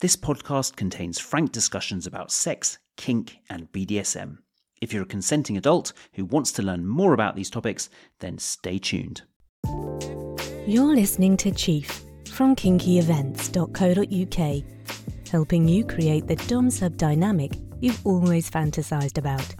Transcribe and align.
This 0.00 0.16
podcast 0.16 0.76
contains 0.76 1.18
frank 1.18 1.52
discussions 1.52 2.06
about 2.06 2.32
sex, 2.32 2.78
kink, 2.96 3.36
and 3.50 3.70
BDSM. 3.70 4.38
If 4.80 4.94
you're 4.94 5.02
a 5.02 5.06
consenting 5.06 5.58
adult 5.58 5.92
who 6.14 6.24
wants 6.24 6.52
to 6.52 6.62
learn 6.62 6.86
more 6.86 7.12
about 7.12 7.36
these 7.36 7.50
topics, 7.50 7.90
then 8.18 8.38
stay 8.38 8.78
tuned. 8.78 9.20
You're 10.66 10.94
listening 10.94 11.36
to 11.36 11.50
Chief 11.50 12.02
from 12.30 12.56
kinkyevents.co.uk, 12.56 14.64
helping 15.30 15.68
you 15.68 15.84
create 15.84 16.26
the 16.26 16.36
Dom 16.48 16.70
sub 16.70 16.96
dynamic 16.96 17.52
you've 17.80 18.00
always 18.06 18.50
fantasized 18.50 19.18
about. 19.18 19.54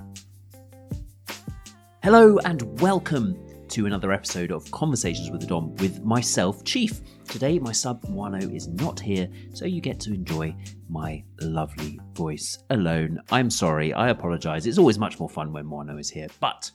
Hello, 2.02 2.38
and 2.46 2.80
welcome 2.80 3.36
to 3.70 3.86
another 3.86 4.10
episode 4.10 4.50
of 4.50 4.68
Conversations 4.72 5.30
with 5.30 5.42
the 5.42 5.46
Dom 5.46 5.76
with 5.76 6.02
myself, 6.02 6.64
Chief. 6.64 7.00
Today, 7.28 7.60
my 7.60 7.70
sub 7.70 8.02
Wano 8.06 8.52
is 8.52 8.66
not 8.66 8.98
here, 8.98 9.28
so 9.54 9.64
you 9.64 9.80
get 9.80 10.00
to 10.00 10.12
enjoy 10.12 10.52
my 10.88 11.22
lovely 11.40 12.00
voice 12.14 12.58
alone. 12.70 13.20
I'm 13.30 13.48
sorry, 13.48 13.92
I 13.92 14.08
apologize. 14.08 14.66
It's 14.66 14.76
always 14.76 14.98
much 14.98 15.20
more 15.20 15.28
fun 15.28 15.52
when 15.52 15.66
Wano 15.66 16.00
is 16.00 16.10
here, 16.10 16.26
but 16.40 16.68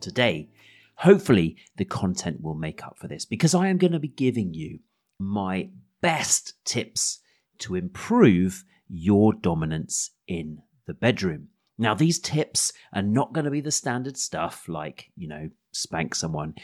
today, 0.00 0.48
hopefully, 0.96 1.56
the 1.76 1.84
content 1.84 2.42
will 2.42 2.56
make 2.56 2.82
up 2.82 2.98
for 2.98 3.06
this 3.06 3.24
because 3.24 3.54
I 3.54 3.68
am 3.68 3.78
going 3.78 3.92
to 3.92 4.00
be 4.00 4.08
giving 4.08 4.52
you 4.52 4.80
my 5.20 5.68
best 6.00 6.54
tips 6.64 7.20
to 7.58 7.76
improve 7.76 8.64
your 8.88 9.34
dominance 9.34 10.10
in 10.26 10.58
the 10.88 10.94
bedroom. 10.94 11.50
Now, 11.78 11.94
these 11.94 12.18
tips 12.18 12.72
are 12.92 13.02
not 13.02 13.32
going 13.32 13.44
to 13.44 13.52
be 13.52 13.60
the 13.60 13.70
standard 13.70 14.16
stuff 14.16 14.68
like, 14.68 15.12
you 15.16 15.28
know, 15.28 15.48
spank 15.72 16.14
someone. 16.14 16.54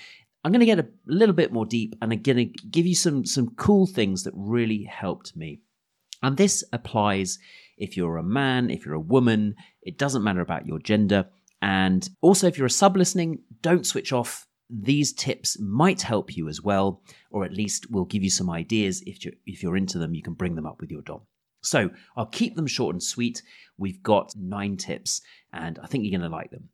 I'm 0.44 0.52
going 0.52 0.60
to 0.60 0.66
get 0.66 0.78
a 0.78 0.88
little 1.06 1.34
bit 1.34 1.52
more 1.52 1.66
deep 1.66 1.94
and 2.00 2.12
I'm 2.12 2.22
going 2.22 2.36
to 2.36 2.68
give 2.68 2.86
you 2.86 2.94
some, 2.94 3.26
some 3.26 3.54
cool 3.56 3.86
things 3.86 4.22
that 4.24 4.34
really 4.36 4.84
helped 4.84 5.36
me. 5.36 5.60
And 6.22 6.36
this 6.36 6.64
applies 6.72 7.38
if 7.76 7.96
you're 7.96 8.16
a 8.16 8.22
man, 8.22 8.70
if 8.70 8.86
you're 8.86 8.94
a 8.94 9.00
woman, 9.00 9.54
it 9.82 9.98
doesn't 9.98 10.24
matter 10.24 10.40
about 10.40 10.66
your 10.66 10.78
gender. 10.78 11.26
And 11.60 12.08
also, 12.20 12.46
if 12.46 12.58
you're 12.58 12.66
a 12.66 12.70
sub 12.70 12.96
listening, 12.96 13.40
don't 13.60 13.86
switch 13.86 14.12
off. 14.12 14.46
These 14.70 15.12
tips 15.12 15.58
might 15.60 16.02
help 16.02 16.36
you 16.36 16.48
as 16.48 16.62
well, 16.62 17.02
or 17.30 17.44
at 17.44 17.52
least 17.52 17.90
will 17.90 18.04
give 18.04 18.22
you 18.22 18.30
some 18.30 18.50
ideas. 18.50 19.02
If 19.06 19.24
you're, 19.24 19.34
if 19.46 19.62
you're 19.62 19.76
into 19.76 19.98
them, 19.98 20.14
you 20.14 20.22
can 20.22 20.34
bring 20.34 20.54
them 20.54 20.66
up 20.66 20.80
with 20.80 20.90
your 20.90 21.02
dom. 21.02 21.22
So 21.62 21.90
I'll 22.16 22.26
keep 22.26 22.54
them 22.56 22.66
short 22.66 22.94
and 22.94 23.02
sweet. 23.02 23.42
We've 23.76 24.02
got 24.02 24.32
nine 24.36 24.76
tips, 24.76 25.20
and 25.52 25.78
I 25.82 25.86
think 25.86 26.04
you're 26.04 26.18
going 26.18 26.30
to 26.30 26.36
like 26.36 26.50
them. 26.50 26.68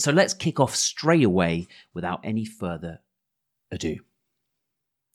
So 0.00 0.12
let's 0.12 0.32
kick 0.32 0.58
off 0.58 0.74
straight 0.74 1.24
away 1.24 1.68
without 1.92 2.20
any 2.24 2.44
further 2.44 3.00
ado. 3.70 3.96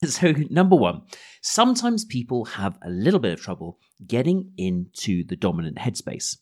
So, 0.06 0.34
number 0.50 0.76
one, 0.76 1.04
sometimes 1.42 2.04
people 2.04 2.46
have 2.46 2.78
a 2.84 2.90
little 2.90 3.20
bit 3.20 3.32
of 3.32 3.42
trouble 3.42 3.80
getting 4.06 4.52
into 4.58 5.24
the 5.24 5.38
dominant 5.38 5.78
headspace. 5.78 6.38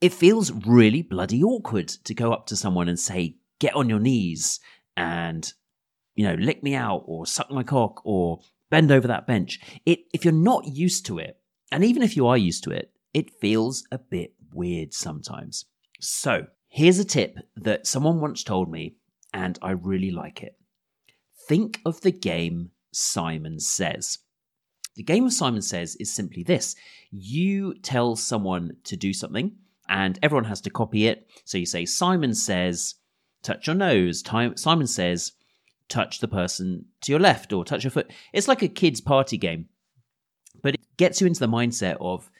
It 0.00 0.12
feels 0.12 0.52
really 0.52 1.02
bloody 1.02 1.42
awkward 1.42 1.88
to 1.88 2.14
go 2.14 2.32
up 2.32 2.46
to 2.46 2.56
someone 2.56 2.86
and 2.86 3.00
say, 3.00 3.36
get 3.58 3.74
on 3.74 3.88
your 3.88 3.98
knees 3.98 4.60
and, 4.96 5.50
you 6.14 6.28
know, 6.28 6.34
lick 6.34 6.62
me 6.62 6.74
out 6.74 7.04
or 7.06 7.26
suck 7.26 7.50
my 7.50 7.62
cock 7.62 8.02
or 8.04 8.40
bend 8.70 8.92
over 8.92 9.08
that 9.08 9.26
bench. 9.26 9.58
It, 9.86 10.00
if 10.12 10.24
you're 10.24 10.32
not 10.32 10.66
used 10.66 11.06
to 11.06 11.18
it, 11.18 11.40
and 11.72 11.82
even 11.84 12.02
if 12.02 12.14
you 12.14 12.26
are 12.26 12.38
used 12.38 12.62
to 12.64 12.70
it, 12.70 12.92
it 13.14 13.40
feels 13.40 13.84
a 13.90 13.98
bit 13.98 14.34
weird 14.52 14.92
sometimes. 14.92 15.64
So, 15.98 16.46
here's 16.78 17.00
a 17.00 17.04
tip 17.04 17.36
that 17.56 17.88
someone 17.88 18.20
once 18.20 18.44
told 18.44 18.70
me, 18.70 18.94
and 19.34 19.58
I 19.60 19.72
really 19.72 20.12
like 20.12 20.44
it. 20.44 20.56
Think 21.48 21.80
of 21.84 22.00
the 22.02 22.12
game 22.12 22.70
Simon 22.92 23.58
Says. 23.58 24.18
The 24.94 25.02
game 25.02 25.26
of 25.26 25.32
Simon 25.32 25.62
Says 25.62 25.96
is 25.96 26.14
simply 26.14 26.44
this 26.44 26.76
you 27.10 27.74
tell 27.80 28.14
someone 28.14 28.76
to 28.84 28.96
do 28.96 29.12
something, 29.12 29.56
and 29.88 30.18
everyone 30.22 30.44
has 30.44 30.60
to 30.62 30.70
copy 30.70 31.08
it. 31.08 31.26
So 31.44 31.58
you 31.58 31.66
say, 31.66 31.84
Simon 31.84 32.32
says, 32.34 32.94
touch 33.42 33.66
your 33.66 33.76
nose. 33.76 34.22
Simon 34.56 34.86
says, 34.86 35.32
touch 35.88 36.20
the 36.20 36.28
person 36.28 36.84
to 37.00 37.10
your 37.10 37.20
left 37.20 37.52
or 37.52 37.64
touch 37.64 37.82
your 37.82 37.90
foot. 37.90 38.12
It's 38.32 38.46
like 38.46 38.62
a 38.62 38.68
kid's 38.68 39.00
party 39.00 39.36
game 39.36 39.66
but 40.62 40.74
it 40.74 40.80
gets 40.96 41.20
you 41.20 41.26
into 41.26 41.40
the 41.40 41.48
mindset 41.48 41.96
of 42.00 42.30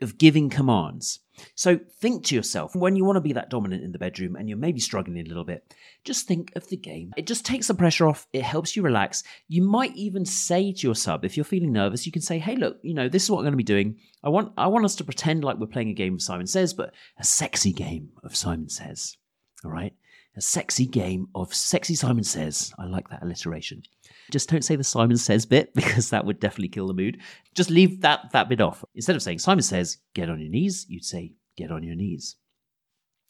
of 0.00 0.18
giving 0.18 0.50
commands. 0.50 1.20
So 1.54 1.78
think 2.00 2.24
to 2.26 2.34
yourself 2.34 2.74
when 2.74 2.96
you 2.96 3.04
want 3.04 3.16
to 3.16 3.20
be 3.20 3.32
that 3.32 3.50
dominant 3.50 3.84
in 3.84 3.92
the 3.92 3.98
bedroom 3.98 4.36
and 4.36 4.48
you're 4.48 4.58
maybe 4.58 4.80
struggling 4.80 5.18
a 5.18 5.28
little 5.28 5.44
bit, 5.44 5.74
just 6.04 6.26
think 6.26 6.52
of 6.56 6.68
the 6.68 6.76
game. 6.76 7.12
It 7.16 7.26
just 7.26 7.44
takes 7.44 7.68
the 7.68 7.74
pressure 7.74 8.06
off, 8.06 8.26
it 8.32 8.42
helps 8.42 8.76
you 8.76 8.82
relax. 8.82 9.22
You 9.48 9.62
might 9.62 9.94
even 9.96 10.24
say 10.24 10.72
to 10.72 10.86
your 10.86 10.94
sub 10.94 11.24
if 11.24 11.36
you're 11.36 11.44
feeling 11.44 11.72
nervous, 11.72 12.06
you 12.06 12.12
can 12.12 12.22
say, 12.22 12.38
"Hey, 12.38 12.56
look, 12.56 12.78
you 12.82 12.94
know, 12.94 13.08
this 13.08 13.24
is 13.24 13.30
what 13.30 13.38
I'm 13.38 13.44
going 13.44 13.52
to 13.52 13.56
be 13.56 13.62
doing. 13.64 13.96
I 14.22 14.28
want 14.28 14.52
I 14.56 14.66
want 14.68 14.84
us 14.84 14.96
to 14.96 15.04
pretend 15.04 15.44
like 15.44 15.58
we're 15.58 15.66
playing 15.66 15.90
a 15.90 15.94
game 15.94 16.14
of 16.14 16.22
Simon 16.22 16.46
Says, 16.46 16.74
but 16.74 16.92
a 17.18 17.24
sexy 17.24 17.72
game 17.72 18.10
of 18.22 18.36
Simon 18.36 18.68
Says." 18.68 19.16
All 19.64 19.70
right? 19.70 19.94
A 20.36 20.40
sexy 20.40 20.86
game 20.86 21.28
of 21.34 21.54
sexy 21.54 21.94
Simon 21.94 22.24
Says. 22.24 22.72
I 22.78 22.84
like 22.84 23.08
that 23.08 23.22
alliteration. 23.22 23.82
Just 24.30 24.48
don't 24.48 24.64
say 24.64 24.76
the 24.76 24.84
Simon 24.84 25.16
Says 25.16 25.46
bit 25.46 25.72
because 25.74 26.10
that 26.10 26.24
would 26.24 26.40
definitely 26.40 26.68
kill 26.68 26.88
the 26.88 26.94
mood. 26.94 27.18
Just 27.54 27.70
leave 27.70 28.00
that 28.02 28.32
that 28.32 28.48
bit 28.48 28.60
off. 28.60 28.84
Instead 28.94 29.16
of 29.16 29.22
saying 29.22 29.38
Simon 29.38 29.62
says, 29.62 29.98
get 30.14 30.30
on 30.30 30.40
your 30.40 30.50
knees, 30.50 30.86
you'd 30.88 31.04
say, 31.04 31.34
get 31.56 31.70
on 31.70 31.82
your 31.82 31.96
knees. 31.96 32.36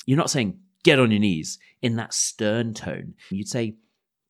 You're 0.06 0.18
not 0.18 0.30
saying 0.30 0.60
get 0.84 1.00
on 1.00 1.10
your 1.10 1.20
knees 1.20 1.58
in 1.82 1.96
that 1.96 2.14
stern 2.14 2.72
tone. 2.72 3.14
You'd 3.30 3.48
say, 3.48 3.74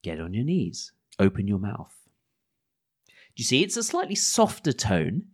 get 0.02 0.20
on 0.20 0.32
your 0.32 0.44
knees, 0.44 0.92
open 1.18 1.46
your 1.46 1.58
mouth. 1.58 1.94
Do 3.06 3.42
you 3.42 3.44
see? 3.44 3.62
It's 3.62 3.76
a 3.76 3.82
slightly 3.82 4.14
softer 4.14 4.72
tone, 4.72 5.24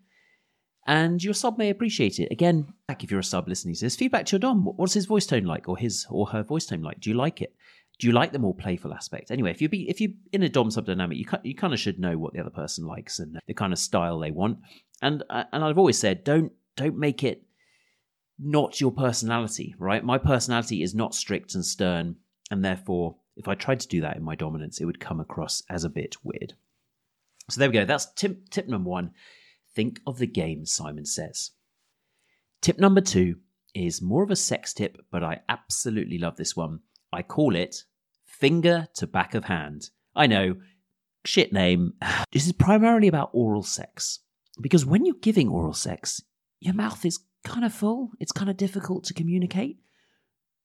and 0.84 1.22
your 1.22 1.34
sub 1.34 1.58
may 1.58 1.70
appreciate 1.70 2.18
it. 2.18 2.32
Again, 2.32 2.74
if 2.88 3.08
you're 3.10 3.20
a 3.20 3.24
sub 3.24 3.46
listening 3.48 3.76
to 3.76 3.82
this, 3.82 3.94
feedback 3.94 4.26
to 4.26 4.32
your 4.32 4.40
Dom. 4.40 4.64
What's 4.64 4.94
his 4.94 5.06
voice 5.06 5.26
tone 5.26 5.44
like, 5.44 5.68
or 5.68 5.76
his 5.76 6.06
or 6.10 6.26
her 6.26 6.42
voice 6.42 6.66
tone 6.66 6.82
like? 6.82 6.98
Do 6.98 7.10
you 7.10 7.16
like 7.16 7.40
it? 7.40 7.54
Do 7.98 8.06
you 8.06 8.12
like 8.12 8.32
the 8.32 8.38
more 8.38 8.54
playful 8.54 8.94
aspect? 8.94 9.30
Anyway, 9.30 9.50
if 9.50 9.62
you 9.62 9.68
be 9.68 9.88
if 9.88 10.00
you 10.00 10.14
in 10.32 10.42
a 10.42 10.48
dom 10.48 10.70
sub 10.70 10.86
dynamic, 10.86 11.18
you 11.18 11.26
you 11.42 11.54
kind 11.54 11.72
of 11.72 11.80
should 11.80 11.98
know 11.98 12.18
what 12.18 12.32
the 12.32 12.40
other 12.40 12.50
person 12.50 12.86
likes 12.86 13.18
and 13.18 13.38
the 13.46 13.54
kind 13.54 13.72
of 13.72 13.78
style 13.78 14.18
they 14.18 14.30
want. 14.30 14.58
And 15.00 15.22
uh, 15.30 15.44
and 15.52 15.64
I've 15.64 15.78
always 15.78 15.98
said 15.98 16.24
don't 16.24 16.52
don't 16.76 16.96
make 16.96 17.22
it 17.22 17.44
not 18.38 18.80
your 18.80 18.92
personality, 18.92 19.74
right? 19.78 20.04
My 20.04 20.18
personality 20.18 20.82
is 20.82 20.94
not 20.94 21.14
strict 21.14 21.54
and 21.54 21.64
stern, 21.64 22.16
and 22.50 22.64
therefore, 22.64 23.16
if 23.36 23.46
I 23.46 23.54
tried 23.54 23.80
to 23.80 23.88
do 23.88 24.00
that 24.00 24.16
in 24.16 24.22
my 24.22 24.34
dominance, 24.34 24.80
it 24.80 24.84
would 24.84 25.00
come 25.00 25.20
across 25.20 25.62
as 25.70 25.84
a 25.84 25.90
bit 25.90 26.16
weird. 26.24 26.54
So 27.50 27.60
there 27.60 27.68
we 27.68 27.74
go. 27.74 27.84
That's 27.84 28.12
tip 28.14 28.48
tip 28.50 28.68
number 28.68 28.90
one. 28.90 29.12
Think 29.74 30.00
of 30.06 30.18
the 30.18 30.26
game 30.26 30.66
Simon 30.66 31.04
says. 31.04 31.52
Tip 32.60 32.78
number 32.78 33.00
two 33.00 33.36
is 33.74 34.02
more 34.02 34.22
of 34.22 34.30
a 34.30 34.36
sex 34.36 34.72
tip, 34.72 34.98
but 35.10 35.24
I 35.24 35.40
absolutely 35.48 36.18
love 36.18 36.36
this 36.36 36.56
one. 36.56 36.80
I 37.12 37.22
call 37.22 37.54
it 37.54 37.84
Finger 38.24 38.88
to 38.94 39.06
back 39.06 39.34
of 39.34 39.44
hand. 39.44 39.90
I 40.16 40.26
know, 40.26 40.56
shit 41.24 41.52
name. 41.52 41.94
This 42.32 42.46
is 42.46 42.52
primarily 42.52 43.08
about 43.08 43.30
oral 43.32 43.62
sex. 43.62 44.20
Because 44.60 44.86
when 44.86 45.04
you're 45.04 45.14
giving 45.20 45.48
oral 45.48 45.74
sex, 45.74 46.22
your 46.60 46.74
mouth 46.74 47.04
is 47.04 47.20
kind 47.44 47.64
of 47.64 47.72
full. 47.72 48.10
It's 48.20 48.32
kind 48.32 48.50
of 48.50 48.56
difficult 48.56 49.04
to 49.04 49.14
communicate. 49.14 49.78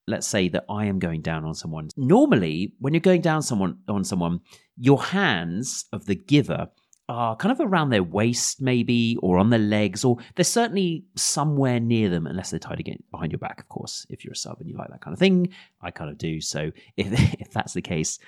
Let's 0.08 0.28
say 0.28 0.47
that 0.50 0.66
I 0.69 0.85
am 0.85 1.00
going 1.00 1.22
down 1.22 1.44
on 1.44 1.53
someone. 1.53 1.90
Normally, 1.97 2.74
when 2.79 2.94
you're 2.94 3.02
going 3.02 3.22
down 3.22 3.41
someone 3.41 3.79
on 3.90 4.06
someone, 4.06 4.40
your 4.78 5.03
hands 5.03 5.85
of 5.91 6.06
the 6.06 6.16
giver 6.16 6.69
are 7.09 7.35
kind 7.38 7.51
of 7.51 7.59
around 7.59 7.90
their 7.90 8.03
waist, 8.03 8.62
maybe, 8.62 9.18
or 9.22 9.38
on 9.38 9.50
their 9.50 9.59
legs, 9.59 10.03
or 10.03 10.18
they're 10.35 10.44
certainly 10.44 11.06
somewhere 11.16 11.79
near 11.79 12.09
them, 12.09 12.28
unless 12.28 12.50
they're 12.50 12.59
tied 12.59 12.79
again 12.79 13.01
behind 13.12 13.31
your 13.31 13.40
back, 13.40 13.59
of 13.59 13.69
course. 13.69 14.06
If 14.09 14.25
you're 14.25 14.34
a 14.34 14.35
sub 14.35 14.59
and 14.59 14.69
you 14.69 14.75
like 14.78 14.90
that 14.90 15.01
kind 15.01 15.13
of 15.13 15.19
thing, 15.19 15.50
I 15.81 15.91
kind 15.91 16.09
of 16.09 16.17
do. 16.17 16.41
So 16.41 16.72
if 16.97 17.07
if 17.40 17.51
that's 17.51 17.73
the 17.73 17.81
case, 17.81 18.19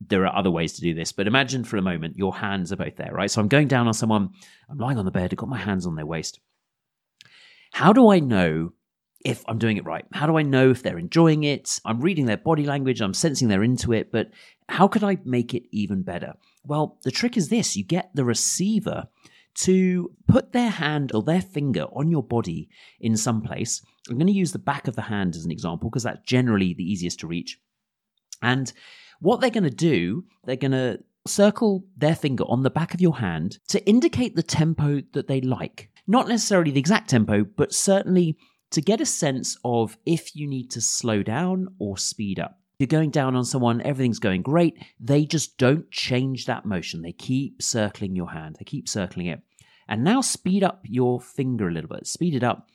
there 0.00 0.26
are 0.26 0.34
other 0.34 0.50
ways 0.50 0.74
to 0.74 0.80
do 0.80 0.94
this. 0.94 1.12
But 1.12 1.26
imagine 1.26 1.64
for 1.64 1.76
a 1.76 1.82
moment 1.82 2.16
your 2.16 2.34
hands 2.34 2.72
are 2.72 2.76
both 2.76 2.96
there, 2.96 3.12
right? 3.12 3.30
So 3.30 3.40
I'm 3.40 3.48
going 3.48 3.68
down 3.68 3.86
on 3.86 3.94
someone, 3.94 4.30
I'm 4.70 4.78
lying 4.78 4.98
on 4.98 5.04
the 5.04 5.10
bed, 5.10 5.30
I've 5.32 5.38
got 5.38 5.48
my 5.48 5.58
hands 5.58 5.86
on 5.86 5.96
their 5.96 6.06
waist. 6.06 6.40
How 7.72 7.92
do 7.92 8.10
I 8.10 8.20
know 8.20 8.72
if 9.24 9.42
I'm 9.48 9.58
doing 9.58 9.76
it 9.76 9.84
right? 9.84 10.04
How 10.12 10.26
do 10.26 10.38
I 10.38 10.42
know 10.42 10.70
if 10.70 10.82
they're 10.82 10.98
enjoying 10.98 11.44
it? 11.44 11.80
I'm 11.84 12.00
reading 12.00 12.26
their 12.26 12.36
body 12.36 12.64
language, 12.64 13.00
I'm 13.00 13.14
sensing 13.14 13.48
they're 13.48 13.64
into 13.64 13.92
it, 13.92 14.12
but 14.12 14.30
how 14.68 14.88
could 14.88 15.04
I 15.04 15.18
make 15.24 15.54
it 15.54 15.64
even 15.72 16.02
better? 16.02 16.34
Well, 16.64 16.98
the 17.02 17.10
trick 17.10 17.36
is 17.36 17.48
this 17.48 17.76
you 17.76 17.84
get 17.84 18.10
the 18.14 18.24
receiver 18.24 19.08
to 19.54 20.12
put 20.28 20.52
their 20.52 20.70
hand 20.70 21.12
or 21.12 21.22
their 21.22 21.40
finger 21.40 21.84
on 21.92 22.10
your 22.10 22.22
body 22.22 22.68
in 23.00 23.16
some 23.16 23.42
place. 23.42 23.82
I'm 24.08 24.16
going 24.16 24.28
to 24.28 24.32
use 24.32 24.52
the 24.52 24.58
back 24.58 24.86
of 24.86 24.94
the 24.94 25.02
hand 25.02 25.34
as 25.34 25.44
an 25.44 25.50
example 25.50 25.90
because 25.90 26.04
that's 26.04 26.24
generally 26.24 26.74
the 26.74 26.84
easiest 26.84 27.20
to 27.20 27.26
reach. 27.26 27.58
And 28.40 28.72
what 29.20 29.40
they're 29.40 29.50
going 29.50 29.64
to 29.64 29.70
do, 29.70 30.24
they're 30.44 30.54
going 30.54 30.72
to 30.72 31.00
circle 31.26 31.84
their 31.96 32.14
finger 32.14 32.44
on 32.44 32.62
the 32.62 32.70
back 32.70 32.94
of 32.94 33.00
your 33.00 33.16
hand 33.16 33.58
to 33.68 33.84
indicate 33.84 34.36
the 34.36 34.42
tempo 34.42 35.02
that 35.12 35.26
they 35.26 35.40
like. 35.40 35.90
Not 36.06 36.28
necessarily 36.28 36.70
the 36.70 36.80
exact 36.80 37.10
tempo, 37.10 37.44
but 37.44 37.74
certainly 37.74 38.38
to 38.70 38.80
get 38.80 39.00
a 39.00 39.06
sense 39.06 39.56
of 39.64 39.96
if 40.04 40.36
you 40.36 40.46
need 40.46 40.70
to 40.72 40.80
slow 40.80 41.22
down 41.22 41.68
or 41.78 41.96
speed 41.96 42.38
up 42.38 42.58
you're 42.78 42.86
going 42.86 43.10
down 43.10 43.34
on 43.34 43.44
someone, 43.44 43.82
everything's 43.82 44.20
going 44.20 44.42
great. 44.42 44.78
They 45.00 45.24
just 45.24 45.58
don't 45.58 45.90
change 45.90 46.46
that 46.46 46.64
motion. 46.64 47.02
They 47.02 47.10
keep 47.10 47.60
circling 47.60 48.14
your 48.14 48.30
hand, 48.30 48.56
they 48.58 48.64
keep 48.64 48.88
circling 48.88 49.26
it. 49.26 49.40
And 49.88 50.04
now 50.04 50.20
speed 50.20 50.62
up 50.62 50.82
your 50.84 51.20
finger 51.20 51.68
a 51.68 51.72
little 51.72 51.88
bit, 51.88 52.06
speed 52.06 52.36
it 52.36 52.44
up. 52.44 52.68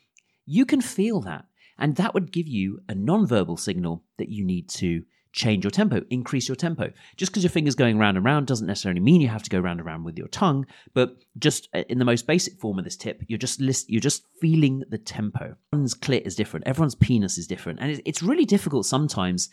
You 0.45 0.66
can 0.66 0.81
feel 0.81 1.22
that. 1.22 1.45
And 1.78 1.96
that 1.96 2.13
would 2.13 2.34
give 2.34 2.48
you 2.48 2.81
a 2.89 2.96
non-verbal 2.96 3.57
signal 3.57 4.04
that 4.18 4.30
you 4.30 4.44
need 4.44 4.68
to 4.69 5.04
change 5.34 5.64
your 5.66 5.72
tempo, 5.72 6.02
increase 6.10 6.48
your 6.48 6.56
tempo. 6.56 6.92
Just 7.18 7.32
because 7.32 7.44
your 7.44 7.50
finger's 7.50 7.76
going 7.76 7.98
round 7.98 8.16
and 8.16 8.26
round 8.26 8.48
doesn't 8.48 8.68
necessarily 8.68 9.02
mean 9.02 9.20
you 9.20 9.28
have 9.28 9.44
to 9.44 9.50
go 9.50 9.60
round 9.60 9.80
and 9.80 9.88
round 9.88 10.06
with 10.06 10.18
your 10.18 10.28
tongue, 10.28 10.66
but 10.94 11.18
just 11.38 11.68
uh, 11.74 11.84
in 11.90 11.98
the 11.98 12.06
most 12.06 12.28
basic 12.28 12.60
form 12.60 12.78
of 12.78 12.86
this 12.86 12.96
tip, 12.96 13.22
you're 13.28 13.40
just 13.40 13.60
list, 13.60 13.90
you're 13.90 14.00
just 14.00 14.24
feeling 14.40 14.84
the 14.90 14.98
tempo. 14.98 15.56
Everyone's 15.74 15.96
clit 15.96 16.22
is 16.22 16.36
different, 16.36 16.68
everyone's 16.68 16.96
penis 16.96 17.38
is 17.38 17.48
different, 17.48 17.80
and 17.82 18.02
it's 18.06 18.24
really 18.24 18.46
difficult 18.46 18.86
sometimes, 18.86 19.50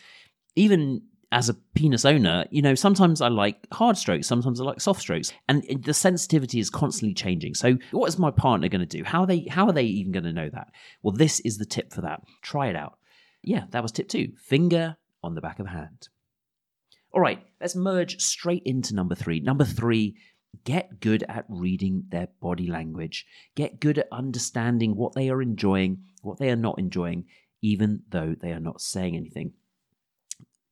even 0.55 1.03
as 1.33 1.49
a 1.49 1.55
penis 1.55 2.05
owner, 2.05 2.45
you 2.51 2.61
know, 2.61 2.75
sometimes 2.75 3.21
I 3.21 3.29
like 3.29 3.67
hard 3.73 3.97
strokes, 3.97 4.27
sometimes 4.27 4.61
I 4.61 4.65
like 4.65 4.81
soft 4.81 5.01
strokes, 5.01 5.33
and 5.49 5.65
the 5.85 5.95
sensitivity 5.95 6.59
is 6.59 6.71
constantly 6.71 7.15
changing. 7.15 7.55
So, 7.55 7.79
what 7.93 8.09
is 8.09 8.19
my 8.19 8.33
partner 8.33 8.69
going 8.69 8.87
to 8.87 8.99
do? 8.99 9.05
How 9.05 9.21
are 9.21 9.27
they? 9.27 9.47
How 9.49 9.67
are 9.67 9.73
they 9.73 9.85
even 9.85 10.13
going 10.13 10.25
to 10.25 10.33
know 10.33 10.51
that? 10.51 10.73
Well, 11.03 11.13
this 11.13 11.41
is 11.41 11.57
the 11.59 11.65
tip 11.65 11.93
for 11.93 12.01
that. 12.01 12.23
Try 12.43 12.69
it 12.69 12.77
out. 12.77 12.99
Yeah, 13.43 13.65
that 13.71 13.83
was 13.83 13.93
tip 13.93 14.09
two. 14.09 14.33
Finger 14.37 14.97
on 15.23 15.35
the 15.35 15.41
back 15.41 15.59
of 15.59 15.67
hand. 15.67 16.09
All 17.13 17.21
right, 17.21 17.43
let's 17.61 17.75
merge 17.75 18.21
straight 18.21 18.63
into 18.65 18.95
number 18.95 19.15
three. 19.15 19.41
Number 19.41 19.65
three, 19.65 20.17
get 20.65 21.01
good 21.01 21.25
at 21.29 21.45
reading 21.49 22.05
their 22.09 22.29
body 22.41 22.69
language. 22.69 23.27
Get 23.57 23.81
good 23.81 23.99
at 23.99 24.09
understanding 24.13 24.97
what 24.97 25.15
they 25.15 25.29
are 25.29 25.43
enjoying, 25.43 26.05
what 26.23 26.39
they 26.39 26.51
are 26.51 26.57
not 26.57 26.79
enjoying, 26.79 27.25
even 27.63 28.03
though 28.09 28.37
they 28.41 28.53
are 28.53 28.61
not 28.61 28.81
saying 28.81 29.17
anything. 29.17 29.53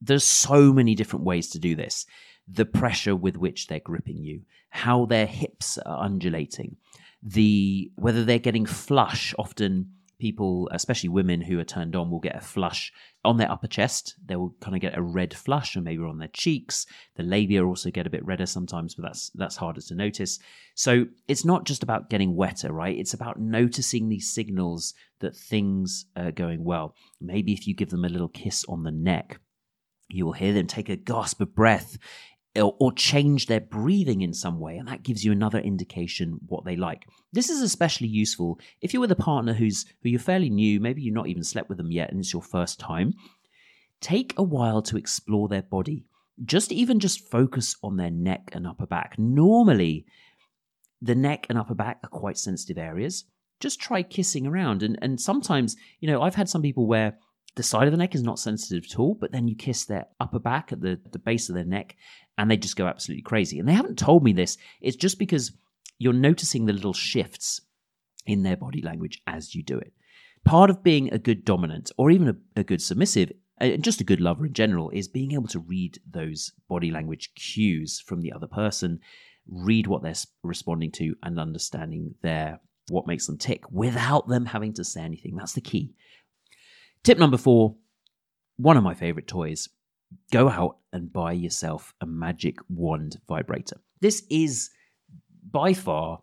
There's 0.01 0.25
so 0.25 0.73
many 0.73 0.95
different 0.95 1.25
ways 1.25 1.49
to 1.51 1.59
do 1.59 1.75
this. 1.75 2.07
The 2.47 2.65
pressure 2.65 3.17
with 3.17 3.37
which 3.37 3.67
they're 3.67 3.81
gripping 3.81 4.19
you, 4.19 4.43
how 4.71 5.07
their 5.07 5.27
hips 5.27 5.77
are 5.79 6.05
undulating, 6.05 6.77
the 7.23 7.91
whether 7.97 8.25
they're 8.25 8.39
getting 8.39 8.65
flush 8.65 9.35
often 9.39 9.91
people, 10.19 10.69
especially 10.73 11.09
women 11.09 11.41
who 11.41 11.59
are 11.59 11.65
turned 11.65 11.95
on, 11.95 12.11
will 12.11 12.21
get 12.21 12.37
a 12.37 12.41
flush 12.41 12.93
on 13.25 13.37
their 13.37 13.51
upper 13.51 13.67
chest. 13.67 14.15
They 14.25 14.37
will 14.37 14.55
kind 14.61 14.75
of 14.75 14.81
get 14.81 14.97
a 14.97 15.03
red 15.03 15.35
flush, 15.35 15.77
and 15.77 15.85
maybe 15.85 16.03
on 16.03 16.19
their 16.19 16.29
cheeks. 16.29 16.87
The 17.17 17.23
labia 17.23 17.65
also 17.65 17.91
get 17.91 18.07
a 18.07 18.11
bit 18.11 18.25
redder 18.25 18.47
sometimes, 18.47 18.95
but 18.95 19.05
that's 19.05 19.31
that's 19.31 19.57
harder 19.57 19.81
to 19.81 19.95
notice. 19.95 20.39
So 20.75 21.07
it's 21.27 21.45
not 21.45 21.65
just 21.65 21.83
about 21.83 22.11
getting 22.11 22.37
wetter, 22.37 22.73
right? 22.73 22.99
It's 22.99 23.15
about 23.15 23.41
noticing 23.41 24.09
these 24.09 24.33
signals 24.33 24.95
that 25.21 25.37
things 25.37 26.07
are 26.17 26.33
going 26.33 26.65
well. 26.65 26.95
Maybe 27.21 27.53
if 27.53 27.67
you 27.67 27.75
give 27.75 27.91
them 27.91 28.05
a 28.05 28.09
little 28.09 28.29
kiss 28.29 28.65
on 28.69 28.83
the 28.83 28.93
neck, 28.93 29.41
you 30.09 30.25
will 30.25 30.33
hear 30.33 30.53
them 30.53 30.67
take 30.67 30.89
a 30.89 30.97
gasp 30.97 31.41
of 31.41 31.55
breath 31.55 31.99
or 32.61 32.93
change 32.93 33.47
their 33.47 33.61
breathing 33.61 34.23
in 34.23 34.33
some 34.33 34.59
way, 34.59 34.77
and 34.77 34.89
that 34.89 35.03
gives 35.03 35.25
you 35.25 35.33
another 35.33 35.59
indication 35.59 36.39
what 36.47 36.65
they 36.65 36.77
like. 36.77 37.07
This 37.33 37.51
is 37.51 37.61
especially 37.63 38.09
useful 38.09 38.59
if 38.81 38.93
you're 38.93 39.01
with 39.01 39.13
a 39.13 39.17
partner 39.17 39.53
who's 39.53 39.85
who 40.03 40.09
you're 40.09 40.21
fairly 40.21 40.51
new, 40.51 40.81
maybe 40.81 41.03
you've 41.03 41.15
not 41.15 41.29
even 41.29 41.45
slept 41.45 41.69
with 41.69 41.79
them 41.79 41.91
yet, 41.91 42.11
and 42.11 42.21
it's 42.21 42.33
your 42.33 42.43
first 42.43 42.79
time. 42.79 43.15
Take 44.01 44.35
a 44.37 44.43
while 44.43 44.83
to 44.83 44.97
explore 44.97 45.49
their 45.49 45.63
body. 45.63 46.05
Just 46.45 46.71
even 46.71 47.01
just 47.01 47.29
focus 47.31 47.75
on 47.83 47.97
their 47.97 48.11
neck 48.11 48.51
and 48.53 48.67
upper 48.67 48.87
back. 48.87 49.19
Normally, 49.19 50.07
the 51.03 51.17
neck 51.17 51.47
and 51.49 51.59
upper 51.59 51.75
back 51.75 51.99
are 52.05 52.09
quite 52.09 52.39
sensitive 52.39 52.79
areas. 52.79 53.25
Just 53.59 53.81
try 53.81 54.03
kissing 54.03 54.47
around, 54.47 54.83
and 54.83 54.99
and 55.03 55.21
sometimes 55.21 55.77
you 56.01 56.09
know 56.09 56.23
I've 56.23 56.37
had 56.37 56.49
some 56.49 56.63
people 56.63 56.87
where 56.87 57.19
the 57.59 57.63
side 57.65 57.89
of 57.89 57.93
the 57.93 57.99
neck 57.99 58.15
is 58.15 58.23
not 58.23 58.39
sensitive 58.39 58.89
at 58.89 58.99
all, 59.01 59.15
but 59.15 59.33
then 59.33 59.49
you 59.49 59.57
kiss 59.57 59.85
their 59.85 60.07
upper 60.21 60.39
back 60.39 60.73
at 60.73 60.81
the, 60.81 61.01
the 61.11 61.19
base 61.19 61.49
of 61.49 61.57
their 61.57 61.65
neck 61.65 61.97
and 62.39 62.51
they 62.51 62.57
just 62.57 62.77
go 62.77 62.87
absolutely 62.87 63.23
crazy. 63.23 63.59
And 63.59 63.69
they 63.69 63.75
haven't 63.75 63.99
told 63.99 64.23
me 64.23 64.33
this. 64.33 64.57
It's 64.81 64.97
just 64.97 65.19
because 65.19 65.53
you're 65.99 66.13
noticing 66.13 66.65
the 66.65 66.73
little 66.73 66.95
shifts 66.95 67.61
in 68.25 68.45
their 68.45 68.57
body 68.57 68.81
language 68.81 69.21
as 69.27 69.55
you 69.55 69.63
do 69.63 69.77
it. 69.79 69.93
Part 70.45 70.71
of 70.71 70.85
being 70.85 71.13
a 71.13 71.19
good 71.19 71.45
dominant 71.45 71.91
or 71.99 72.11
even 72.11 72.29
a, 72.29 72.61
a 72.61 72.65
good 72.65 72.81
submissive 72.81 73.33
uh, 73.61 73.65
and 73.65 73.83
just 73.83 74.01
a 74.01 74.05
good 74.05 74.21
lover 74.21 74.47
in 74.47 74.53
general 74.53 74.89
is 74.91 75.09
being 75.09 75.33
able 75.33 75.49
to 75.49 75.59
read 75.59 75.99
those 76.09 76.53
body 76.69 76.93
language 76.93 77.35
cues 77.35 77.99
from 77.99 78.21
the 78.21 78.33
other 78.33 78.47
person, 78.47 79.01
read 79.49 79.89
what 79.89 80.03
they're 80.03 80.15
responding 80.45 80.93
to, 80.93 81.17
and 81.25 81.41
understanding 81.41 82.15
their 82.23 82.61
what 82.89 83.07
makes 83.07 83.27
them 83.27 83.37
tick 83.37 83.65
without 83.71 84.29
them 84.29 84.47
having 84.47 84.73
to 84.75 84.85
say 84.85 85.03
anything. 85.03 85.37
That's 85.37 85.53
the 85.53 85.61
key. 85.61 85.93
Tip 87.03 87.19
number 87.19 87.37
four 87.37 87.75
one 88.57 88.77
of 88.77 88.83
my 88.83 88.95
favorite 88.95 89.29
toys 89.29 89.69
go 90.33 90.49
out 90.49 90.79
and 90.93 91.13
buy 91.13 91.33
yourself 91.33 91.95
a 92.01 92.07
magic 92.07 92.57
wand 92.69 93.19
vibrator. 93.29 93.81
This 94.01 94.25
is 94.31 94.71
by 95.51 95.73
far 95.73 96.21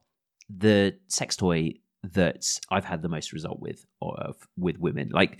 the 0.50 0.96
sex 1.08 1.36
toy 1.36 1.74
that 2.14 2.46
I've 2.70 2.86
had 2.86 3.02
the 3.02 3.10
most 3.10 3.34
result 3.34 3.60
with 3.60 3.86
of 4.02 4.36
with 4.58 4.78
women. 4.78 5.10
Like 5.10 5.40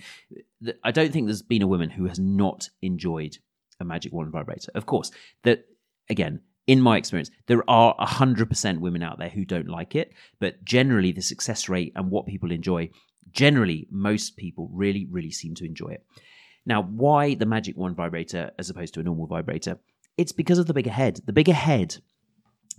I 0.82 0.90
don't 0.90 1.12
think 1.12 1.26
there's 1.26 1.42
been 1.42 1.62
a 1.62 1.68
woman 1.68 1.90
who 1.90 2.06
has 2.06 2.18
not 2.18 2.68
enjoyed 2.82 3.38
a 3.80 3.84
magic 3.84 4.12
wand 4.12 4.32
vibrator. 4.32 4.72
Of 4.74 4.86
course, 4.86 5.10
that 5.44 5.66
again, 6.10 6.40
in 6.66 6.80
my 6.80 6.96
experience, 6.96 7.30
there 7.46 7.68
are 7.70 7.94
100% 7.96 8.80
women 8.80 9.02
out 9.02 9.18
there 9.18 9.28
who 9.28 9.44
don't 9.44 9.68
like 9.68 9.94
it, 9.94 10.12
but 10.40 10.64
generally 10.64 11.12
the 11.12 11.22
success 11.22 11.68
rate 11.68 11.92
and 11.94 12.10
what 12.10 12.26
people 12.26 12.50
enjoy, 12.50 12.90
generally 13.30 13.86
most 13.90 14.36
people 14.36 14.68
really 14.72 15.06
really 15.08 15.30
seem 15.30 15.54
to 15.54 15.64
enjoy 15.64 15.88
it. 15.88 16.04
Now, 16.66 16.82
why 16.82 17.34
the 17.34 17.46
Magic 17.46 17.76
Wand 17.76 17.96
vibrator 17.96 18.50
as 18.58 18.68
opposed 18.68 18.94
to 18.94 19.00
a 19.00 19.04
normal 19.04 19.26
vibrator? 19.26 19.78
It's 20.18 20.32
because 20.32 20.58
of 20.58 20.66
the 20.66 20.74
bigger 20.74 20.90
head. 20.90 21.20
The 21.24 21.32
bigger 21.32 21.52
head 21.52 21.96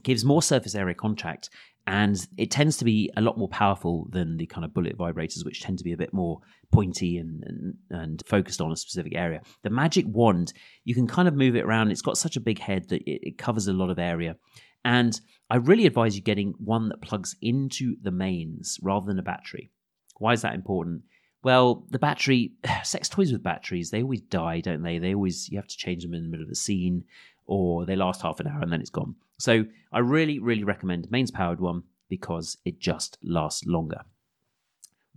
gives 0.03 0.25
more 0.25 0.41
surface 0.41 0.75
area 0.75 0.93
contact 0.93 1.49
and 1.87 2.27
it 2.37 2.51
tends 2.51 2.75
to 2.77 2.85
be 2.85 3.09
a 3.15 3.21
lot 3.21 3.37
more 3.37 3.47
powerful 3.47 4.07
than 4.11 4.35
the 4.35 4.45
kind 4.45 4.65
of 4.65 4.73
bullet 4.73 4.97
vibrators, 4.97 5.45
which 5.45 5.61
tend 5.61 5.77
to 5.77 5.85
be 5.85 5.93
a 5.93 5.97
bit 5.97 6.13
more 6.13 6.41
pointy 6.71 7.17
and, 7.17 7.41
and, 7.45 7.75
and, 7.89 8.23
focused 8.27 8.59
on 8.59 8.73
a 8.73 8.75
specific 8.75 9.15
area. 9.15 9.41
The 9.63 9.69
magic 9.69 10.05
wand, 10.05 10.51
you 10.83 10.93
can 10.93 11.07
kind 11.07 11.29
of 11.29 11.33
move 11.33 11.55
it 11.55 11.63
around. 11.63 11.91
It's 11.91 12.01
got 12.01 12.17
such 12.17 12.35
a 12.35 12.41
big 12.41 12.59
head 12.59 12.89
that 12.89 13.01
it, 13.03 13.29
it 13.29 13.37
covers 13.37 13.67
a 13.67 13.73
lot 13.73 13.89
of 13.89 13.99
area. 13.99 14.35
And 14.83 15.17
I 15.49 15.57
really 15.57 15.85
advise 15.85 16.17
you 16.17 16.21
getting 16.21 16.53
one 16.57 16.89
that 16.89 17.01
plugs 17.01 17.37
into 17.41 17.95
the 18.01 18.11
mains 18.11 18.77
rather 18.81 19.05
than 19.05 19.19
a 19.19 19.23
battery. 19.23 19.71
Why 20.17 20.33
is 20.33 20.41
that 20.41 20.55
important? 20.55 21.03
Well, 21.43 21.85
the 21.89 21.99
battery, 21.99 22.53
sex 22.83 23.09
toys 23.09 23.31
with 23.31 23.43
batteries, 23.43 23.91
they 23.91 24.01
always 24.01 24.21
die, 24.21 24.61
don't 24.61 24.83
they? 24.83 24.99
They 24.99 25.13
always, 25.13 25.49
you 25.49 25.57
have 25.57 25.67
to 25.67 25.77
change 25.77 26.03
them 26.03 26.13
in 26.13 26.23
the 26.23 26.29
middle 26.29 26.45
of 26.45 26.51
a 26.51 26.55
scene 26.55 27.03
or 27.45 27.85
they 27.85 27.95
last 27.95 28.21
half 28.21 28.39
an 28.39 28.47
hour 28.47 28.61
and 28.61 28.71
then 28.71 28.81
it's 28.81 28.89
gone. 28.89 29.15
So 29.39 29.65
I 29.91 29.99
really, 29.99 30.39
really 30.39 30.63
recommend 30.63 31.09
mains 31.11 31.31
powered 31.31 31.59
one 31.59 31.83
because 32.09 32.57
it 32.65 32.79
just 32.79 33.17
lasts 33.23 33.65
longer. 33.65 34.01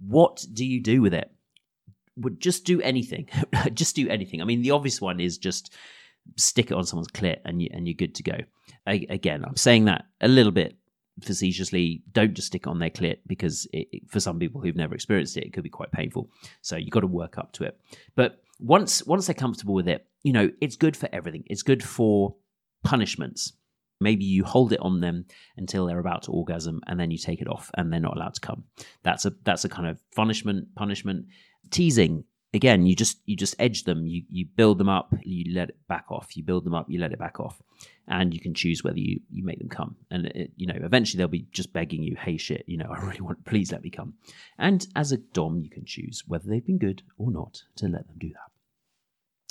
What 0.07 0.45
do 0.53 0.65
you 0.65 0.81
do 0.81 1.03
with 1.03 1.15
it? 1.15 1.31
Would 2.17 2.41
just 2.41 2.65
do 2.65 2.81
anything. 2.81 3.29
just 3.75 3.97
do 3.97 4.09
anything. 4.09 4.41
I 4.41 4.45
mean, 4.45 4.63
the 4.63 4.73
obvious 4.73 5.01
one 5.01 5.21
is 5.21 5.39
just 5.39 5.75
stick 6.37 6.71
it 6.71 6.75
on 6.75 6.85
someone's 6.85 7.09
clit 7.09 7.39
and 7.45 7.63
you 7.63 7.69
and 7.73 7.87
you're 7.87 7.95
good 7.95 8.15
to 8.17 8.23
go. 8.23 8.39
I, 8.87 9.07
again, 9.09 9.45
I'm 9.45 9.57
saying 9.57 9.87
that 9.87 10.05
a 10.21 10.29
little 10.29 10.53
bit 10.53 10.77
facetiously, 11.25 12.03
don't 12.13 12.35
just 12.35 12.49
stick 12.49 12.67
on 12.67 12.79
their 12.79 12.91
clit 12.91 13.19
because 13.27 13.67
it, 13.73 13.89
it, 13.93 14.11
for 14.11 14.21
some 14.21 14.39
people 14.39 14.61
who've 14.61 14.77
never 14.77 14.95
experienced 14.95 15.37
it, 15.37 15.45
it 15.45 15.53
could 15.53 15.63
be 15.63 15.71
quite 15.71 15.93
painful. 15.93 16.31
So 16.63 16.77
you've 16.77 16.91
got 16.91 17.01
to 17.01 17.07
work 17.07 17.39
up 17.39 17.53
to 17.53 17.65
it. 17.65 17.81
But 18.15 18.43
once 18.59 19.07
once 19.07 19.27
they're 19.27 19.35
comfortable 19.35 19.75
with 19.75 19.89
it, 19.89 20.07
you 20.23 20.33
know, 20.33 20.51
it's 20.61 20.77
good 20.77 20.97
for 20.97 21.09
everything. 21.13 21.45
It's 21.47 21.63
good 21.63 21.83
for 21.83 22.37
punishments. 22.85 23.53
Maybe 24.01 24.25
you 24.25 24.45
hold 24.45 24.73
it 24.73 24.81
on 24.81 25.01
them 25.01 25.27
until 25.57 25.87
they're 25.87 25.99
about 25.99 26.23
to 26.23 26.31
orgasm, 26.31 26.81
and 26.87 26.99
then 26.99 27.11
you 27.11 27.19
take 27.19 27.43
it 27.43 27.49
off, 27.49 27.71
and 27.77 27.93
they're 27.93 28.01
not 28.01 28.17
allowed 28.17 28.35
to 28.35 28.41
come. 28.41 28.65
That's 29.03 29.27
a 29.27 29.33
that's 29.45 29.65
a 29.65 29.69
kind 29.69 29.89
of 29.89 30.01
punishment. 30.15 30.75
Punishment. 30.75 31.27
Teasing 31.71 32.25
again 32.53 32.87
you 32.87 32.95
just 32.95 33.19
you 33.27 33.37
just 33.37 33.55
edge 33.59 33.85
them. 33.85 34.07
You 34.07 34.23
you 34.31 34.47
build 34.47 34.79
them 34.79 34.89
up 34.89 35.15
you 35.23 35.53
let 35.55 35.71
it 35.71 35.77
back 35.89 36.07
off. 36.11 36.37
You 36.37 36.43
build 36.43 36.65
them 36.65 36.75
up 36.75 36.87
you 36.89 37.01
let 37.01 37.13
it 37.13 37.19
back 37.19 37.41
off. 37.41 37.61
And 38.09 38.35
you 38.35 38.41
can 38.41 38.55
choose 38.55 38.83
whether 38.83 38.99
you 38.99 39.21
you 39.31 39.45
make 39.45 39.59
them 39.59 39.69
come. 39.69 39.97
And 40.11 40.27
it, 40.27 40.53
you 40.57 40.67
know 40.67 40.79
eventually 40.83 41.19
they'll 41.19 41.29
be 41.29 41.47
just 41.53 41.73
begging 41.73 42.03
you 42.03 42.17
hey 42.17 42.37
shit 42.37 42.65
you 42.67 42.77
know 42.77 42.91
i 42.91 42.99
really 43.01 43.21
want 43.21 43.45
please 43.45 43.73
let 43.73 43.83
me 43.83 43.91
come. 43.91 44.15
And 44.59 44.87
as 44.97 45.13
a 45.13 45.19
dom 45.19 45.61
you 45.61 45.71
can 45.71 45.85
choose 45.85 46.25
whether 46.27 46.49
they've 46.49 46.67
been 46.67 46.79
good 46.79 47.03
or 47.19 47.31
not 47.31 47.63
to 47.77 47.87
let 47.87 48.07
them 48.07 48.17
do 48.19 48.29
that 48.29 48.50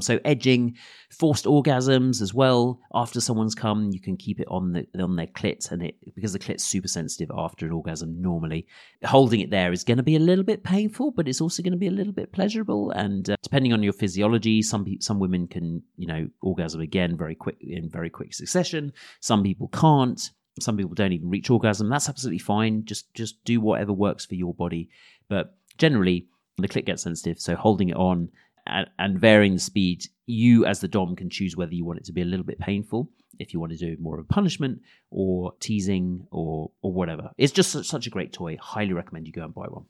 so 0.01 0.20
edging, 0.24 0.75
forced 1.10 1.46
orgasms 1.46 2.22
as 2.22 2.34
well. 2.34 2.79
After 2.94 3.20
someone's 3.20 3.56
come, 3.56 3.89
you 3.91 4.00
can 4.00 4.18
keep 4.18 4.39
it 4.39 4.48
on 4.50 4.74
the 4.74 4.88
on 5.01 5.15
their 5.15 5.27
clit, 5.27 5.72
and 5.72 5.84
it 5.84 5.96
because 6.15 6.34
the 6.34 6.39
clit's 6.39 6.63
super 6.63 6.88
sensitive 6.88 7.32
after 7.36 7.65
an 7.65 7.72
orgasm. 7.72 8.22
Normally, 8.22 8.68
holding 9.03 9.41
it 9.41 9.50
there 9.50 9.72
is 9.72 9.84
going 9.84 9.98
to 9.98 10.03
be 10.03 10.15
a 10.15 10.20
little 10.20 10.44
bit 10.44 10.63
painful, 10.63 11.12
but 11.12 11.27
it's 11.27 11.41
also 11.41 11.63
going 11.63 11.74
to 11.74 11.77
be 11.77 11.88
a 11.88 11.91
little 11.91 12.13
bit 12.13 12.32
pleasurable. 12.32 12.91
And 12.91 13.29
uh, 13.29 13.36
depending 13.41 13.74
on 13.74 13.84
your 13.84 13.94
physiology, 13.94 14.62
some 14.62 14.86
some 15.00 15.20
women 15.20 15.48
can 15.48 15.84
you 15.98 16.08
know 16.08 16.27
orgasm 16.41 16.82
again 16.82 17.18
very 17.18 17.36
quick 17.36 17.58
in 17.62 17.89
very 17.89 18.10
quick 18.10 18.34
succession. 18.34 18.94
Some 19.20 19.44
people 19.44 19.68
can't. 19.70 20.29
Some 20.60 20.77
people 20.77 20.94
don't 20.94 21.13
even 21.13 21.29
reach 21.29 21.50
orgasm. 21.50 21.89
That's 21.89 22.10
absolutely 22.10 22.39
fine. 22.39 22.86
Just 22.86 23.13
just 23.13 23.44
do 23.44 23.62
whatever 23.62 23.94
works 23.94 24.25
for 24.25 24.36
your 24.36 24.53
body. 24.53 24.89
But 25.29 25.56
generally, 25.77 26.27
the 26.58 26.68
clit 26.68 26.86
gets 26.86 27.03
sensitive, 27.03 27.39
so 27.39 27.56
holding 27.56 27.89
it 27.89 27.96
on 27.96 28.29
and, 28.69 28.89
and 28.97 29.19
varying 29.19 29.53
the 29.53 29.59
speed 29.59 30.05
you 30.25 30.65
as 30.65 30.79
the 30.79 30.88
Dom 30.88 31.15
can 31.15 31.29
choose 31.29 31.57
whether 31.57 31.73
you 31.73 31.85
want 31.85 31.99
it 31.99 32.05
to 32.05 32.13
be 32.13 32.21
a 32.21 32.25
little 32.25 32.45
bit 32.45 32.59
painful, 32.59 33.09
if 33.39 33.53
you 33.53 33.59
want 33.59 33.71
to 33.71 33.77
do 33.77 33.97
more 33.99 34.19
of 34.19 34.25
a 34.25 34.33
punishment 34.33 34.79
or 35.09 35.53
teasing 35.59 36.27
or 36.31 36.71
or 36.81 36.93
whatever. 36.93 37.31
It's 37.38 37.53
just 37.53 37.71
such 37.85 38.07
a 38.07 38.09
great 38.11 38.33
toy. 38.33 38.57
Highly 38.61 38.93
recommend 38.93 39.27
you 39.27 39.33
go 39.33 39.43
and 39.43 39.53
buy 39.53 39.65
one. 39.67 39.85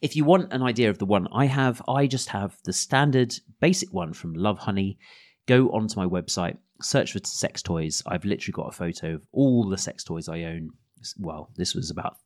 If 0.00 0.16
you 0.16 0.24
want 0.24 0.52
an 0.52 0.62
idea 0.62 0.90
of 0.90 0.98
the 0.98 1.06
one 1.06 1.26
I 1.32 1.46
have, 1.46 1.82
I 1.88 2.06
just 2.06 2.28
have 2.30 2.56
the 2.64 2.72
standard 2.72 3.34
basic 3.60 3.92
one 3.92 4.12
from 4.12 4.34
Lovehoney. 4.34 4.98
Go 5.46 5.68
onto 5.68 5.98
my 5.98 6.06
website, 6.06 6.58
search 6.82 7.12
for 7.12 7.20
sex 7.24 7.62
toys. 7.62 8.02
I've 8.06 8.24
literally 8.24 8.52
got 8.52 8.68
a 8.68 8.76
photo 8.76 9.14
of 9.14 9.22
all 9.32 9.68
the 9.68 9.78
sex 9.78 10.04
toys 10.04 10.28
I 10.28 10.42
own. 10.42 10.70
Well, 11.18 11.50
this 11.56 11.74
was 11.74 11.90
about 11.90 12.16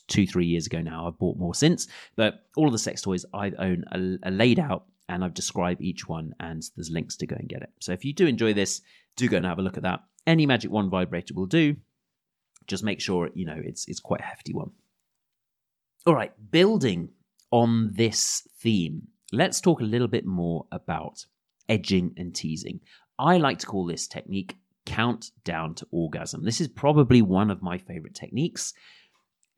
two, 0.00 0.26
three 0.26 0.46
years 0.46 0.66
ago 0.66 0.80
now. 0.80 1.06
I've 1.06 1.18
bought 1.18 1.38
more 1.38 1.54
since, 1.54 1.86
but 2.16 2.46
all 2.56 2.66
of 2.66 2.72
the 2.72 2.78
sex 2.78 3.02
toys 3.02 3.24
I 3.32 3.52
own 3.58 3.84
are, 3.92 4.28
are 4.28 4.32
laid 4.32 4.58
out 4.58 4.86
and 5.08 5.24
I've 5.24 5.34
described 5.34 5.80
each 5.80 6.08
one 6.08 6.34
and 6.40 6.62
there's 6.76 6.90
links 6.90 7.16
to 7.18 7.26
go 7.26 7.36
and 7.36 7.48
get 7.48 7.62
it. 7.62 7.70
So 7.80 7.92
if 7.92 8.04
you 8.04 8.12
do 8.12 8.26
enjoy 8.26 8.54
this, 8.54 8.80
do 9.16 9.28
go 9.28 9.36
and 9.36 9.46
have 9.46 9.58
a 9.58 9.62
look 9.62 9.76
at 9.76 9.82
that. 9.82 10.00
Any 10.26 10.46
Magic 10.46 10.70
Wand 10.70 10.90
vibrator 10.90 11.34
will 11.34 11.46
do. 11.46 11.76
Just 12.66 12.84
make 12.84 13.00
sure, 13.00 13.30
you 13.34 13.44
know, 13.44 13.60
it's 13.62 13.88
it's 13.88 14.00
quite 14.00 14.20
a 14.20 14.24
hefty 14.24 14.54
one. 14.54 14.70
All 16.06 16.14
right, 16.14 16.32
building 16.50 17.10
on 17.50 17.90
this 17.92 18.46
theme, 18.60 19.08
let's 19.32 19.60
talk 19.60 19.80
a 19.80 19.84
little 19.84 20.08
bit 20.08 20.24
more 20.24 20.66
about 20.72 21.26
edging 21.68 22.14
and 22.16 22.34
teasing. 22.34 22.80
I 23.18 23.36
like 23.38 23.58
to 23.58 23.66
call 23.66 23.86
this 23.86 24.06
technique 24.06 24.56
count 24.86 25.30
down 25.44 25.74
to 25.76 25.86
orgasm. 25.90 26.44
This 26.44 26.60
is 26.60 26.68
probably 26.68 27.22
one 27.22 27.50
of 27.50 27.62
my 27.62 27.78
favorite 27.78 28.14
techniques. 28.14 28.74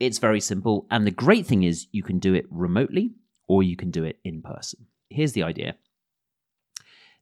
It's 0.01 0.19
very 0.19 0.41
simple, 0.41 0.87
and 0.91 1.07
the 1.07 1.11
great 1.11 1.47
thing 1.47 1.63
is 1.63 1.87
you 1.93 2.03
can 2.03 2.19
do 2.19 2.35
it 2.35 2.47
remotely 2.51 3.13
or 3.47 3.63
you 3.63 3.77
can 3.77 3.91
do 3.91 4.05
it 4.05 4.19
in 4.25 4.43
person. 4.43 4.87
Here's 5.09 5.33
the 5.33 5.43
idea. 5.43 5.77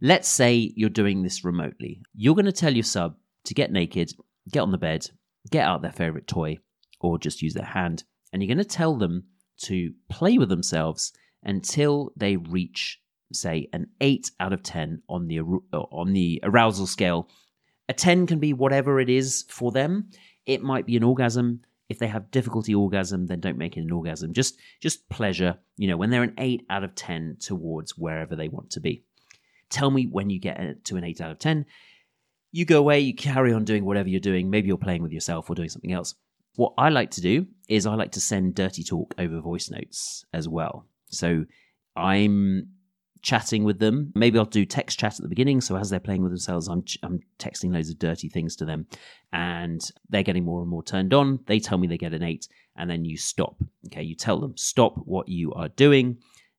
Let's 0.00 0.29
say 0.29 0.73
you're 0.75 0.91
doing 0.91 1.23
this 1.23 1.45
remotely. 1.45 2.02
You're 2.14 2.35
going 2.35 2.47
to 2.47 2.52
tell 2.52 2.75
your 2.75 2.83
sub 2.83 3.17
to 3.45 3.55
get 3.55 3.71
naked, 3.71 4.12
get 4.50 4.61
on 4.61 4.73
the 4.73 4.79
bed, 4.79 5.09
get 5.50 5.67
out 5.67 5.83
their 5.83 5.93
favorite 5.93 6.26
toy, 6.26 6.59
or 7.00 7.19
just 7.19 7.43
use 7.43 7.55
their 7.55 7.64
hand, 7.64 8.05
and 8.33 8.43
you're 8.43 8.55
going 8.55 8.59
to 8.59 8.64
tell 8.64 8.97
them 8.97 9.25
to 9.59 9.93
play 10.09 10.38
with 10.38 10.49
themselves 10.49 11.12
until 11.45 12.12
they 12.17 12.37
reach, 12.37 13.00
say, 13.33 13.69
an 13.73 13.88
8 14.00 14.31
out 14.41 14.52
of 14.52 14.62
10 14.62 15.02
on 15.09 15.29
the, 15.29 15.41
uh, 15.41 15.79
on 15.79 16.12
the 16.12 16.41
arousal 16.43 16.87
scale. 16.87 17.29
A 17.88 17.93
10 17.93 18.26
can 18.26 18.38
be 18.38 18.52
whatever 18.52 19.00
it 19.00 19.11
is 19.11 19.45
for 19.49 19.73
them. 19.73 20.11
It 20.47 20.62
might 20.62 20.87
be 20.87 20.97
an 20.97 21.05
orgasm. 21.05 21.62
If 21.92 21.99
they 21.99 22.06
have 22.06 22.30
difficulty 22.30 22.75
orgasm, 22.75 23.26
then 23.26 23.40
don't 23.40 23.58
make 23.58 23.76
it 23.76 23.82
an 23.82 23.92
orgasm. 23.92 24.32
Just 24.32 24.58
just 24.80 25.06
pleasure, 25.11 25.58
you 25.76 25.88
know, 25.88 25.99
when 25.99 26.08
they're 26.08 26.22
an 26.22 26.32
8 26.38 26.64
out 26.70 26.84
of 26.84 26.94
10 26.94 27.37
towards 27.38 27.99
wherever 27.99 28.34
they 28.34 28.49
want 28.49 28.70
to 28.70 28.80
be. 28.80 29.04
Tell 29.68 29.90
me 29.90 30.06
when 30.06 30.30
you 30.30 30.40
get 30.40 30.58
uh, 30.58 30.72
to 30.84 30.96
an 30.96 31.04
8 31.04 31.20
out 31.20 31.30
of 31.32 31.38
10. 31.38 31.66
You 32.50 32.64
go 32.64 32.78
away, 32.78 33.00
you 33.00 33.14
carry 33.14 33.52
on 33.52 33.64
doing 33.64 33.84
whatever 33.84 34.08
you're 34.08 34.20
doing. 34.20 34.49
Maybe 34.49 34.68
you're 34.68 34.78
playing 34.78 35.02
with 35.02 35.12
yourself 35.12 35.50
or 35.50 35.54
doing 35.54 35.68
something 35.68 35.92
else. 35.92 36.14
What 36.56 36.72
I 36.78 36.88
like 36.88 37.11
to 37.12 37.20
do 37.20 37.46
is 37.68 37.87
I 37.87 37.94
like 37.94 38.12
to 38.12 38.20
send 38.20 38.54
dirty 38.54 38.82
talk 38.82 39.14
over 39.18 39.40
voice 39.40 39.70
notes 39.70 40.25
as 40.32 40.49
well. 40.49 40.87
So 41.11 41.44
I'm 41.94 42.68
chatting 43.23 43.64
with 43.64 43.79
them. 43.79 44.12
Maybe 44.14 44.38
I'll 44.38 44.45
do 44.45 44.64
text 44.64 44.99
chat 44.99 45.14
at 45.14 45.23
the 45.23 45.29
beginning. 45.29 45.61
So 45.61 45.76
as 45.76 45.91
they're 45.91 46.00
playing 46.00 46.23
with 46.23 46.33
themselves, 46.33 46.69
I'm, 46.69 46.85
I'm 47.02 47.21
texting 47.38 47.73
loads 47.73 47.88
of 47.88 47.99
dirty 47.99 48.29
things 48.29 48.57
to 48.57 48.64
them 48.64 48.87
and 49.33 49.81
they're 50.09 50.23
getting 50.23 50.45
more 50.45 50.61
and 50.61 50.69
more 50.69 50.83
turned 50.83 51.14
on. 51.14 51.41
They 51.47 51.61
tell 51.61 51.79
me 51.79 51.87
they 51.87 51.99
get 51.99 52.14
an 52.14 52.23
eight 52.23 52.49
and 52.76 52.91
then 52.91 53.05
you 53.05 53.17
stop. 53.17 53.62
Okay. 53.87 54.02
You 54.02 54.14
tell 54.14 54.41
them, 54.41 54.57
stop 54.57 54.97
what 55.05 55.29
you 55.29 55.52
are 55.55 55.69
doing. 55.69 56.19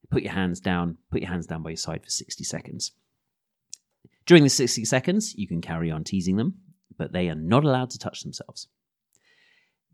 Put 0.09 0.23
your 0.23 0.33
hands 0.33 0.59
down, 0.59 0.97
put 1.11 1.21
your 1.21 1.29
hands 1.29 1.47
down 1.47 1.63
by 1.63 1.71
your 1.71 1.77
side 1.77 2.03
for 2.03 2.09
60 2.09 2.43
seconds. 2.43 2.91
During 4.25 4.43
the 4.43 4.49
60 4.49 4.85
seconds, 4.85 5.33
you 5.35 5.47
can 5.47 5.59
carry 5.59 5.91
on 5.91 6.03
teasing 6.03 6.37
them, 6.37 6.55
but 6.97 7.11
they 7.11 7.29
are 7.29 7.35
not 7.35 7.63
allowed 7.63 7.89
to 7.91 7.99
touch 7.99 8.21
themselves. 8.21 8.67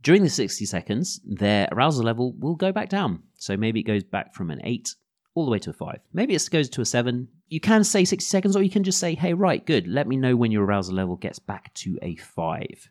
During 0.01 0.23
the 0.23 0.29
60 0.29 0.65
seconds, 0.65 1.19
their 1.25 1.67
arousal 1.71 2.03
level 2.03 2.33
will 2.37 2.55
go 2.55 2.71
back 2.71 2.89
down. 2.89 3.23
So 3.37 3.57
maybe 3.57 3.79
it 3.79 3.83
goes 3.83 4.03
back 4.03 4.33
from 4.33 4.51
an 4.51 4.61
8 4.63 4.93
all 5.39 5.45
the 5.45 5.51
way 5.51 5.59
to 5.59 5.69
a 5.69 5.73
5. 5.73 5.99
Maybe 6.13 6.35
it 6.35 6.49
goes 6.51 6.69
to 6.69 6.81
a 6.81 6.85
7. 6.85 7.27
You 7.47 7.59
can 7.59 7.83
say 7.83 8.05
60 8.05 8.27
seconds, 8.27 8.55
or 8.55 8.61
you 8.61 8.69
can 8.69 8.83
just 8.83 8.99
say, 8.99 9.15
hey, 9.15 9.33
right, 9.33 9.65
good, 9.65 9.87
let 9.87 10.07
me 10.07 10.17
know 10.17 10.35
when 10.35 10.51
your 10.51 10.65
arousal 10.65 10.95
level 10.95 11.15
gets 11.15 11.39
back 11.39 11.73
to 11.75 11.97
a 12.01 12.15
5. 12.15 12.89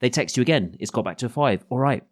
They 0.00 0.10
text 0.10 0.36
you 0.36 0.42
again, 0.42 0.76
it's 0.78 0.90
got 0.90 1.04
back 1.04 1.18
to 1.18 1.26
a 1.26 1.30
5. 1.30 1.64
All 1.70 1.78
right, 1.78 2.04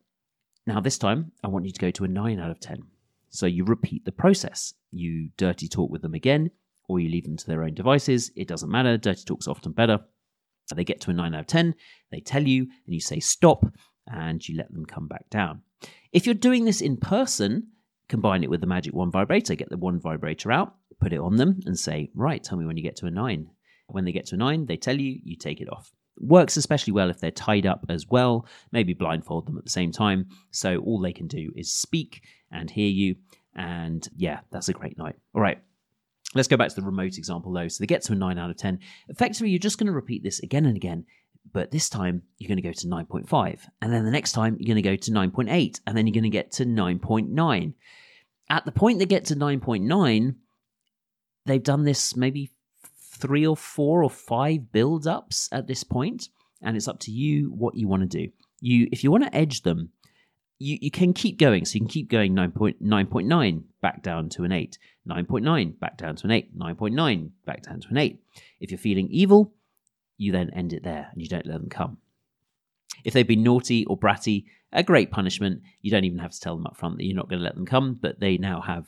now 0.67 0.81
this 0.81 0.99
time, 0.99 1.33
I 1.45 1.49
want 1.49 1.67
you 1.67 1.73
to 1.73 1.81
go 1.81 1.91
to 1.93 2.05
a 2.05 2.09
9 2.09 2.41
out 2.41 2.51
of 2.51 2.59
10. 2.59 2.83
So 3.29 3.47
you 3.47 3.65
repeat 3.65 4.05
the 4.05 4.13
process. 4.13 4.75
You 4.91 5.29
dirty 5.37 5.69
talk 5.69 5.91
with 5.91 6.03
them 6.03 6.15
again, 6.15 6.51
or 6.89 6.99
you 6.99 7.09
leave 7.09 7.25
them 7.25 7.37
to 7.37 7.47
their 7.47 7.63
own 7.63 7.75
devices. 7.75 8.33
It 8.35 8.49
doesn't 8.49 8.71
matter. 8.71 8.97
Dirty 8.97 9.25
talk's 9.25 9.47
often 9.47 9.73
better. 9.73 10.01
They 10.75 10.83
get 10.83 11.01
to 11.03 11.11
a 11.13 11.15
9 11.15 11.33
out 11.33 11.41
of 11.41 11.47
10, 11.47 11.77
they 12.11 12.19
tell 12.19 12.43
you, 12.43 12.63
and 12.63 12.95
you 12.95 13.01
say 13.01 13.21
stop, 13.21 13.65
and 14.09 14.47
you 14.49 14.57
let 14.57 14.73
them 14.73 14.85
come 14.85 15.07
back 15.07 15.31
down. 15.31 15.63
If 16.11 16.27
you're 16.27 16.35
doing 16.35 16.65
this 16.65 16.81
in 16.81 16.97
person, 16.97 17.69
combine 18.09 18.43
it 18.43 18.51
with 18.51 18.61
the 18.61 18.67
Magic 18.67 18.95
Wand 18.95 19.13
vibrator, 19.13 19.55
get 19.55 19.69
the 19.69 19.77
one 19.77 20.01
vibrator 20.01 20.53
out, 20.53 20.75
put 21.01 21.13
it 21.13 21.21
on 21.21 21.37
them, 21.37 21.61
and 21.67 21.79
say, 21.79 22.11
right, 22.15 22.43
tell 22.43 22.59
me 22.59 22.67
when 22.67 22.77
you 22.77 22.83
get 22.83 22.97
to 22.97 23.07
a 23.07 23.11
9. 23.11 23.49
When 23.89 24.05
they 24.05 24.13
get 24.13 24.27
to 24.27 24.35
a 24.35 24.39
9, 24.39 24.67
they 24.67 24.77
tell 24.77 24.99
you, 24.99 25.19
you 25.23 25.37
take 25.37 25.61
it 25.61 25.71
off. 25.71 25.91
Works 26.19 26.57
especially 26.57 26.93
well 26.93 27.11
if 27.11 27.21
they're 27.21 27.31
tied 27.31 27.67
up 27.67 27.85
as 27.89 28.07
well, 28.09 28.47
maybe 28.73 28.95
blindfold 28.95 29.47
them 29.47 29.59
at 29.59 29.65
the 29.65 29.71
same 29.71 29.93
time. 29.93 30.27
So 30.51 30.79
all 30.79 31.01
they 31.01 31.13
can 31.13 31.27
do 31.27 31.53
is 31.55 31.75
speak 31.75 32.23
and 32.51 32.71
hear 32.71 32.89
you. 32.89 33.17
And 33.55 34.07
yeah, 34.17 34.41
that's 34.51 34.69
a 34.69 34.73
great 34.73 34.99
night. 34.99 35.17
All 35.35 35.43
right, 35.43 35.61
Let's 36.35 36.49
go 36.49 36.57
back 36.57 36.69
to 36.69 36.75
the 36.75 36.83
remote 36.83 37.17
example 37.17 37.53
though. 37.53 37.69
So 37.69 37.81
they 37.81 37.87
get 37.87 38.03
to 38.03 38.13
a 38.13 38.17
9 38.17 38.39
out 38.39 38.51
of 38.51 38.57
10. 38.57 38.81
Effectively, 39.09 39.51
you're 39.51 39.59
just 39.59 39.79
going 39.79 39.87
to 39.87 39.93
repeat 39.93 40.23
this 40.23 40.41
again 40.41 40.67
and 40.67 40.77
again, 40.77 41.07
but 41.53 41.71
this 41.71 41.89
time 41.89 42.23
you're 42.39 42.49
going 42.49 42.57
to 42.57 42.63
go 42.63 42.73
to 42.73 42.87
9.5. 42.87 43.61
And 43.81 43.93
then 43.93 44.05
the 44.05 44.11
next 44.11 44.33
time 44.33 44.57
you're 44.59 44.73
going 44.75 44.83
to 44.83 44.89
go 44.89 44.97
to 44.97 45.11
9.8. 45.11 45.81
And 45.87 45.97
then 45.97 46.07
you're 46.07 46.15
going 46.15 46.25
to 46.25 46.31
get 46.31 46.53
to 46.53 46.65
9.9. 46.65 47.75
At 48.49 48.65
the 48.65 48.73
point 48.73 48.99
they 48.99 49.07
get 49.07 49.27
to 49.27 49.37
9.9, 49.37 50.35
they've 51.47 51.63
done 51.63 51.85
this 51.85 52.17
maybe 52.17 52.51
three 53.17 53.47
or 53.47 53.57
four 53.57 54.03
or 54.03 54.11
five 54.11 54.73
build 54.73 55.07
ups 55.07 55.49
at 55.53 55.67
this 55.67 55.85
point, 55.85 56.29
and 56.63 56.77
it's 56.77 56.89
up 56.89 57.01
to 57.01 57.11
you 57.11 57.51
what 57.51 57.75
you 57.75 57.89
want 57.89 58.03
to 58.03 58.19
do. 58.19 58.31
You, 58.61 58.89
if 58.93 59.03
you 59.03 59.11
want 59.11 59.25
to 59.25 59.35
edge 59.35 59.63
them, 59.63 59.91
you, 60.59 60.79
you 60.81 60.91
can 60.91 61.13
keep 61.13 61.39
going. 61.39 61.65
So 61.65 61.75
you 61.75 61.81
can 61.81 61.89
keep 61.89 62.11
going 62.11 62.35
9.9.9 62.35 63.63
back 63.81 64.03
down 64.03 64.29
to 64.31 64.45
an 64.45 64.53
8, 64.53 64.79
9.9 65.09 65.79
back 65.79 65.97
down 65.99 66.17
to 66.17 66.27
an 66.27 66.31
8, 66.31 66.59
9.9 66.59 67.31
back 67.45 67.63
down 67.63 67.81
to 67.81 67.89
an 67.89 67.99
8. 67.99 68.21
If 68.61 68.71
you're 68.71 68.79
feeling 68.79 69.09
evil, 69.11 69.53
you 70.19 70.33
then 70.33 70.51
end 70.51 70.73
it 70.73 70.83
there 70.83 71.09
and 71.13 71.21
you 71.21 71.29
don't 71.29 71.47
let 71.47 71.61
them 71.61 71.69
come. 71.69 71.99
If 73.05 73.13
they've 73.13 73.27
been 73.27 73.43
naughty 73.43 73.85
or 73.87 73.99
bratty, 73.99 74.45
a 74.73 74.83
great 74.83 75.11
punishment. 75.11 75.63
You 75.81 75.91
don't 75.91 76.05
even 76.05 76.19
have 76.19 76.33
to 76.33 76.41
tell 76.41 76.57
them 76.57 76.67
up 76.67 76.77
front 76.77 76.99
that 76.99 77.05
you're 77.05 77.17
not 77.17 77.29
going 77.29 77.39
to 77.39 77.45
let 77.45 77.55
them 77.55 77.67
come, 77.67 77.95
but 77.95 78.21
they 78.21 78.37
now 78.37 78.61
have. 78.61 78.87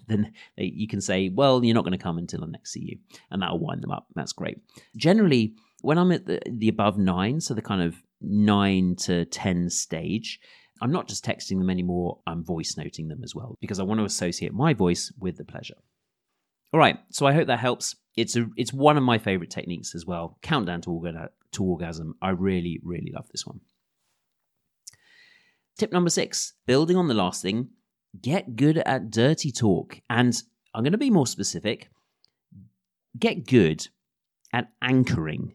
then 0.06 0.32
they, 0.56 0.64
you 0.64 0.86
can 0.86 1.00
say, 1.00 1.28
"Well, 1.28 1.64
you're 1.64 1.74
not 1.74 1.84
going 1.84 1.96
to 1.96 2.02
come 2.02 2.18
until 2.18 2.44
I 2.44 2.46
next 2.46 2.72
see 2.72 2.80
you," 2.80 2.98
and 3.30 3.42
that'll 3.42 3.58
wind 3.58 3.82
them 3.82 3.90
up. 3.90 4.06
That's 4.14 4.32
great. 4.32 4.58
Generally, 4.96 5.54
when 5.80 5.98
I'm 5.98 6.12
at 6.12 6.26
the, 6.26 6.40
the 6.48 6.68
above 6.68 6.98
nine, 6.98 7.40
so 7.40 7.54
the 7.54 7.62
kind 7.62 7.82
of 7.82 7.96
nine 8.20 8.96
to 9.00 9.24
ten 9.24 9.70
stage, 9.70 10.40
I'm 10.80 10.92
not 10.92 11.08
just 11.08 11.24
texting 11.24 11.58
them 11.58 11.70
anymore, 11.70 12.20
I'm 12.26 12.44
voice 12.44 12.76
noting 12.76 13.08
them 13.08 13.22
as 13.24 13.34
well 13.34 13.56
because 13.60 13.80
I 13.80 13.84
want 13.84 14.00
to 14.00 14.04
associate 14.04 14.52
my 14.52 14.74
voice 14.74 15.12
with 15.18 15.36
the 15.36 15.44
pleasure. 15.44 15.76
All 16.72 16.80
right, 16.80 16.98
so 17.10 17.26
I 17.26 17.32
hope 17.32 17.46
that 17.46 17.60
helps. 17.60 17.96
It's 18.16 18.36
a 18.36 18.46
it's 18.56 18.72
one 18.72 18.96
of 18.96 19.02
my 19.02 19.18
favorite 19.18 19.50
techniques 19.50 19.94
as 19.94 20.06
well. 20.06 20.38
Countdown 20.42 20.80
to, 20.82 20.90
orga- 20.90 21.30
to 21.52 21.64
orgasm. 21.64 22.14
I 22.22 22.30
really 22.30 22.80
really 22.82 23.10
love 23.12 23.28
this 23.30 23.46
one. 23.46 23.60
Tip 25.76 25.90
number 25.90 26.10
6, 26.10 26.52
building 26.66 26.96
on 26.96 27.08
the 27.08 27.14
last 27.14 27.42
thing, 27.42 27.70
get 28.20 28.54
good 28.54 28.78
at 28.78 29.10
dirty 29.10 29.50
talk. 29.50 30.00
And 30.08 30.40
I'm 30.72 30.84
going 30.84 30.92
to 30.92 30.98
be 30.98 31.10
more 31.10 31.26
specific. 31.26 31.90
Get 33.18 33.46
good 33.46 33.88
at 34.52 34.68
anchoring. 34.80 35.52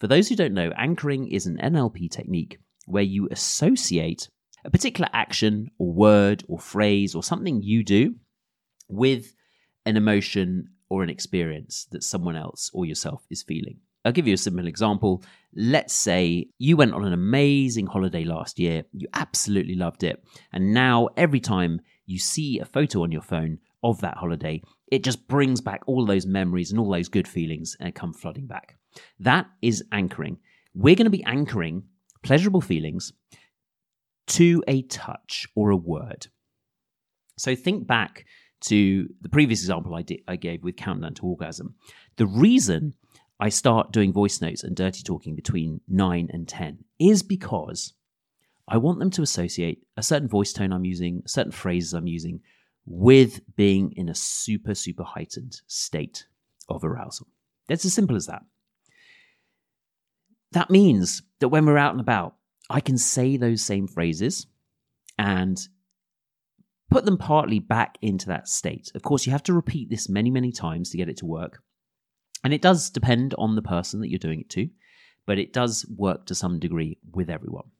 For 0.00 0.08
those 0.08 0.28
who 0.28 0.34
don't 0.34 0.54
know, 0.54 0.72
anchoring 0.76 1.28
is 1.28 1.46
an 1.46 1.58
NLP 1.58 2.10
technique 2.10 2.58
where 2.86 3.02
you 3.02 3.28
associate 3.30 4.28
a 4.64 4.70
particular 4.70 5.08
action 5.12 5.70
or 5.78 5.92
word 5.92 6.42
or 6.48 6.58
phrase 6.58 7.14
or 7.14 7.22
something 7.22 7.62
you 7.62 7.84
do 7.84 8.16
with 8.88 9.34
an 9.86 9.96
emotion 9.96 10.70
or 10.90 11.02
an 11.02 11.10
experience 11.10 11.86
that 11.90 12.02
someone 12.02 12.36
else 12.36 12.70
or 12.72 12.86
yourself 12.86 13.24
is 13.30 13.42
feeling. 13.42 13.78
I'll 14.04 14.12
give 14.12 14.26
you 14.26 14.34
a 14.34 14.38
simple 14.38 14.66
example. 14.66 15.22
Let's 15.54 15.92
say 15.92 16.48
you 16.58 16.76
went 16.76 16.94
on 16.94 17.04
an 17.04 17.12
amazing 17.12 17.86
holiday 17.86 18.24
last 18.24 18.58
year, 18.58 18.84
you 18.92 19.06
absolutely 19.12 19.74
loved 19.74 20.02
it, 20.02 20.24
and 20.52 20.72
now 20.72 21.08
every 21.16 21.40
time 21.40 21.80
you 22.06 22.18
see 22.18 22.58
a 22.58 22.64
photo 22.64 23.02
on 23.02 23.12
your 23.12 23.22
phone 23.22 23.58
of 23.82 24.00
that 24.00 24.16
holiday, 24.16 24.62
it 24.90 25.04
just 25.04 25.28
brings 25.28 25.60
back 25.60 25.82
all 25.86 26.06
those 26.06 26.26
memories 26.26 26.70
and 26.70 26.80
all 26.80 26.90
those 26.90 27.08
good 27.08 27.28
feelings 27.28 27.76
and 27.80 27.94
come 27.94 28.12
flooding 28.12 28.46
back. 28.46 28.76
That 29.20 29.46
is 29.62 29.84
anchoring. 29.92 30.38
We're 30.74 30.94
going 30.94 31.04
to 31.04 31.10
be 31.10 31.24
anchoring 31.24 31.84
pleasurable 32.22 32.60
feelings 32.60 33.12
to 34.28 34.62
a 34.66 34.82
touch 34.82 35.46
or 35.54 35.70
a 35.70 35.76
word. 35.76 36.28
So 37.36 37.54
think 37.54 37.86
back 37.86 38.24
to 38.62 39.08
the 39.20 39.28
previous 39.28 39.60
example 39.60 39.94
I, 39.94 40.02
did, 40.02 40.20
I 40.26 40.36
gave 40.36 40.64
with 40.64 40.76
Countdown 40.76 41.14
to 41.14 41.26
Orgasm. 41.26 41.74
The 42.16 42.26
reason 42.26 42.94
I 43.40 43.48
start 43.50 43.92
doing 43.92 44.12
voice 44.12 44.40
notes 44.40 44.64
and 44.64 44.74
dirty 44.74 45.02
talking 45.02 45.36
between 45.36 45.80
9 45.88 46.30
and 46.32 46.48
10 46.48 46.84
is 46.98 47.22
because 47.22 47.94
I 48.66 48.76
want 48.76 48.98
them 48.98 49.10
to 49.10 49.22
associate 49.22 49.82
a 49.96 50.02
certain 50.02 50.28
voice 50.28 50.52
tone 50.52 50.72
I'm 50.72 50.84
using, 50.84 51.22
certain 51.26 51.52
phrases 51.52 51.94
I'm 51.94 52.06
using 52.06 52.40
with 52.84 53.40
being 53.56 53.92
in 53.92 54.08
a 54.08 54.14
super, 54.14 54.74
super 54.74 55.04
heightened 55.04 55.60
state 55.66 56.26
of 56.68 56.84
arousal. 56.84 57.28
It's 57.68 57.84
as 57.84 57.94
simple 57.94 58.16
as 58.16 58.26
that. 58.26 58.42
That 60.52 60.70
means 60.70 61.22
that 61.40 61.48
when 61.48 61.66
we're 61.66 61.78
out 61.78 61.92
and 61.92 62.00
about, 62.00 62.34
I 62.70 62.80
can 62.80 62.98
say 62.98 63.36
those 63.36 63.62
same 63.62 63.86
phrases 63.86 64.46
and 65.18 65.58
put 66.90 67.04
them 67.04 67.18
partly 67.18 67.58
back 67.58 67.98
into 68.02 68.26
that 68.26 68.48
state. 68.48 68.90
Of 68.94 69.02
course, 69.02 69.26
you 69.26 69.32
have 69.32 69.42
to 69.44 69.52
repeat 69.52 69.90
this 69.90 70.08
many, 70.08 70.30
many 70.30 70.52
times 70.52 70.90
to 70.90 70.96
get 70.96 71.08
it 71.08 71.18
to 71.18 71.26
work. 71.26 71.62
And 72.44 72.54
it 72.54 72.62
does 72.62 72.90
depend 72.90 73.34
on 73.36 73.56
the 73.56 73.62
person 73.62 74.00
that 74.00 74.10
you're 74.10 74.18
doing 74.18 74.40
it 74.40 74.50
to, 74.50 74.68
but 75.26 75.38
it 75.38 75.52
does 75.52 75.86
work 75.96 76.26
to 76.26 76.34
some 76.34 76.58
degree 76.58 76.98
with 77.12 77.28
everyone. 77.28 77.70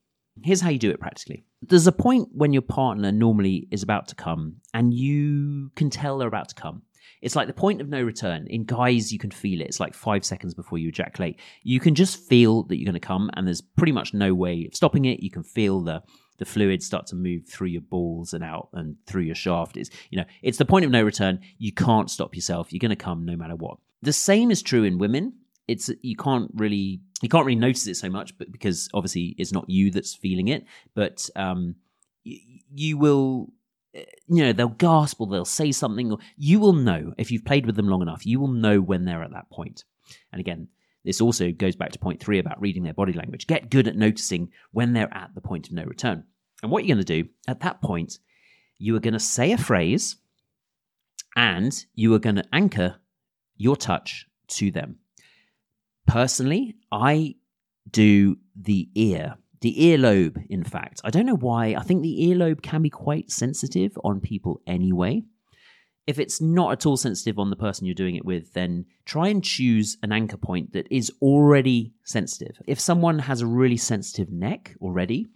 Here's 0.43 0.61
how 0.61 0.71
you 0.71 0.79
do 0.79 0.91
it 0.91 1.00
practically. 1.00 1.45
There's 1.62 1.87
a 1.87 1.93
point 1.93 2.29
when 2.33 2.53
your 2.53 2.62
partner 2.62 3.11
normally 3.11 3.67
is 3.71 3.83
about 3.83 4.09
to 4.09 4.15
come 4.15 4.57
and 4.75 4.95
you 4.95 5.71
can 5.75 5.91
tell 5.91 6.19
they're 6.19 6.29
about 6.29 6.49
to 6.50 6.55
come. 6.55 6.83
It's 7.21 7.35
like 7.35 7.49
the 7.49 7.55
point 7.55 7.81
of 7.81 7.88
no 7.88 8.03
return. 8.03 8.47
In 8.49 8.65
guys, 8.65 9.12
you 9.12 9.19
can 9.19 9.31
feel 9.31 9.61
it. 9.61 9.67
It's 9.67 9.81
like 9.81 9.95
five 9.95 10.25
seconds 10.25 10.55
before 10.55 10.79
you 10.79 10.88
ejaculate. 10.88 11.41
You 11.62 11.81
can 11.81 11.95
just 11.95 12.29
feel 12.29 12.65
that 12.65 12.77
you're 12.77 12.85
going 12.85 13.00
to 13.00 13.00
come, 13.00 13.31
and 13.35 13.47
there's 13.47 13.61
pretty 13.61 13.93
much 13.93 14.15
no 14.15 14.35
way 14.35 14.67
of 14.67 14.75
stopping 14.75 15.05
it. 15.07 15.21
You 15.21 15.31
can 15.31 15.43
feel 15.43 15.81
the 15.81 16.03
the 16.38 16.45
fluid 16.45 16.83
start 16.83 17.07
to 17.09 17.16
move 17.16 17.47
through 17.47 17.68
your 17.68 17.83
balls 17.83 18.33
and 18.33 18.42
out 18.42 18.68
and 18.73 18.97
through 19.07 19.23
your 19.23 19.35
shaft. 19.35 19.76
It's 19.76 19.90
you 20.11 20.18
know, 20.18 20.25
it's 20.42 20.59
the 20.59 20.64
point 20.64 20.85
of 20.85 20.90
no 20.90 21.02
return. 21.02 21.40
You 21.59 21.73
can't 21.73 22.11
stop 22.11 22.35
yourself. 22.35 22.73
You're 22.73 22.80
going 22.80 22.90
to 22.90 22.97
come 22.97 23.25
no 23.25 23.37
matter 23.37 23.57
what. 23.57 23.78
The 24.02 24.12
same 24.12 24.50
is 24.50 24.62
true 24.62 24.85
in 24.85 24.99
women. 24.99 25.35
It's 25.66 25.90
you 26.02 26.16
can't 26.16 26.50
really 26.54 27.00
you 27.21 27.28
can't 27.28 27.45
really 27.45 27.59
notice 27.59 27.87
it 27.87 27.97
so 27.97 28.09
much, 28.09 28.37
but 28.38 28.50
because 28.50 28.88
obviously 28.95 29.35
it's 29.38 29.52
not 29.52 29.68
you 29.68 29.90
that's 29.90 30.14
feeling 30.14 30.49
it, 30.49 30.64
but 30.95 31.28
um, 31.37 31.75
you, 32.25 32.61
you 32.75 32.99
will 32.99 33.52
eh, 33.95 34.04
you 34.28 34.45
know 34.45 34.52
they'll 34.52 34.68
gasp 34.68 35.21
or 35.21 35.26
they'll 35.26 35.45
say 35.45 35.73
something 35.73 36.16
you 36.37 36.61
will 36.61 36.73
know 36.73 37.12
if 37.18 37.30
you've 37.30 37.45
played 37.45 37.66
with 37.66 37.76
them 37.76 37.88
long 37.88 38.02
enough 38.02 38.26
you 38.26 38.38
will 38.38 38.49
know 38.49 38.80
when 38.80 39.04
they're 39.04 39.23
at 39.23 39.33
that 39.33 39.50
point 39.50 39.85
and 40.33 40.40
again 40.40 40.68
this 41.09 41.21
also 41.21 41.50
goes 41.50 41.75
back 41.75 41.91
to 41.91 41.99
point 41.99 42.21
three 42.21 42.38
about 42.38 42.61
reading 42.61 42.83
their 42.83 42.95
body 42.95 43.12
language 43.12 43.47
get 43.47 43.71
good 43.71 43.88
at 43.88 43.97
noticing 43.97 44.50
when 44.71 44.93
they're 44.93 45.12
at 45.12 45.31
the 45.35 45.41
point 45.41 45.67
of 45.67 45.73
no 45.73 45.85
return 45.85 46.25
and 46.62 46.71
what 46.71 46.85
you're 46.85 46.95
going 46.95 47.05
to 47.05 47.23
do 47.23 47.29
at 47.49 47.61
that 47.61 47.81
point 47.83 48.19
you 48.79 48.95
are 48.95 49.00
going 49.00 49.15
to 49.15 49.21
say 49.21 49.53
a 49.53 49.59
phrase 49.59 50.17
and 51.35 51.87
you 51.95 52.15
are 52.15 52.19
going 52.19 52.37
to 52.37 52.45
anchor 52.53 52.97
your 53.57 53.77
touch 53.77 54.27
to 54.47 54.71
them 54.71 54.99
personally, 56.09 56.75
I 56.91 57.37
do 57.88 58.38
the 58.57 58.88
ear, 58.95 59.37
the 59.61 59.75
earlobe, 59.77 60.45
in 60.49 60.65
fact. 60.65 61.00
I 61.05 61.11
don't 61.11 61.27
know 61.27 61.37
why. 61.37 61.77
I 61.79 61.83
think 61.83 62.03
the 62.03 62.29
earlobe 62.29 62.62
can 62.62 62.83
be 62.83 62.91
quite 62.91 63.31
sensitive 63.31 63.97
on 64.03 64.21
people 64.21 64.61
anyway. 64.67 65.23
If 66.09 66.19
it's 66.19 66.41
not 66.41 66.73
at 66.73 66.87
all 66.87 66.97
sensitive 66.97 67.38
on 67.38 67.50
the 67.50 67.57
person 67.57 67.85
you're 67.85 67.95
doing 67.95 68.17
it 68.17 68.25
with, 68.25 68.55
then 68.55 68.87
try 69.05 69.29
and 69.29 69.45
choose 69.45 69.99
an 70.03 70.11
anchor 70.11 70.38
point 70.38 70.73
that 70.73 70.87
is 70.91 71.12
already 71.21 71.93
sensitive. 72.03 72.57
If 72.67 72.81
someone 72.81 73.19
has 73.19 73.43
a 73.43 73.47
really 73.47 73.77
sensitive 73.77 74.33
neck 74.33 74.75
already, 74.81 75.27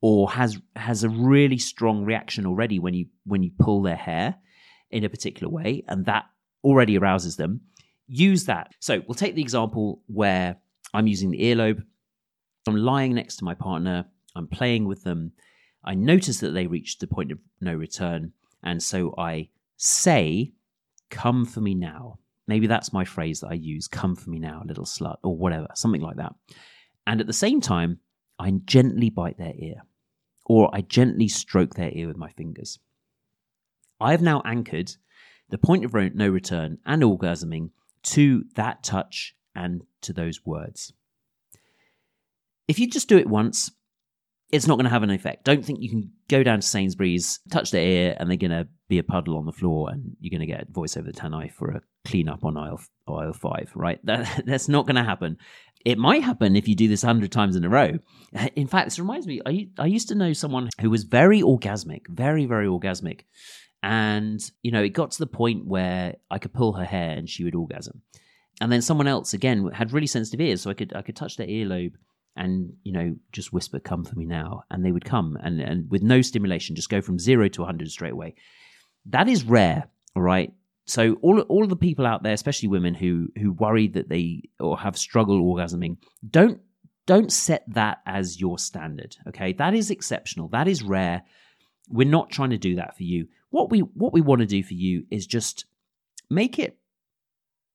or 0.00 0.30
has 0.30 0.58
has 0.74 1.04
a 1.04 1.10
really 1.10 1.58
strong 1.58 2.06
reaction 2.06 2.46
already 2.46 2.78
when 2.78 2.94
you 2.94 3.08
when 3.26 3.42
you 3.42 3.50
pull 3.58 3.82
their 3.82 3.94
hair 3.94 4.36
in 4.90 5.04
a 5.04 5.10
particular 5.10 5.52
way, 5.52 5.84
and 5.86 6.06
that 6.06 6.24
already 6.64 6.96
arouses 6.96 7.36
them, 7.36 7.60
use 8.06 8.46
that. 8.46 8.74
So 8.80 9.02
we'll 9.06 9.14
take 9.14 9.34
the 9.34 9.42
example 9.42 10.00
where 10.06 10.56
I'm 10.94 11.08
using 11.08 11.30
the 11.30 11.42
earlobe. 11.42 11.82
I'm 12.66 12.76
lying 12.76 13.14
next 13.14 13.36
to 13.36 13.44
my 13.44 13.54
partner. 13.54 14.06
I'm 14.34 14.48
playing 14.48 14.86
with 14.86 15.04
them. 15.04 15.32
I 15.84 15.92
notice 15.94 16.40
that 16.40 16.52
they 16.52 16.66
reach 16.66 17.00
the 17.00 17.06
point 17.06 17.32
of 17.32 17.38
no 17.60 17.74
return. 17.74 18.32
And 18.62 18.82
so 18.82 19.14
I 19.18 19.50
say, 19.82 20.52
Come 21.10 21.44
for 21.44 21.60
me 21.60 21.74
now. 21.74 22.18
Maybe 22.46 22.66
that's 22.66 22.92
my 22.92 23.04
phrase 23.04 23.40
that 23.40 23.48
I 23.48 23.54
use 23.54 23.86
come 23.86 24.16
for 24.16 24.30
me 24.30 24.38
now, 24.38 24.62
little 24.64 24.84
slut, 24.84 25.16
or 25.22 25.36
whatever, 25.36 25.68
something 25.74 26.00
like 26.00 26.16
that. 26.16 26.34
And 27.06 27.20
at 27.20 27.26
the 27.26 27.32
same 27.32 27.60
time, 27.60 28.00
I 28.38 28.50
gently 28.64 29.10
bite 29.10 29.38
their 29.38 29.52
ear, 29.56 29.82
or 30.46 30.74
I 30.74 30.80
gently 30.80 31.28
stroke 31.28 31.74
their 31.74 31.90
ear 31.92 32.08
with 32.08 32.16
my 32.16 32.30
fingers. 32.30 32.78
I 34.00 34.12
have 34.12 34.22
now 34.22 34.42
anchored 34.44 34.96
the 35.50 35.58
point 35.58 35.84
of 35.84 35.94
no 36.14 36.28
return 36.28 36.78
and 36.86 37.02
orgasming 37.02 37.70
to 38.04 38.44
that 38.54 38.82
touch 38.82 39.36
and 39.54 39.82
to 40.00 40.12
those 40.12 40.44
words. 40.44 40.92
If 42.66 42.78
you 42.78 42.88
just 42.88 43.08
do 43.08 43.18
it 43.18 43.28
once, 43.28 43.70
it's 44.50 44.66
not 44.66 44.76
going 44.76 44.84
to 44.84 44.90
have 44.90 45.02
an 45.02 45.10
effect. 45.10 45.44
Don't 45.44 45.64
think 45.64 45.80
you 45.80 45.90
can 45.90 46.12
go 46.28 46.42
down 46.42 46.60
to 46.60 46.66
Sainsbury's, 46.66 47.40
touch 47.50 47.70
their 47.70 47.82
ear, 47.82 48.16
and 48.18 48.28
they're 48.28 48.36
going 48.36 48.50
to 48.50 48.68
be 48.94 48.98
a 48.98 49.04
puddle 49.04 49.36
on 49.36 49.46
the 49.46 49.52
floor, 49.52 49.90
and 49.90 50.16
you're 50.20 50.30
going 50.30 50.46
to 50.46 50.46
get 50.46 50.68
voice 50.70 50.96
over 50.96 51.10
the 51.10 51.18
tannoy 51.18 51.52
for 51.52 51.70
a 51.70 51.80
clean 52.04 52.28
up 52.28 52.44
on 52.44 52.56
aisle 52.56 52.80
aisle 53.08 53.32
five. 53.32 53.70
Right? 53.74 54.00
That, 54.04 54.44
that's 54.46 54.68
not 54.68 54.86
going 54.86 54.96
to 54.96 55.04
happen. 55.04 55.38
It 55.84 55.98
might 55.98 56.22
happen 56.22 56.54
if 56.54 56.68
you 56.68 56.76
do 56.76 56.86
this 56.86 57.02
a 57.02 57.08
hundred 57.08 57.32
times 57.32 57.56
in 57.56 57.64
a 57.64 57.68
row. 57.68 57.98
In 58.56 58.68
fact, 58.68 58.86
this 58.86 58.98
reminds 58.98 59.26
me. 59.26 59.40
I 59.44 59.68
I 59.78 59.86
used 59.86 60.08
to 60.08 60.14
know 60.14 60.32
someone 60.32 60.68
who 60.80 60.90
was 60.90 61.04
very 61.04 61.42
orgasmic, 61.42 62.06
very 62.08 62.46
very 62.46 62.66
orgasmic, 62.66 63.22
and, 63.82 64.40
you 64.62 64.70
know, 64.70 64.82
it 64.82 64.90
got 64.90 65.10
to 65.12 65.18
the 65.18 65.26
point 65.26 65.66
where 65.66 66.14
I 66.30 66.38
could 66.38 66.52
pull 66.52 66.74
her 66.74 66.84
hair 66.84 67.10
and 67.10 67.28
she 67.28 67.44
would 67.44 67.54
orgasm. 67.54 68.02
And 68.60 68.70
then 68.70 68.82
someone 68.82 69.08
else, 69.08 69.34
again, 69.34 69.68
had 69.72 69.92
really 69.92 70.06
sensitive 70.06 70.40
ears. 70.40 70.62
So 70.62 70.70
I 70.70 70.74
could, 70.74 70.94
I 70.94 71.02
could 71.02 71.16
touch 71.16 71.36
their 71.36 71.48
earlobe 71.48 71.94
and, 72.36 72.74
you 72.84 72.92
know, 72.92 73.16
just 73.32 73.52
whisper, 73.52 73.80
come 73.80 74.04
for 74.04 74.14
me 74.14 74.24
now. 74.24 74.62
And 74.70 74.84
they 74.84 74.92
would 74.92 75.04
come 75.04 75.36
and, 75.42 75.60
and 75.60 75.90
with 75.90 76.02
no 76.02 76.22
stimulation, 76.22 76.76
just 76.76 76.90
go 76.90 77.00
from 77.00 77.18
zero 77.18 77.48
to 77.48 77.62
100 77.62 77.90
straight 77.90 78.12
away. 78.12 78.36
That 79.06 79.28
is 79.28 79.44
rare, 79.44 79.88
all 80.14 80.22
right? 80.22 80.52
So 80.84 81.14
all 81.22 81.40
all 81.42 81.66
the 81.66 81.76
people 81.76 82.06
out 82.06 82.22
there, 82.22 82.32
especially 82.32 82.68
women 82.68 82.94
who 82.94 83.28
who 83.38 83.52
worry 83.52 83.88
that 83.88 84.08
they 84.08 84.42
or 84.58 84.78
have 84.78 84.96
struggle 84.96 85.40
orgasming, 85.42 85.96
don't 86.28 86.60
don't 87.06 87.32
set 87.32 87.64
that 87.68 87.98
as 88.06 88.40
your 88.40 88.58
standard. 88.58 89.16
Okay, 89.28 89.52
that 89.54 89.74
is 89.74 89.90
exceptional. 89.90 90.48
That 90.48 90.68
is 90.68 90.82
rare. 90.82 91.22
We're 91.88 92.08
not 92.08 92.30
trying 92.30 92.50
to 92.50 92.58
do 92.58 92.76
that 92.76 92.96
for 92.96 93.02
you. 93.02 93.28
What 93.50 93.70
we 93.70 93.80
what 93.80 94.12
we 94.12 94.20
want 94.20 94.40
to 94.40 94.46
do 94.46 94.62
for 94.62 94.74
you 94.74 95.04
is 95.10 95.26
just 95.26 95.66
make 96.30 96.58
it 96.58 96.78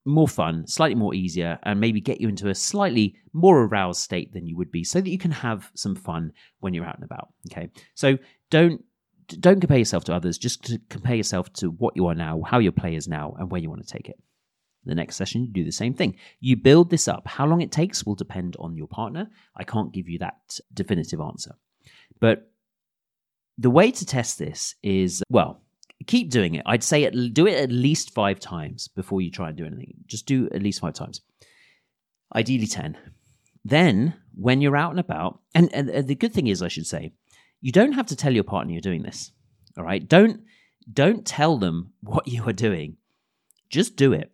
more 0.05 0.27
fun, 0.27 0.65
slightly 0.67 0.95
more 0.95 1.13
easier, 1.13 1.59
and 1.63 1.79
maybe 1.81 1.99
get 1.99 2.21
you 2.21 2.29
into 2.29 2.49
a 2.49 2.55
slightly 2.55 3.15
more 3.33 3.63
aroused 3.63 4.01
state 4.01 4.33
than 4.33 4.47
you 4.47 4.55
would 4.55 4.71
be, 4.71 4.83
so 4.83 5.01
that 5.01 5.09
you 5.09 5.17
can 5.17 5.31
have 5.31 5.69
some 5.75 5.95
fun 5.95 6.31
when 6.59 6.73
you're 6.73 6.85
out 6.85 6.95
and 6.95 7.03
about. 7.03 7.29
Okay, 7.51 7.69
so 7.93 8.17
don't 8.49 8.81
don't 9.27 9.59
compare 9.59 9.77
yourself 9.77 10.03
to 10.05 10.13
others. 10.13 10.37
Just 10.37 10.63
to 10.65 10.79
compare 10.89 11.15
yourself 11.15 11.51
to 11.53 11.69
what 11.69 11.95
you 11.95 12.07
are 12.07 12.15
now, 12.15 12.41
how 12.45 12.59
your 12.59 12.71
play 12.71 12.95
is 12.95 13.07
now, 13.07 13.35
and 13.37 13.51
where 13.51 13.61
you 13.61 13.69
want 13.69 13.85
to 13.85 13.93
take 13.93 14.09
it. 14.09 14.17
The 14.85 14.95
next 14.95 15.17
session, 15.17 15.43
you 15.43 15.51
do 15.51 15.65
the 15.65 15.71
same 15.71 15.93
thing. 15.93 16.15
You 16.39 16.55
build 16.55 16.89
this 16.89 17.07
up. 17.07 17.27
How 17.27 17.45
long 17.45 17.61
it 17.61 17.71
takes 17.71 18.05
will 18.05 18.15
depend 18.15 18.55
on 18.59 18.77
your 18.77 18.87
partner. 18.87 19.29
I 19.55 19.63
can't 19.63 19.93
give 19.93 20.07
you 20.07 20.19
that 20.19 20.59
definitive 20.73 21.19
answer, 21.19 21.55
but 22.19 22.49
the 23.57 23.69
way 23.69 23.91
to 23.91 24.05
test 24.05 24.39
this 24.39 24.75
is 24.83 25.23
well, 25.29 25.61
keep 26.05 26.29
doing 26.29 26.55
it. 26.55 26.63
I'd 26.65 26.83
say 26.83 27.03
it, 27.03 27.33
do 27.33 27.47
it 27.47 27.55
at 27.55 27.71
least 27.71 28.13
five 28.13 28.39
times 28.39 28.87
before 28.87 29.21
you 29.21 29.31
try 29.31 29.49
and 29.49 29.57
do 29.57 29.65
anything. 29.65 29.93
Just 30.05 30.25
do 30.25 30.47
at 30.53 30.61
least 30.61 30.81
five 30.81 30.93
times. 30.93 31.21
Ideally 32.35 32.67
10. 32.67 32.97
Then, 33.65 34.13
when 34.35 34.61
you're 34.61 34.77
out 34.77 34.91
and 34.91 34.99
about, 34.99 35.41
and, 35.55 35.73
and, 35.73 35.89
and 35.89 36.07
the 36.07 36.15
good 36.15 36.33
thing 36.33 36.47
is, 36.47 36.61
I 36.61 36.67
should 36.67 36.85
say, 36.85 37.13
you 37.61 37.71
don't 37.71 37.93
have 37.93 38.07
to 38.07 38.15
tell 38.15 38.33
your 38.33 38.43
partner 38.43 38.73
you're 38.73 38.81
doing 38.81 39.03
this. 39.03 39.31
All 39.77 39.83
right. 39.83 40.07
Don't 40.07 40.41
don't 40.91 41.25
tell 41.25 41.57
them 41.57 41.93
what 42.01 42.27
you 42.27 42.47
are 42.47 42.53
doing. 42.53 42.97
Just 43.69 43.95
do 43.95 44.13
it. 44.13 44.31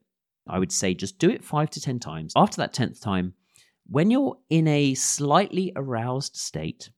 I 0.48 0.60
would 0.60 0.72
say 0.72 0.94
just 0.94 1.20
do 1.20 1.30
it 1.30 1.44
five 1.44 1.70
to 1.72 1.82
ten 1.82 2.00
times. 2.00 2.34
After 2.36 2.58
that 2.58 2.74
tenth 2.74 3.02
time, 3.02 3.34
when 3.88 4.12
you're 4.12 4.38
in 4.50 4.68
a 4.68 4.94
slightly 4.94 5.72
aroused 5.76 6.36
state, 6.36 6.90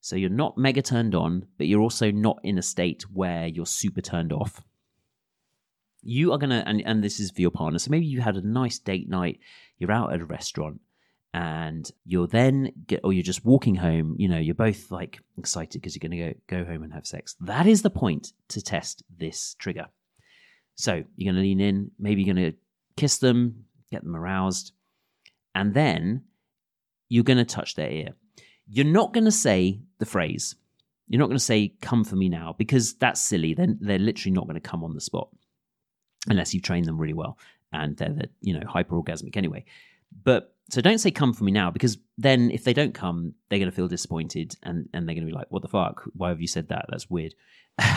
so 0.00 0.16
you're 0.16 0.30
not 0.30 0.58
mega 0.58 0.82
turned 0.82 1.14
on, 1.14 1.46
but 1.56 1.66
you're 1.66 1.80
also 1.80 2.10
not 2.10 2.38
in 2.42 2.58
a 2.58 2.62
state 2.62 3.04
where 3.12 3.46
you're 3.46 3.66
super 3.66 4.02
turned 4.02 4.32
off. 4.32 4.62
You 6.02 6.32
are 6.32 6.38
gonna, 6.38 6.62
and, 6.66 6.82
and 6.84 7.02
this 7.02 7.18
is 7.18 7.30
for 7.30 7.40
your 7.40 7.50
partner. 7.50 7.78
So 7.78 7.90
maybe 7.90 8.04
you 8.04 8.20
had 8.20 8.36
a 8.36 8.46
nice 8.46 8.78
date 8.78 9.08
night, 9.08 9.40
you're 9.78 9.92
out 9.92 10.12
at 10.12 10.20
a 10.20 10.26
restaurant, 10.26 10.80
and 11.34 11.90
you're 12.06 12.26
then 12.26 12.72
get, 12.86 13.00
or 13.04 13.12
you're 13.12 13.22
just 13.22 13.44
walking 13.44 13.74
home. 13.74 14.16
You 14.18 14.28
know, 14.28 14.38
you're 14.38 14.54
both 14.54 14.90
like 14.90 15.20
excited 15.36 15.82
because 15.82 15.94
you're 15.94 16.08
gonna 16.08 16.32
go 16.32 16.62
go 16.62 16.64
home 16.64 16.82
and 16.82 16.94
have 16.94 17.06
sex. 17.06 17.36
That 17.40 17.66
is 17.66 17.82
the 17.82 17.90
point 17.90 18.32
to 18.48 18.62
test 18.62 19.02
this 19.18 19.54
trigger. 19.58 19.86
So 20.76 21.04
you're 21.16 21.32
gonna 21.32 21.42
lean 21.42 21.60
in, 21.60 21.90
maybe 21.98 22.22
you're 22.22 22.34
gonna 22.34 22.54
kiss 22.96 23.18
them, 23.18 23.66
get 23.90 24.02
them 24.02 24.16
aroused, 24.16 24.72
and 25.54 25.74
then 25.74 26.22
you're 27.10 27.24
gonna 27.24 27.44
touch 27.44 27.74
their 27.74 27.90
ear. 27.90 28.14
You're 28.66 28.86
not 28.86 29.12
going 29.12 29.26
to 29.26 29.30
say 29.30 29.80
the 29.98 30.06
phrase. 30.06 30.54
You're 31.06 31.18
not 31.18 31.26
going 31.26 31.36
to 31.36 31.44
say, 31.44 31.74
come 31.82 32.02
for 32.02 32.16
me 32.16 32.30
now, 32.30 32.54
because 32.56 32.94
that's 32.94 33.20
silly. 33.20 33.52
Then 33.52 33.76
they're 33.80 33.98
literally 33.98 34.32
not 34.32 34.46
going 34.46 34.60
to 34.60 34.68
come 34.68 34.82
on 34.82 34.94
the 34.94 35.02
spot 35.02 35.28
unless 36.28 36.54
you've 36.54 36.62
trained 36.62 36.86
them 36.86 36.98
really 36.98 37.12
well 37.12 37.36
and 37.72 37.94
they're, 37.96 38.14
the, 38.14 38.30
you 38.40 38.58
know, 38.58 38.66
hyper 38.66 38.96
orgasmic 38.96 39.36
anyway. 39.36 39.66
But 40.24 40.53
so 40.70 40.80
don't 40.80 40.98
say 40.98 41.10
come 41.10 41.32
for 41.32 41.44
me 41.44 41.52
now 41.52 41.70
because 41.70 41.98
then 42.16 42.50
if 42.50 42.64
they 42.64 42.72
don't 42.72 42.94
come, 42.94 43.34
they're 43.48 43.58
going 43.58 43.70
to 43.70 43.74
feel 43.74 43.88
disappointed 43.88 44.56
and, 44.62 44.88
and 44.94 45.06
they're 45.06 45.14
going 45.14 45.26
to 45.26 45.30
be 45.30 45.36
like, 45.36 45.50
what 45.50 45.62
the 45.62 45.68
fuck? 45.68 46.04
Why 46.14 46.30
have 46.30 46.40
you 46.40 46.46
said 46.46 46.68
that? 46.68 46.86
That's 46.88 47.10
weird. 47.10 47.34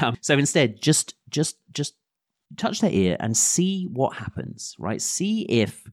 Um, 0.01 0.17
so 0.21 0.35
instead, 0.35 0.81
just, 0.81 1.13
just, 1.29 1.57
just 1.71 1.93
touch 2.57 2.81
their 2.81 2.91
ear 2.91 3.15
and 3.19 3.37
see 3.37 3.87
what 3.93 4.15
happens, 4.15 4.75
right? 4.79 4.99
See 4.99 5.41
if 5.43 5.87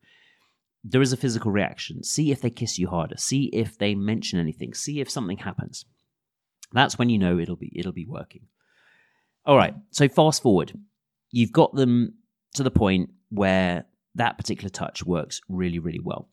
there 0.85 1.03
is 1.03 1.13
a 1.13 1.17
physical 1.17 1.51
reaction. 1.51 2.03
See 2.03 2.31
if 2.31 2.41
they 2.41 2.51
kiss 2.51 2.79
you 2.79 2.89
harder. 2.89 3.17
See 3.17 3.45
if 3.53 3.79
they 3.79 3.95
mention 3.95 4.39
anything. 4.39 4.75
See 4.75 5.01
if 5.01 5.11
something 5.11 5.39
happens. 5.39 5.87
That's 6.73 6.99
when 6.99 7.09
you 7.09 7.19
know 7.19 7.39
it'll 7.39 7.57
be 7.57 7.73
it'll 7.75 7.93
be 7.93 8.07
working. 8.07 8.43
All 9.47 9.57
right. 9.57 9.75
So 9.91 10.09
fast 10.09 10.43
forward. 10.43 10.73
You've 11.31 11.53
got 11.53 11.75
them 11.75 12.15
to 12.55 12.63
the 12.63 12.71
point 12.71 13.11
where 13.31 13.87
that 14.15 14.37
particular 14.39 14.69
touch 14.69 15.05
works 15.05 15.41
really 15.49 15.79
really 15.79 16.01
well. 16.03 16.29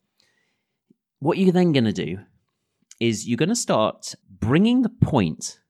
What 1.22 1.38
you're 1.38 1.52
then 1.52 1.70
going 1.70 1.84
to 1.84 1.92
do 1.92 2.18
is 2.98 3.28
you're 3.28 3.36
going 3.36 3.48
to 3.48 3.54
start 3.54 4.16
bringing 4.28 4.82
the 4.82 4.88
point 4.88 5.60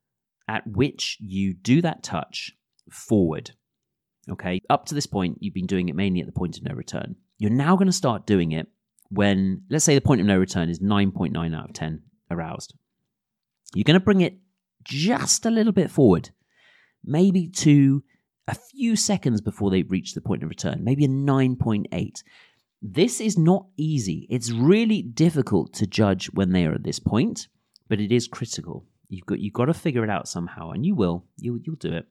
at 0.48 0.66
which 0.66 1.18
you 1.20 1.52
do 1.52 1.82
that 1.82 2.02
touch 2.02 2.52
forward. 2.90 3.50
Okay. 4.30 4.62
Up 4.70 4.86
to 4.86 4.94
this 4.94 5.04
point, 5.04 5.36
you've 5.40 5.52
been 5.52 5.66
doing 5.66 5.90
it 5.90 5.94
mainly 5.94 6.20
at 6.20 6.26
the 6.26 6.32
point 6.32 6.56
of 6.56 6.64
no 6.64 6.74
return. 6.74 7.16
You're 7.36 7.50
now 7.50 7.76
going 7.76 7.84
to 7.84 7.92
start 7.92 8.26
doing 8.26 8.52
it 8.52 8.68
when, 9.10 9.60
let's 9.68 9.84
say, 9.84 9.94
the 9.94 10.00
point 10.00 10.22
of 10.22 10.26
no 10.26 10.38
return 10.38 10.70
is 10.70 10.80
9.9 10.80 11.54
out 11.54 11.68
of 11.68 11.74
10 11.74 12.02
aroused. 12.30 12.72
You're 13.74 13.84
going 13.84 14.00
to 14.00 14.04
bring 14.04 14.22
it 14.22 14.38
just 14.84 15.44
a 15.44 15.50
little 15.50 15.74
bit 15.74 15.90
forward, 15.90 16.30
maybe 17.04 17.46
to 17.48 18.02
a 18.48 18.54
few 18.54 18.96
seconds 18.96 19.42
before 19.42 19.70
they 19.70 19.82
reach 19.82 20.14
the 20.14 20.22
point 20.22 20.42
of 20.42 20.48
return, 20.48 20.82
maybe 20.82 21.04
a 21.04 21.08
9.8. 21.08 22.22
This 22.84 23.20
is 23.20 23.38
not 23.38 23.66
easy. 23.76 24.26
It's 24.28 24.50
really 24.50 25.02
difficult 25.02 25.72
to 25.74 25.86
judge 25.86 26.26
when 26.34 26.50
they 26.50 26.66
are 26.66 26.74
at 26.74 26.82
this 26.82 26.98
point, 26.98 27.46
but 27.88 28.00
it 28.00 28.10
is 28.10 28.26
critical. 28.26 28.84
You've 29.08 29.24
got 29.24 29.38
you've 29.38 29.52
got 29.52 29.66
to 29.66 29.74
figure 29.74 30.02
it 30.02 30.10
out 30.10 30.26
somehow, 30.26 30.70
and 30.72 30.84
you 30.84 30.96
will. 30.96 31.24
You 31.36 31.60
you'll 31.62 31.76
do 31.76 31.92
it. 31.92 32.06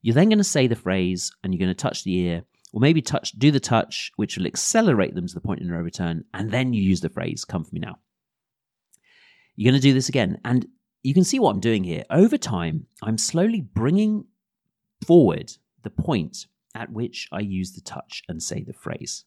You're 0.00 0.14
then 0.14 0.30
going 0.30 0.38
to 0.38 0.44
say 0.44 0.68
the 0.68 0.74
phrase, 0.74 1.32
and 1.44 1.52
you're 1.52 1.58
going 1.58 1.68
to 1.68 1.74
touch 1.74 2.02
the 2.02 2.16
ear, 2.16 2.44
or 2.72 2.80
maybe 2.80 3.02
touch 3.02 3.32
do 3.32 3.50
the 3.50 3.60
touch, 3.60 4.10
which 4.16 4.38
will 4.38 4.46
accelerate 4.46 5.14
them 5.14 5.26
to 5.26 5.34
the 5.34 5.40
point 5.40 5.60
of 5.60 5.66
no 5.66 5.76
return, 5.76 6.24
and 6.32 6.50
then 6.50 6.72
you 6.72 6.82
use 6.82 7.02
the 7.02 7.10
phrase 7.10 7.44
"Come 7.44 7.64
for 7.64 7.74
me 7.74 7.80
now." 7.80 7.98
You're 9.54 9.70
going 9.70 9.80
to 9.80 9.86
do 9.86 9.92
this 9.92 10.08
again, 10.08 10.40
and 10.46 10.66
you 11.02 11.12
can 11.12 11.24
see 11.24 11.38
what 11.38 11.50
I'm 11.50 11.60
doing 11.60 11.84
here. 11.84 12.04
Over 12.08 12.38
time, 12.38 12.86
I'm 13.02 13.18
slowly 13.18 13.60
bringing 13.60 14.24
forward 15.06 15.52
the 15.82 15.90
point 15.90 16.46
at 16.74 16.90
which 16.90 17.28
I 17.30 17.40
use 17.40 17.72
the 17.72 17.82
touch 17.82 18.22
and 18.28 18.42
say 18.42 18.62
the 18.62 18.72
phrase. 18.72 19.24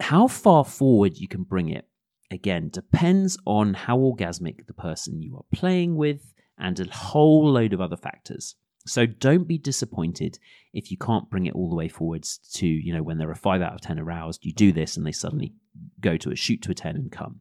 How 0.00 0.26
far 0.26 0.64
forward 0.64 1.18
you 1.18 1.28
can 1.28 1.42
bring 1.42 1.68
it, 1.68 1.86
again, 2.30 2.68
depends 2.68 3.36
on 3.46 3.74
how 3.74 3.98
orgasmic 3.98 4.66
the 4.66 4.74
person 4.74 5.22
you 5.22 5.36
are 5.36 5.44
playing 5.52 5.96
with 5.96 6.32
and 6.58 6.78
a 6.78 6.90
whole 6.90 7.50
load 7.50 7.72
of 7.72 7.80
other 7.80 7.96
factors. 7.96 8.54
So 8.86 9.06
don't 9.06 9.46
be 9.46 9.58
disappointed 9.58 10.38
if 10.72 10.90
you 10.90 10.96
can't 10.96 11.28
bring 11.28 11.46
it 11.46 11.54
all 11.54 11.68
the 11.68 11.76
way 11.76 11.88
forwards 11.88 12.38
to, 12.54 12.66
you 12.66 12.94
know, 12.94 13.02
when 13.02 13.18
there 13.18 13.30
are 13.30 13.34
five 13.34 13.60
out 13.60 13.74
of 13.74 13.80
10 13.82 13.98
aroused, 13.98 14.44
you 14.44 14.52
do 14.52 14.72
this 14.72 14.96
and 14.96 15.06
they 15.06 15.12
suddenly 15.12 15.52
go 16.00 16.16
to 16.16 16.30
a 16.30 16.36
shoot 16.36 16.62
to 16.62 16.70
a 16.70 16.74
10 16.74 16.96
and 16.96 17.12
come. 17.12 17.40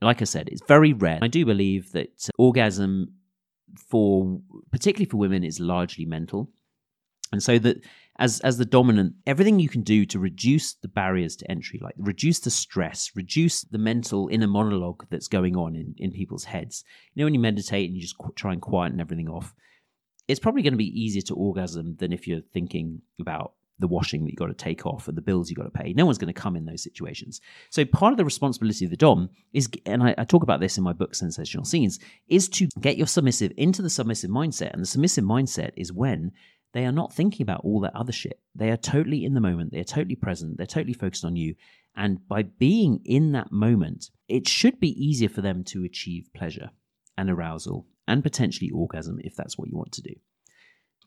Like 0.00 0.22
I 0.22 0.24
said, 0.24 0.48
it's 0.48 0.62
very 0.66 0.92
rare. 0.92 1.18
I 1.22 1.28
do 1.28 1.44
believe 1.44 1.92
that 1.92 2.28
orgasm 2.38 3.14
for, 3.88 4.40
particularly 4.70 5.08
for 5.08 5.18
women, 5.18 5.44
is 5.44 5.60
largely 5.60 6.04
mental. 6.04 6.50
And 7.32 7.42
so 7.42 7.58
that 7.58 7.78
as 8.18 8.40
as 8.40 8.58
the 8.58 8.64
dominant, 8.64 9.14
everything 9.26 9.58
you 9.58 9.68
can 9.68 9.82
do 9.82 10.04
to 10.06 10.18
reduce 10.18 10.74
the 10.74 10.88
barriers 10.88 11.34
to 11.36 11.50
entry, 11.50 11.80
like 11.82 11.94
reduce 11.96 12.40
the 12.40 12.50
stress, 12.50 13.10
reduce 13.14 13.62
the 13.62 13.78
mental 13.78 14.28
inner 14.28 14.46
monologue 14.46 15.06
that's 15.10 15.28
going 15.28 15.56
on 15.56 15.74
in, 15.74 15.94
in 15.96 16.12
people's 16.12 16.44
heads. 16.44 16.84
You 17.14 17.20
know, 17.20 17.26
when 17.26 17.34
you 17.34 17.40
meditate 17.40 17.88
and 17.88 17.96
you 17.96 18.02
just 18.02 18.18
qu- 18.18 18.32
try 18.36 18.52
and 18.52 18.60
quieten 18.60 19.00
everything 19.00 19.28
off, 19.28 19.54
it's 20.28 20.40
probably 20.40 20.62
going 20.62 20.74
to 20.74 20.78
be 20.78 21.00
easier 21.00 21.22
to 21.22 21.34
orgasm 21.34 21.96
than 21.98 22.12
if 22.12 22.28
you're 22.28 22.42
thinking 22.52 23.00
about 23.18 23.54
the 23.78 23.88
washing 23.88 24.24
that 24.24 24.30
you 24.30 24.36
got 24.36 24.46
to 24.46 24.54
take 24.54 24.86
off 24.86 25.08
and 25.08 25.16
the 25.16 25.22
bills 25.22 25.50
you 25.50 25.56
got 25.56 25.64
to 25.64 25.70
pay. 25.70 25.92
No 25.92 26.06
one's 26.06 26.18
going 26.18 26.32
to 26.32 26.40
come 26.40 26.54
in 26.54 26.66
those 26.66 26.82
situations. 26.82 27.40
So 27.70 27.84
part 27.84 28.12
of 28.12 28.16
the 28.16 28.24
responsibility 28.24 28.84
of 28.84 28.90
the 28.90 28.96
dom 28.96 29.30
is, 29.52 29.68
and 29.86 30.02
I, 30.02 30.14
I, 30.16 30.24
talk 30.24 30.42
about 30.42 30.60
this 30.60 30.78
in 30.78 30.84
my 30.84 30.92
book 30.92 31.14
Sensational 31.14 31.64
Scenes, 31.64 31.98
is 32.28 32.48
to 32.50 32.68
get 32.80 32.96
your 32.96 33.06
submissive 33.06 33.52
into 33.56 33.82
the 33.82 33.90
submissive 33.90 34.30
mindset. 34.30 34.72
And 34.72 34.82
the 34.82 34.86
submissive 34.86 35.24
mindset 35.24 35.72
is 35.76 35.92
when 35.92 36.32
they 36.72 36.84
are 36.84 36.92
not 36.92 37.12
thinking 37.12 37.44
about 37.44 37.62
all 37.64 37.80
that 37.80 37.94
other 37.94 38.12
shit. 38.12 38.40
They 38.54 38.70
are 38.70 38.76
totally 38.76 39.24
in 39.24 39.34
the 39.34 39.40
moment. 39.40 39.72
They're 39.72 39.84
totally 39.84 40.16
present. 40.16 40.56
They're 40.56 40.66
totally 40.66 40.94
focused 40.94 41.24
on 41.24 41.36
you. 41.36 41.54
And 41.94 42.26
by 42.26 42.42
being 42.42 43.00
in 43.04 43.32
that 43.32 43.52
moment, 43.52 44.10
it 44.28 44.48
should 44.48 44.80
be 44.80 44.90
easier 45.04 45.28
for 45.28 45.42
them 45.42 45.64
to 45.64 45.84
achieve 45.84 46.30
pleasure 46.34 46.70
and 47.18 47.28
arousal 47.28 47.86
and 48.08 48.22
potentially 48.22 48.70
orgasm 48.70 49.18
if 49.22 49.36
that's 49.36 49.58
what 49.58 49.68
you 49.68 49.76
want 49.76 49.92
to 49.92 50.02
do. 50.02 50.14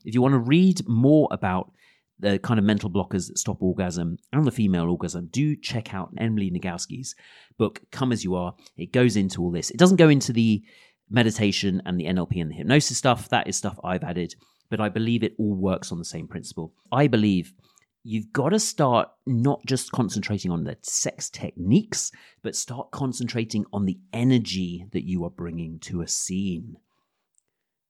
If 0.04 0.14
you 0.14 0.22
want 0.22 0.34
to 0.34 0.38
read 0.38 0.86
more 0.86 1.28
about 1.32 1.72
the 2.18 2.38
kind 2.38 2.58
of 2.58 2.64
mental 2.64 2.88
blockers 2.88 3.26
that 3.26 3.38
stop 3.38 3.60
orgasm 3.60 4.18
and 4.32 4.46
the 4.46 4.52
female 4.52 4.88
orgasm, 4.88 5.28
do 5.32 5.56
check 5.56 5.92
out 5.92 6.12
Emily 6.16 6.50
Nagoski's 6.50 7.14
book, 7.58 7.82
Come 7.90 8.12
As 8.12 8.24
You 8.24 8.36
Are. 8.36 8.54
It 8.76 8.92
goes 8.92 9.16
into 9.16 9.42
all 9.42 9.50
this. 9.50 9.70
It 9.70 9.78
doesn't 9.78 9.96
go 9.96 10.08
into 10.08 10.32
the 10.32 10.62
meditation 11.10 11.82
and 11.84 11.98
the 11.98 12.06
NLP 12.06 12.40
and 12.40 12.50
the 12.50 12.54
hypnosis 12.54 12.96
stuff. 12.96 13.28
That 13.28 13.48
is 13.48 13.56
stuff 13.56 13.78
I've 13.82 14.04
added 14.04 14.34
but 14.70 14.80
I 14.80 14.88
believe 14.88 15.22
it 15.22 15.34
all 15.38 15.54
works 15.54 15.92
on 15.92 15.98
the 15.98 16.04
same 16.04 16.28
principle. 16.28 16.74
I 16.90 17.06
believe 17.06 17.52
you've 18.02 18.32
got 18.32 18.50
to 18.50 18.60
start 18.60 19.08
not 19.26 19.64
just 19.66 19.90
concentrating 19.90 20.50
on 20.50 20.64
the 20.64 20.76
sex 20.82 21.28
techniques, 21.28 22.12
but 22.42 22.54
start 22.54 22.90
concentrating 22.92 23.64
on 23.72 23.84
the 23.84 23.98
energy 24.12 24.86
that 24.92 25.04
you 25.04 25.24
are 25.24 25.30
bringing 25.30 25.78
to 25.80 26.02
a 26.02 26.08
scene. 26.08 26.76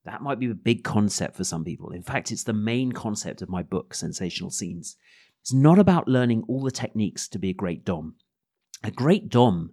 That 0.06 0.22
might 0.22 0.38
be 0.38 0.50
a 0.50 0.54
big 0.54 0.84
concept 0.84 1.36
for 1.36 1.44
some 1.44 1.64
people. 1.64 1.90
In 1.90 2.02
fact, 2.02 2.30
it's 2.30 2.44
the 2.44 2.52
main 2.52 2.92
concept 2.92 3.42
of 3.42 3.48
my 3.48 3.62
book, 3.62 3.92
Sensational 3.92 4.50
Scenes. 4.50 4.96
It's 5.42 5.52
not 5.52 5.78
about 5.78 6.08
learning 6.08 6.44
all 6.48 6.62
the 6.62 6.70
techniques 6.70 7.28
to 7.28 7.38
be 7.38 7.50
a 7.50 7.54
great 7.54 7.84
Dom. 7.84 8.14
A 8.84 8.90
great 8.90 9.28
Dom 9.28 9.72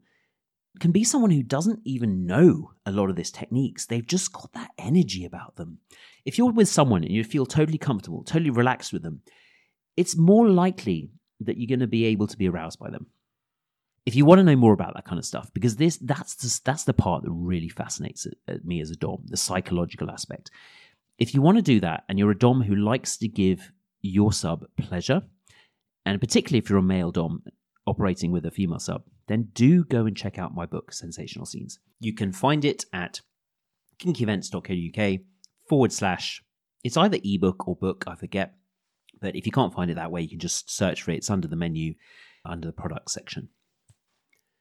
can 0.80 0.92
be 0.92 1.04
someone 1.04 1.32
who 1.32 1.44
doesn't 1.44 1.80
even 1.86 2.26
know 2.26 2.72
a 2.86 2.92
lot 2.92 3.10
of 3.10 3.16
these 3.16 3.32
techniques. 3.32 3.86
They've 3.86 4.06
just 4.06 4.34
got 4.34 4.52
that 4.54 4.72
energy 4.78 5.24
about 5.24 5.56
them. 5.56 5.80
If 6.26 6.38
you're 6.38 6.52
with 6.52 6.70
someone 6.70 7.04
and 7.04 7.12
you 7.12 7.24
feel 7.24 7.46
totally 7.46 7.78
comfortable, 7.78 8.24
totally 8.24 8.50
relaxed 8.50 8.94
with 8.94 9.04
them, 9.04 9.22
it's 9.98 10.18
more 10.18 10.50
likely 10.50 11.12
that 11.42 11.58
you're 11.58 11.68
going 11.68 11.80
to 11.80 11.88
be 11.88 12.06
able 12.06 12.28
to 12.28 12.38
be 12.38 12.48
aroused 12.48 12.80
by 12.80 12.90
them. 12.90 13.08
If 14.06 14.16
you 14.16 14.26
want 14.26 14.40
to 14.40 14.44
know 14.44 14.56
more 14.56 14.74
about 14.74 14.96
that 14.96 15.06
kind 15.06 15.20
of 15.20 15.26
stuff, 15.26 15.50
because 15.54 15.78
this 15.78 15.98
that's 15.98 16.36
the, 16.36 16.62
that's 16.66 16.84
the 16.84 16.94
part 16.94 17.24
that 17.24 17.32
really 17.32 17.70
fascinates 17.70 18.28
uh, 18.48 18.56
me 18.64 18.82
as 18.82 18.92
a 18.92 18.96
dom, 18.96 19.24
the 19.26 19.38
psychological 19.38 20.12
aspect. 20.12 20.52
If 21.20 21.34
you 21.34 21.42
want 21.42 21.58
to 21.58 21.62
do 21.62 21.80
that, 21.82 22.04
and 22.10 22.20
you're 22.20 22.32
a 22.32 22.38
dom 22.38 22.62
who 22.62 22.76
likes 22.76 23.18
to 23.18 23.28
give 23.28 23.72
your 24.02 24.34
sub 24.34 24.66
pleasure, 24.78 25.22
and 26.06 26.20
particularly 26.20 26.60
if 26.60 26.70
you're 26.70 26.80
a 26.80 26.84
male 26.84 27.12
dom 27.12 27.44
operating 27.86 28.32
with 28.32 28.46
a 28.46 28.52
female 28.52 28.80
sub, 28.80 29.04
then 29.28 29.50
do 29.54 29.86
go 29.86 30.06
and 30.06 30.18
check 30.18 30.38
out 30.38 30.56
my 30.56 30.66
book, 30.66 30.92
Sensational 30.92 31.46
Scenes. 31.46 31.80
You 32.00 32.14
can 32.14 32.34
find 32.34 32.66
it 32.66 32.86
at 32.92 33.22
kinkyevents.co.uk 34.02 35.20
forward 35.74 35.92
slash, 35.92 36.44
it's 36.84 36.98
either 36.98 37.18
ebook 37.24 37.68
or 37.68 37.76
book, 37.76 38.04
I 38.06 38.16
forget. 38.16 38.54
But 39.20 39.36
if 39.36 39.46
you 39.46 39.52
can't 39.52 39.74
find 39.74 39.90
it 39.90 39.96
that 39.96 40.12
way, 40.12 40.22
you 40.22 40.30
can 40.30 40.40
just 40.40 40.70
search 40.70 41.02
for 41.02 41.12
it. 41.12 41.18
It's 41.18 41.30
under 41.30 41.48
the 41.48 41.56
menu, 41.56 41.96
under 42.46 42.68
the 42.68 42.74
product 42.74 43.10
section. 43.10 43.50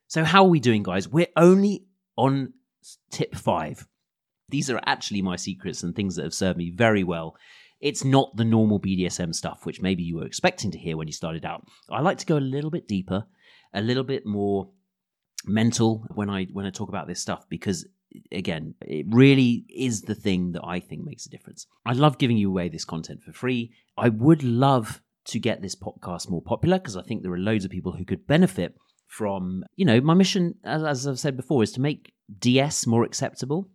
So, 0.09 0.25
how 0.25 0.44
are 0.44 0.48
we 0.48 0.61
doing, 0.61 0.83
guys? 0.83 1.09
We're 1.09 1.35
only 1.37 1.85
on 2.16 2.55
tip 3.11 3.35
five. 3.35 3.87
These 4.48 4.70
are 4.70 4.81
actually 4.87 5.22
my 5.22 5.37
secrets 5.37 5.83
and 5.83 5.94
things 5.94 6.16
that 6.16 6.25
have 6.25 6.35
served 6.35 6.59
me 6.59 6.70
very 6.70 7.05
well. 7.05 7.37
It's 7.81 8.05
not 8.05 8.37
the 8.37 8.44
normal 8.44 8.79
BDSM 8.79 9.35
stuff, 9.35 9.66
which 9.66 9.83
maybe 9.83 10.03
you 10.03 10.16
were 10.16 10.27
expecting 10.27 10.70
to 10.70 10.79
hear 10.79 10.96
when 10.96 11.09
you 11.09 11.12
started 11.12 11.44
out. 11.44 11.66
I 11.90 12.01
like 12.01 12.18
to 12.18 12.27
go 12.27 12.37
a 12.37 12.51
little 12.55 12.70
bit 12.70 12.87
deeper 12.87 13.27
a 13.75 13.81
little 13.81 14.05
bit 14.05 14.27
more 14.27 14.70
mental 15.44 16.07
when 16.14 16.31
I 16.31 16.44
when 16.53 16.66
I 16.66 16.70
talk 16.70 16.88
about 16.88 17.09
this 17.09 17.20
stuff 17.20 17.48
because 17.48 17.87
again, 18.31 18.75
it 18.83 19.07
really 19.09 19.64
is 19.68 20.03
the 20.03 20.14
thing 20.14 20.53
that 20.53 20.62
I 20.64 20.81
think 20.81 21.05
makes 21.05 21.27
a 21.27 21.31
difference. 21.31 21.66
I 21.87 21.92
love 21.92 22.18
giving 22.18 22.37
you 22.37 22.48
away 22.48 22.68
this 22.68 22.85
content 22.85 23.22
for 23.22 23.33
free. 23.33 23.72
I 23.96 24.09
would 24.09 24.42
love 24.42 25.01
to 25.27 25.38
get 25.38 25.62
this 25.62 25.77
podcast 25.77 26.31
more 26.31 26.42
popular 26.42 26.79
because 26.79 26.96
I 26.96 27.03
think 27.03 27.22
there 27.22 27.33
are 27.33 27.38
loads 27.38 27.64
of 27.64 27.70
people 27.70 27.92
who 27.92 28.05
could 28.05 28.27
benefit 28.27 28.75
from, 29.07 29.64
you 29.77 29.85
know, 29.85 30.01
my 30.01 30.14
mission, 30.14 30.55
as, 30.64 30.83
as 30.83 31.07
I've 31.07 31.18
said 31.18 31.37
before, 31.37 31.62
is 31.62 31.72
to 31.72 31.81
make 31.81 32.12
DS 32.38 32.87
more 32.87 33.05
acceptable 33.05 33.68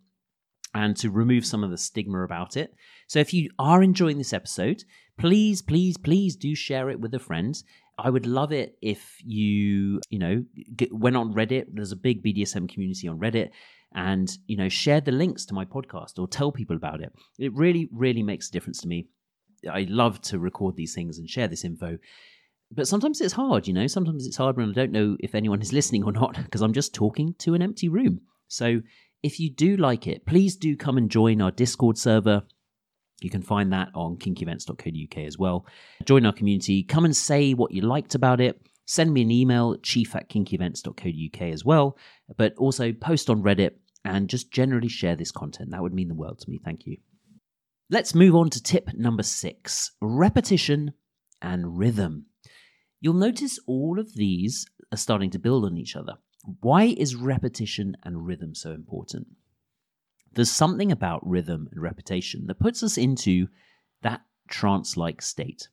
and 0.74 0.96
to 0.96 1.10
remove 1.10 1.46
some 1.46 1.64
of 1.64 1.70
the 1.70 1.78
stigma 1.78 2.24
about 2.24 2.56
it. 2.56 2.74
So 3.06 3.18
if 3.20 3.32
you 3.32 3.50
are 3.58 3.82
enjoying 3.82 4.18
this 4.18 4.32
episode, 4.32 4.82
please, 5.18 5.62
please, 5.62 5.96
please 5.96 6.36
do 6.36 6.54
share 6.54 6.90
it 6.90 7.00
with 7.00 7.14
a 7.14 7.18
friend. 7.18 7.56
I 7.98 8.10
would 8.10 8.26
love 8.26 8.52
it 8.52 8.76
if 8.80 9.16
you, 9.24 10.00
you 10.10 10.18
know, 10.18 10.44
get, 10.76 10.92
went 10.92 11.16
on 11.16 11.34
Reddit. 11.34 11.66
There's 11.72 11.92
a 11.92 11.96
big 11.96 12.22
BDSM 12.22 12.68
community 12.68 13.08
on 13.08 13.18
Reddit. 13.18 13.50
And 13.94 14.30
you 14.46 14.56
know 14.56 14.68
share 14.68 15.00
the 15.00 15.12
links 15.12 15.46
to 15.46 15.54
my 15.54 15.64
podcast 15.64 16.18
or 16.18 16.28
tell 16.28 16.52
people 16.52 16.76
about 16.76 17.00
it. 17.00 17.12
It 17.38 17.54
really, 17.54 17.88
really 17.92 18.22
makes 18.22 18.48
a 18.48 18.52
difference 18.52 18.80
to 18.82 18.88
me. 18.88 19.08
I 19.70 19.86
love 19.88 20.20
to 20.22 20.38
record 20.38 20.76
these 20.76 20.94
things 20.94 21.18
and 21.18 21.28
share 21.28 21.48
this 21.48 21.64
info. 21.64 21.98
But 22.70 22.86
sometimes 22.86 23.20
it's 23.20 23.32
hard, 23.32 23.66
you 23.66 23.72
know. 23.72 23.86
Sometimes 23.86 24.26
it's 24.26 24.36
hard 24.36 24.56
when 24.56 24.68
I 24.68 24.72
don't 24.72 24.92
know 24.92 25.16
if 25.20 25.34
anyone 25.34 25.62
is 25.62 25.72
listening 25.78 26.04
or 26.04 26.12
not 26.12 26.36
because 26.36 26.60
I'm 26.60 26.72
just 26.72 26.94
talking 26.94 27.34
to 27.40 27.54
an 27.54 27.62
empty 27.62 27.88
room. 27.88 28.20
So 28.48 28.80
if 29.22 29.40
you 29.40 29.50
do 29.50 29.76
like 29.76 30.06
it, 30.06 30.26
please 30.26 30.56
do 30.56 30.76
come 30.76 30.96
and 30.96 31.10
join 31.10 31.40
our 31.40 31.50
Discord 31.50 31.98
server. 31.98 32.42
You 33.20 33.30
can 33.30 33.42
find 33.42 33.72
that 33.72 33.88
on 33.94 34.16
kinkyevents.co.uk 34.16 35.18
as 35.24 35.36
well. 35.38 35.66
Join 36.04 36.24
our 36.24 36.32
community. 36.32 36.84
Come 36.84 37.04
and 37.04 37.16
say 37.16 37.52
what 37.52 37.72
you 37.72 37.82
liked 37.82 38.14
about 38.14 38.40
it. 38.40 38.60
Send 38.88 39.12
me 39.12 39.20
an 39.20 39.30
email, 39.30 39.76
chief 39.82 40.16
at 40.16 40.30
kinkyevents.co.uk 40.30 41.42
as 41.42 41.62
well. 41.62 41.98
But 42.38 42.54
also 42.56 42.90
post 42.94 43.28
on 43.28 43.42
Reddit 43.42 43.72
and 44.02 44.30
just 44.30 44.50
generally 44.50 44.88
share 44.88 45.14
this 45.14 45.30
content. 45.30 45.72
That 45.72 45.82
would 45.82 45.92
mean 45.92 46.08
the 46.08 46.14
world 46.14 46.38
to 46.38 46.50
me. 46.50 46.58
Thank 46.64 46.86
you. 46.86 46.96
Let's 47.90 48.14
move 48.14 48.34
on 48.34 48.48
to 48.48 48.62
tip 48.62 48.88
number 48.94 49.22
six 49.22 49.90
repetition 50.00 50.94
and 51.42 51.76
rhythm. 51.76 52.28
You'll 52.98 53.12
notice 53.12 53.58
all 53.66 54.00
of 54.00 54.14
these 54.14 54.64
are 54.90 54.96
starting 54.96 55.28
to 55.32 55.38
build 55.38 55.66
on 55.66 55.76
each 55.76 55.94
other. 55.94 56.14
Why 56.62 56.84
is 56.84 57.14
repetition 57.14 57.94
and 58.04 58.24
rhythm 58.26 58.54
so 58.54 58.70
important? 58.70 59.26
There's 60.32 60.50
something 60.50 60.90
about 60.90 61.28
rhythm 61.28 61.68
and 61.72 61.82
repetition 61.82 62.46
that 62.46 62.58
puts 62.58 62.82
us 62.82 62.96
into 62.96 63.48
that 64.00 64.22
trance 64.48 64.96
like 64.96 65.20
state. 65.20 65.68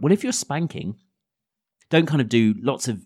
Well, 0.00 0.12
if 0.12 0.24
you're 0.24 0.32
spanking, 0.32 0.96
don't 1.92 2.06
kind 2.06 2.22
of 2.22 2.28
do 2.30 2.54
lots 2.62 2.88
of 2.88 3.02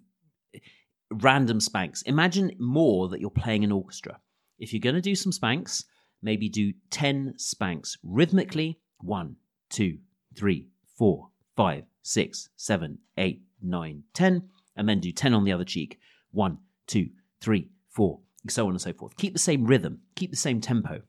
random 1.11 1.59
spanks. 1.59 2.03
Imagine 2.03 2.53
more 2.61 3.09
that 3.09 3.21
you're 3.21 3.31
playing 3.31 3.65
an 3.65 3.73
orchestra. 3.73 4.21
If 4.61 4.73
you're 4.73 4.81
going 4.81 4.95
to 4.95 5.01
do 5.01 5.17
some 5.17 5.33
spanks, 5.33 5.85
maybe 6.23 6.49
do 6.49 6.73
10 6.91 7.35
spanks 7.37 7.99
rhythmically. 8.05 8.79
One, 8.99 9.37
two, 9.71 9.99
three, 10.39 10.69
four, 10.97 11.31
five, 11.57 11.83
six, 12.03 12.49
seven, 12.55 12.99
eight, 13.19 13.43
nine, 13.61 14.05
ten, 14.15 14.51
and 14.77 14.89
then 14.89 15.01
do 15.01 15.11
10 15.11 15.35
on 15.35 15.43
the 15.43 15.53
other 15.53 15.65
cheek. 15.65 15.99
One, 16.31 16.59
two, 16.87 17.09
three, 17.41 17.71
four, 17.91 18.21
and 18.45 18.53
so 18.53 18.67
on 18.67 18.71
and 18.71 18.81
so 18.81 18.93
forth. 18.93 19.17
Keep 19.17 19.33
the 19.33 19.41
same 19.41 19.65
rhythm, 19.65 19.99
keep 20.15 20.31
the 20.31 20.37
same 20.37 20.61
tempo. 20.61 21.03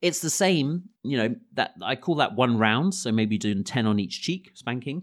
It's 0.00 0.20
the 0.20 0.30
same, 0.30 0.84
you 1.02 1.18
know, 1.18 1.34
that 1.52 1.74
I 1.82 1.96
call 1.96 2.14
that 2.16 2.36
one 2.36 2.56
round, 2.56 2.94
so 2.94 3.12
maybe 3.12 3.36
doing 3.36 3.64
10 3.64 3.86
on 3.86 4.00
each 4.00 4.22
cheek, 4.22 4.52
spanking. 4.54 5.02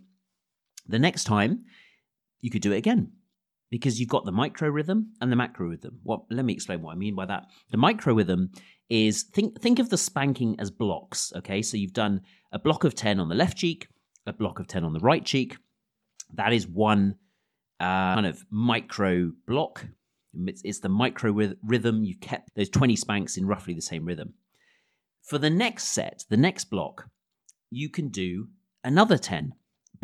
The 0.87 0.99
next 0.99 1.23
time, 1.23 1.65
you 2.41 2.49
could 2.49 2.61
do 2.61 2.71
it 2.71 2.77
again 2.77 3.11
because 3.71 3.99
you've 3.99 4.09
got 4.09 4.25
the 4.25 4.31
micro 4.31 4.69
rhythm 4.69 5.13
and 5.19 5.31
the 5.31 5.35
macro 5.35 5.67
rhythm. 5.67 5.99
What 6.03 6.21
let 6.29 6.45
me 6.45 6.53
explain 6.53 6.81
what 6.81 6.93
I 6.93 6.95
mean 6.95 7.15
by 7.15 7.25
that. 7.25 7.45
The 7.71 7.77
micro 7.77 8.13
rhythm 8.13 8.51
is 8.89 9.23
think 9.23 9.59
think 9.61 9.79
of 9.79 9.89
the 9.89 9.97
spanking 9.97 10.55
as 10.59 10.71
blocks, 10.71 11.33
okay? 11.35 11.61
So 11.61 11.77
you've 11.77 11.93
done 11.93 12.21
a 12.51 12.59
block 12.59 12.83
of 12.83 12.95
10 12.95 13.19
on 13.19 13.29
the 13.29 13.35
left 13.35 13.57
cheek, 13.57 13.87
a 14.25 14.33
block 14.33 14.59
of 14.59 14.67
10 14.67 14.83
on 14.83 14.93
the 14.93 14.99
right 14.99 15.25
cheek. 15.25 15.57
That 16.33 16.53
is 16.53 16.67
one 16.67 17.15
uh, 17.79 18.15
kind 18.15 18.25
of 18.25 18.45
micro 18.49 19.31
block. 19.47 19.85
It's, 20.47 20.61
it's 20.63 20.79
the 20.79 20.89
micro 20.89 21.31
rhythm. 21.63 22.03
You've 22.03 22.21
kept 22.21 22.55
those 22.55 22.69
20 22.69 22.95
spanks 22.95 23.37
in 23.37 23.47
roughly 23.47 23.73
the 23.73 23.81
same 23.81 24.05
rhythm. 24.05 24.33
For 25.23 25.37
the 25.37 25.49
next 25.49 25.85
set, 25.85 26.23
the 26.29 26.37
next 26.37 26.65
block, 26.65 27.09
you 27.71 27.89
can 27.89 28.09
do 28.09 28.49
another 28.83 29.17
10, 29.17 29.53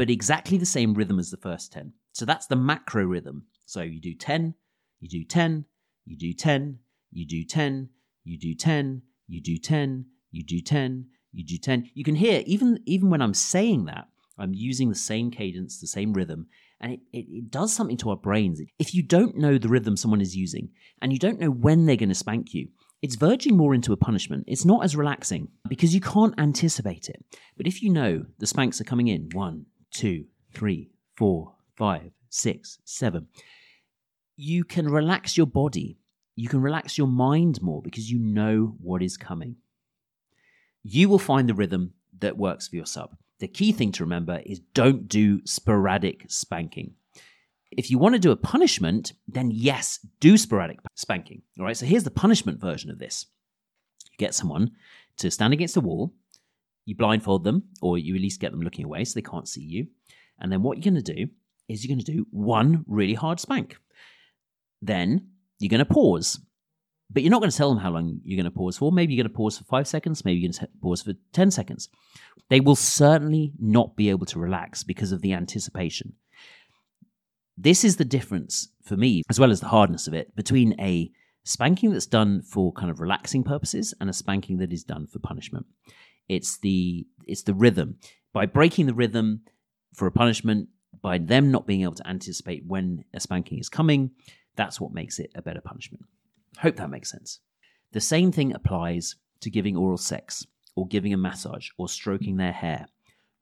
but 0.01 0.09
exactly 0.09 0.57
the 0.57 0.65
same 0.65 0.95
rhythm 0.95 1.19
as 1.19 1.29
the 1.29 1.37
first 1.37 1.71
10. 1.73 1.93
So 2.13 2.25
that's 2.25 2.47
the 2.47 2.55
macro 2.55 3.05
rhythm. 3.05 3.45
So 3.67 3.83
you 3.83 4.01
do 4.01 4.15
10, 4.15 4.55
you 4.99 5.07
do 5.07 5.23
10, 5.23 5.63
you 6.07 6.17
do 6.17 6.33
10, 6.33 6.79
you 7.11 7.27
do 7.27 7.43
10, 7.43 7.89
you 8.23 8.35
do 8.39 8.55
10, 8.55 9.03
you 9.27 9.41
do 9.43 9.59
10, 9.59 10.05
you 10.31 10.43
do 10.43 10.59
10, 10.59 11.05
you 11.31 11.43
do 11.45 11.57
10. 11.59 11.91
You 11.93 12.03
can 12.03 12.15
hear, 12.15 12.41
even, 12.47 12.79
even 12.87 13.11
when 13.11 13.21
I'm 13.21 13.35
saying 13.35 13.85
that, 13.85 14.07
I'm 14.39 14.55
using 14.55 14.89
the 14.89 14.95
same 14.95 15.29
cadence, 15.29 15.79
the 15.79 15.85
same 15.85 16.13
rhythm, 16.13 16.47
and 16.79 16.93
it, 16.93 16.99
it, 17.13 17.25
it, 17.29 17.51
does 17.51 17.71
something 17.71 17.97
to 17.97 18.09
our 18.09 18.17
brains. 18.17 18.59
If 18.79 18.95
you 18.95 19.03
don't 19.03 19.37
know 19.37 19.59
the 19.59 19.69
rhythm 19.69 19.95
someone 19.95 20.19
is 20.19 20.35
using 20.35 20.69
and 21.03 21.13
you 21.13 21.19
don't 21.19 21.39
know 21.39 21.51
when 21.51 21.85
they're 21.85 21.95
going 21.95 22.09
to 22.09 22.15
spank 22.15 22.55
you, 22.55 22.69
it's 23.03 23.15
verging 23.15 23.55
more 23.55 23.75
into 23.75 23.93
a 23.93 23.97
punishment. 23.97 24.45
It's 24.47 24.65
not 24.65 24.83
as 24.83 24.95
relaxing 24.95 25.49
because 25.69 25.93
you 25.93 26.01
can't 26.01 26.33
anticipate 26.39 27.07
it. 27.07 27.23
But 27.55 27.67
if 27.67 27.83
you 27.83 27.91
know 27.91 28.25
the 28.39 28.47
spanks 28.47 28.81
are 28.81 28.85
coming 28.85 29.07
in 29.07 29.29
one, 29.33 29.67
two, 29.91 30.25
three, 30.53 30.89
four, 31.15 31.53
five, 31.75 32.11
six, 32.29 32.79
seven, 32.83 33.27
you 34.35 34.63
can 34.63 34.89
relax 34.89 35.37
your 35.37 35.47
body. 35.47 35.97
You 36.35 36.49
can 36.49 36.61
relax 36.61 36.97
your 36.97 37.07
mind 37.07 37.61
more 37.61 37.81
because 37.81 38.09
you 38.09 38.19
know 38.19 38.75
what 38.81 39.03
is 39.03 39.17
coming. 39.17 39.57
You 40.83 41.09
will 41.09 41.19
find 41.19 41.47
the 41.47 41.53
rhythm 41.53 41.93
that 42.19 42.37
works 42.37 42.67
for 42.67 42.75
your 42.75 42.85
sub. 42.85 43.15
The 43.39 43.47
key 43.47 43.71
thing 43.71 43.91
to 43.93 44.03
remember 44.03 44.41
is 44.45 44.59
don't 44.73 45.07
do 45.07 45.45
sporadic 45.45 46.25
spanking. 46.27 46.93
If 47.71 47.89
you 47.89 47.97
want 47.97 48.15
to 48.15 48.19
do 48.19 48.31
a 48.31 48.35
punishment, 48.35 49.13
then 49.27 49.49
yes, 49.51 49.99
do 50.19 50.37
sporadic 50.37 50.79
spanking. 50.95 51.41
All 51.57 51.65
right, 51.65 51.77
so 51.77 51.85
here's 51.85 52.03
the 52.03 52.11
punishment 52.11 52.59
version 52.59 52.91
of 52.91 52.99
this 52.99 53.25
you 54.11 54.17
get 54.17 54.35
someone 54.35 54.71
to 55.17 55.31
stand 55.31 55.53
against 55.53 55.77
a 55.77 55.81
wall, 55.81 56.13
you 56.91 56.95
blindfold 56.95 57.43
them, 57.43 57.63
or 57.81 57.97
you 57.97 58.15
at 58.15 58.21
least 58.21 58.39
get 58.39 58.51
them 58.51 58.61
looking 58.61 58.85
away 58.85 59.03
so 59.03 59.13
they 59.15 59.21
can't 59.21 59.47
see 59.47 59.63
you. 59.63 59.87
And 60.39 60.51
then 60.51 60.61
what 60.61 60.77
you're 60.77 60.91
going 60.91 61.03
to 61.03 61.13
do 61.13 61.27
is 61.67 61.83
you're 61.83 61.95
going 61.95 62.05
to 62.05 62.11
do 62.11 62.27
one 62.31 62.85
really 62.87 63.13
hard 63.13 63.39
spank. 63.39 63.77
Then 64.81 65.29
you're 65.59 65.69
going 65.69 65.85
to 65.85 65.85
pause 65.85 66.39
but 67.13 67.23
you're 67.23 67.31
not 67.31 67.41
going 67.41 67.51
to 67.51 67.57
tell 67.57 67.69
them 67.69 67.83
how 67.83 67.91
long 67.91 68.21
you're 68.23 68.41
going 68.41 68.51
to 68.51 68.57
pause 68.57 68.77
for. 68.77 68.91
Maybe 68.91 69.13
you're 69.13 69.23
going 69.23 69.31
to 69.31 69.37
pause 69.37 69.57
for 69.57 69.65
five 69.65 69.87
seconds. 69.87 70.23
Maybe 70.23 70.39
you're 70.39 70.51
going 70.51 70.67
to 70.67 70.69
pause 70.81 71.01
for 71.01 71.13
10 71.33 71.51
seconds. 71.51 71.89
They 72.49 72.59
will 72.59 72.75
certainly 72.75 73.53
not 73.59 73.95
be 73.95 74.09
able 74.09 74.25
to 74.27 74.39
relax 74.39 74.83
because 74.83 75.11
of 75.11 75.21
the 75.21 75.33
anticipation. 75.33 76.13
This 77.57 77.83
is 77.83 77.97
the 77.97 78.05
difference 78.05 78.69
for 78.83 78.95
me, 78.95 79.23
as 79.29 79.39
well 79.39 79.51
as 79.51 79.59
the 79.59 79.67
hardness 79.67 80.07
of 80.07 80.13
it, 80.13 80.35
between 80.35 80.79
a 80.79 81.11
spanking 81.43 81.91
that's 81.91 82.05
done 82.05 82.41
for 82.41 82.71
kind 82.71 82.89
of 82.89 82.99
relaxing 82.99 83.43
purposes 83.43 83.93
and 83.99 84.09
a 84.09 84.13
spanking 84.13 84.57
that 84.57 84.71
is 84.71 84.83
done 84.83 85.07
for 85.07 85.19
punishment. 85.19 85.65
It's 86.31 86.57
the 86.59 87.05
it's 87.25 87.43
the 87.43 87.53
rhythm. 87.53 87.97
By 88.31 88.45
breaking 88.45 88.85
the 88.85 88.93
rhythm 88.93 89.41
for 89.93 90.07
a 90.07 90.13
punishment, 90.13 90.69
by 91.01 91.17
them 91.17 91.51
not 91.51 91.67
being 91.67 91.81
able 91.81 91.95
to 91.95 92.07
anticipate 92.07 92.65
when 92.65 93.03
a 93.13 93.19
spanking 93.19 93.59
is 93.59 93.67
coming, 93.67 94.11
that's 94.55 94.79
what 94.79 94.93
makes 94.93 95.19
it 95.19 95.29
a 95.35 95.41
better 95.41 95.59
punishment. 95.59 96.05
Hope 96.59 96.77
that 96.77 96.89
makes 96.89 97.11
sense. 97.11 97.39
The 97.91 97.99
same 97.99 98.31
thing 98.31 98.53
applies 98.53 99.17
to 99.41 99.49
giving 99.49 99.75
oral 99.75 99.97
sex, 99.97 100.47
or 100.73 100.87
giving 100.87 101.13
a 101.13 101.17
massage, 101.17 101.67
or 101.77 101.89
stroking 101.89 102.37
their 102.37 102.53
hair. 102.53 102.87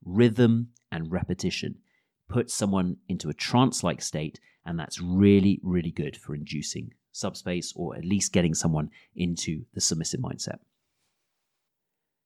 Rhythm 0.04 0.70
and 0.92 1.12
repetition 1.12 1.76
put 2.28 2.50
someone 2.50 2.98
into 3.08 3.30
a 3.30 3.36
trance 3.36 3.84
like 3.84 4.02
state, 4.02 4.40
and 4.66 4.80
that's 4.80 5.00
really, 5.00 5.60
really 5.62 5.92
good 5.92 6.18
for 6.18 6.34
inducing 6.34 6.94
subspace 7.12 7.72
or 7.76 7.96
at 7.96 8.06
least 8.06 8.34
getting 8.34 8.56
someone 8.56 8.90
into 9.16 9.66
the 9.76 9.82
submissive 9.82 10.22
mindset. 10.22 10.58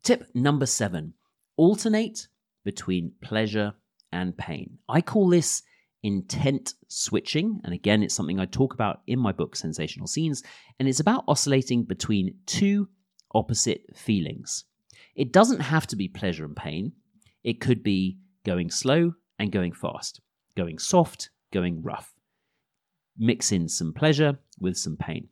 Tip 0.03 0.29
number 0.33 0.65
seven 0.65 1.13
alternate 1.55 2.27
between 2.63 3.13
pleasure 3.21 3.73
and 4.11 4.37
pain. 4.37 4.77
I 4.89 5.01
call 5.01 5.29
this 5.29 5.63
intent 6.03 6.73
switching. 6.89 7.61
And 7.63 7.73
again, 7.73 8.03
it's 8.03 8.13
something 8.13 8.39
I 8.39 8.45
talk 8.45 8.73
about 8.73 9.01
in 9.07 9.19
my 9.19 9.31
book, 9.31 9.55
Sensational 9.55 10.07
Scenes. 10.07 10.43
And 10.79 10.87
it's 10.87 10.99
about 10.99 11.23
oscillating 11.27 11.83
between 11.83 12.35
two 12.45 12.89
opposite 13.33 13.83
feelings. 13.95 14.65
It 15.15 15.31
doesn't 15.31 15.61
have 15.61 15.87
to 15.87 15.95
be 15.95 16.07
pleasure 16.07 16.45
and 16.45 16.55
pain, 16.55 16.93
it 17.43 17.61
could 17.61 17.83
be 17.83 18.19
going 18.45 18.69
slow 18.69 19.13
and 19.39 19.51
going 19.51 19.73
fast, 19.73 20.21
going 20.55 20.79
soft, 20.79 21.29
going 21.51 21.81
rough. 21.81 22.13
Mix 23.17 23.51
in 23.51 23.67
some 23.69 23.93
pleasure 23.93 24.39
with 24.59 24.77
some 24.77 24.97
pain. 24.97 25.29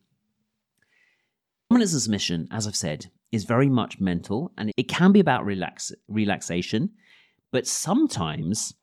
Dominance 1.70 2.04
submission, 2.04 2.48
as 2.52 2.68
I've 2.68 2.76
said, 2.76 3.10
is 3.32 3.46
very 3.46 3.70
much 3.70 4.00
mental 4.00 4.52
and 4.58 4.72
it 4.78 4.88
can 4.88 5.12
be 5.12 5.20
about 5.20 5.46
relax- 5.46 5.94
relaxation, 6.08 6.90
but 7.52 7.68
sometimes 7.68 8.74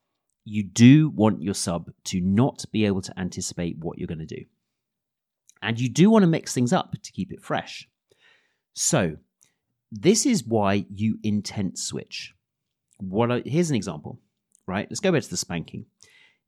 you 0.45 0.63
do 0.63 1.11
want 1.11 1.43
your 1.43 1.55
sub 1.55 1.91
to 2.05 2.21
not 2.21 2.65
be 2.73 2.87
able 2.87 3.03
to 3.03 3.19
anticipate 3.19 3.77
what 3.79 3.99
you're 3.99 4.09
going 4.09 4.19
to 4.19 4.27
do. 4.27 4.45
And 5.61 5.79
you 5.79 5.89
do 5.89 6.09
want 6.11 6.23
to 6.23 6.29
mix 6.29 6.55
things 6.55 6.73
up 6.73 6.95
to 7.03 7.13
keep 7.13 7.33
it 7.33 7.43
fresh. 7.43 7.89
So, 8.75 9.17
this 9.91 10.27
is 10.27 10.45
why 10.45 10.87
you 10.91 11.19
intent 11.23 11.79
switch. 11.79 12.35
What 12.99 13.31
I, 13.33 13.43
here's 13.45 13.71
an 13.71 13.77
example, 13.77 14.21
right? 14.67 14.87
Let's 14.89 15.01
go 15.01 15.13
back 15.13 15.23
to 15.23 15.31
the 15.31 15.37
spanking. 15.37 15.87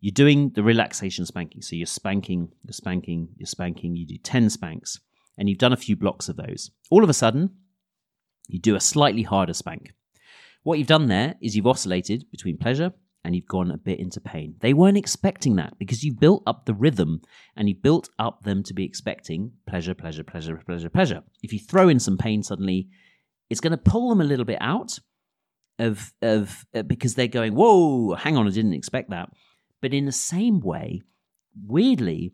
You're 0.00 0.12
doing 0.12 0.50
the 0.50 0.62
relaxation 0.62 1.26
spanking. 1.26 1.62
So 1.62 1.76
you're 1.76 1.86
spanking, 1.86 2.52
you're 2.62 2.72
spanking, 2.72 3.28
you're 3.36 3.46
spanking, 3.46 3.96
you 3.96 4.06
do 4.06 4.16
10 4.16 4.50
spanks, 4.50 5.00
and 5.36 5.48
you've 5.48 5.58
done 5.58 5.72
a 5.72 5.78
few 5.78 5.96
blocks 5.96 6.28
of 6.28 6.36
those. 6.36 6.70
All 6.90 7.04
of 7.04 7.10
a 7.10 7.14
sudden, 7.14 7.50
you 8.52 8.60
do 8.60 8.76
a 8.76 8.80
slightly 8.80 9.22
harder 9.22 9.54
spank. 9.54 9.92
What 10.62 10.78
you've 10.78 10.86
done 10.86 11.08
there 11.08 11.36
is 11.40 11.56
you've 11.56 11.66
oscillated 11.66 12.30
between 12.30 12.58
pleasure 12.58 12.92
and 13.24 13.34
you've 13.34 13.46
gone 13.46 13.70
a 13.70 13.76
bit 13.76 14.00
into 14.00 14.20
pain. 14.20 14.54
They 14.60 14.72
weren't 14.72 14.96
expecting 14.96 15.56
that 15.56 15.78
because 15.78 16.02
you 16.02 16.12
built 16.14 16.42
up 16.46 16.64
the 16.64 16.74
rhythm 16.74 17.22
and 17.56 17.68
you 17.68 17.74
built 17.74 18.08
up 18.18 18.42
them 18.42 18.62
to 18.64 18.74
be 18.74 18.84
expecting 18.84 19.52
pleasure, 19.66 19.94
pleasure, 19.94 20.24
pleasure, 20.24 20.60
pleasure, 20.64 20.88
pleasure. 20.88 21.22
If 21.42 21.52
you 21.52 21.58
throw 21.58 21.88
in 21.88 22.00
some 22.00 22.18
pain 22.18 22.42
suddenly, 22.42 22.88
it's 23.48 23.60
going 23.60 23.72
to 23.72 23.76
pull 23.76 24.08
them 24.08 24.20
a 24.20 24.24
little 24.24 24.44
bit 24.44 24.58
out 24.60 24.98
of 25.78 26.12
of 26.22 26.66
uh, 26.74 26.82
because 26.82 27.14
they're 27.14 27.26
going, 27.26 27.54
"Whoa, 27.54 28.14
hang 28.14 28.36
on, 28.36 28.46
I 28.46 28.50
didn't 28.50 28.74
expect 28.74 29.10
that." 29.10 29.30
But 29.80 29.94
in 29.94 30.04
the 30.04 30.12
same 30.12 30.60
way, 30.60 31.02
weirdly, 31.66 32.32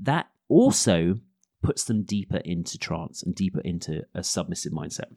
that 0.00 0.26
also 0.48 1.20
puts 1.62 1.84
them 1.84 2.02
deeper 2.02 2.38
into 2.38 2.76
trance 2.76 3.22
and 3.22 3.34
deeper 3.34 3.60
into 3.60 4.02
a 4.14 4.22
submissive 4.22 4.72
mindset. 4.72 5.14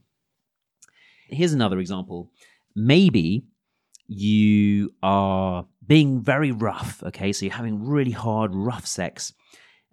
Here's 1.29 1.53
another 1.53 1.79
example. 1.79 2.31
Maybe 2.75 3.45
you 4.07 4.93
are 5.01 5.65
being 5.85 6.21
very 6.21 6.51
rough, 6.51 7.01
okay? 7.03 7.31
So 7.33 7.45
you're 7.45 7.55
having 7.55 7.85
really 7.85 8.11
hard, 8.11 8.53
rough 8.53 8.85
sex, 8.85 9.33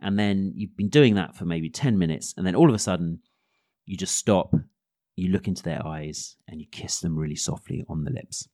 and 0.01 0.19
then 0.19 0.53
you've 0.55 0.77
been 0.77 0.89
doing 0.89 1.15
that 1.15 1.37
for 1.37 1.45
maybe 1.45 1.71
10 1.71 1.99
minutes, 1.99 2.35
and 2.37 2.47
then 2.47 2.55
all 2.55 2.69
of 2.69 2.75
a 2.75 2.79
sudden 2.79 3.21
you 3.87 3.97
just 3.97 4.17
stop, 4.17 4.55
you 5.17 5.29
look 5.31 5.49
into 5.49 5.63
their 5.63 5.87
eyes, 5.87 6.37
and 6.49 6.61
you 6.61 6.67
kiss 6.71 7.01
them 7.01 7.19
really 7.19 7.37
softly 7.37 7.85
on 7.89 8.05
the 8.05 8.11
lips. 8.11 8.49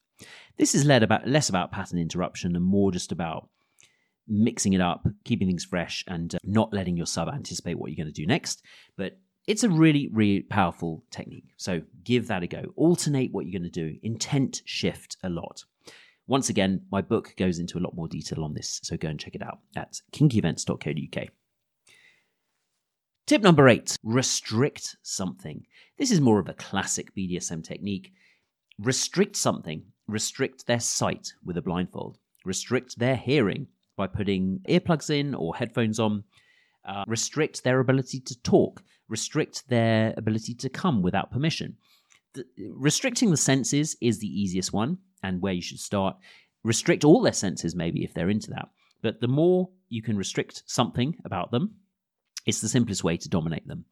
This 0.56 0.74
is 0.74 0.88
about, 0.88 1.26
less 1.26 1.48
about 1.48 1.72
pattern 1.72 1.98
interruption 1.98 2.56
and 2.56 2.64
more 2.64 2.92
just 2.92 3.12
about 3.12 3.48
mixing 4.26 4.74
it 4.74 4.80
up, 4.80 5.06
keeping 5.24 5.48
things 5.48 5.64
fresh, 5.64 6.04
and 6.06 6.34
uh, 6.34 6.38
not 6.44 6.72
letting 6.72 6.96
your 6.96 7.06
sub 7.06 7.28
anticipate 7.28 7.78
what 7.78 7.90
you're 7.90 8.04
going 8.04 8.12
to 8.12 8.20
do 8.20 8.26
next. 8.26 8.62
But 8.96 9.18
it's 9.48 9.64
a 9.64 9.68
really, 9.70 10.10
really 10.12 10.42
powerful 10.42 11.02
technique. 11.10 11.54
So 11.56 11.80
give 12.04 12.28
that 12.28 12.42
a 12.42 12.46
go. 12.46 12.64
Alternate 12.76 13.32
what 13.32 13.46
you're 13.46 13.58
going 13.58 13.70
to 13.70 13.92
do, 13.92 13.98
intent 14.02 14.60
shift 14.66 15.16
a 15.24 15.30
lot. 15.30 15.64
Once 16.26 16.50
again, 16.50 16.82
my 16.92 17.00
book 17.00 17.34
goes 17.38 17.58
into 17.58 17.78
a 17.78 17.80
lot 17.80 17.96
more 17.96 18.06
detail 18.06 18.44
on 18.44 18.52
this, 18.52 18.78
so 18.84 18.98
go 18.98 19.08
and 19.08 19.18
check 19.18 19.34
it 19.34 19.42
out 19.42 19.60
at 19.74 20.02
kinkyevents.co.uk. 20.12 21.28
Tip 23.26 23.42
number 23.42 23.68
eight 23.70 23.96
restrict 24.02 24.96
something. 25.02 25.64
This 25.96 26.10
is 26.10 26.20
more 26.20 26.38
of 26.38 26.50
a 26.50 26.54
classic 26.54 27.14
BDSM 27.14 27.64
technique. 27.64 28.12
Restrict 28.78 29.34
something, 29.34 29.82
restrict 30.06 30.66
their 30.66 30.80
sight 30.80 31.32
with 31.42 31.56
a 31.56 31.62
blindfold, 31.62 32.18
restrict 32.44 32.98
their 32.98 33.16
hearing 33.16 33.66
by 33.96 34.06
putting 34.06 34.60
earplugs 34.68 35.08
in 35.08 35.34
or 35.34 35.56
headphones 35.56 35.98
on, 35.98 36.24
uh, 36.86 37.04
restrict 37.06 37.64
their 37.64 37.80
ability 37.80 38.20
to 38.20 38.38
talk, 38.42 38.82
restrict 39.08 39.68
their 39.68 40.14
ability 40.16 40.54
to 40.54 40.68
come 40.68 41.02
without 41.02 41.30
permission. 41.30 41.76
The, 42.34 42.44
restricting 42.70 43.30
the 43.30 43.36
senses 43.36 43.96
is 44.00 44.18
the 44.18 44.40
easiest 44.40 44.72
one 44.72 44.98
and 45.22 45.40
where 45.40 45.52
you 45.52 45.62
should 45.62 45.80
start. 45.80 46.16
Restrict 46.62 47.04
all 47.04 47.22
their 47.22 47.32
senses, 47.32 47.74
maybe, 47.74 48.04
if 48.04 48.14
they're 48.14 48.30
into 48.30 48.50
that. 48.50 48.68
But 49.02 49.20
the 49.20 49.28
more 49.28 49.70
you 49.88 50.02
can 50.02 50.16
restrict 50.16 50.62
something 50.66 51.16
about 51.24 51.50
them, 51.50 51.76
it's 52.46 52.60
the 52.60 52.68
simplest 52.68 53.04
way 53.04 53.16
to 53.16 53.28
dominate 53.28 53.66
them. 53.66 53.84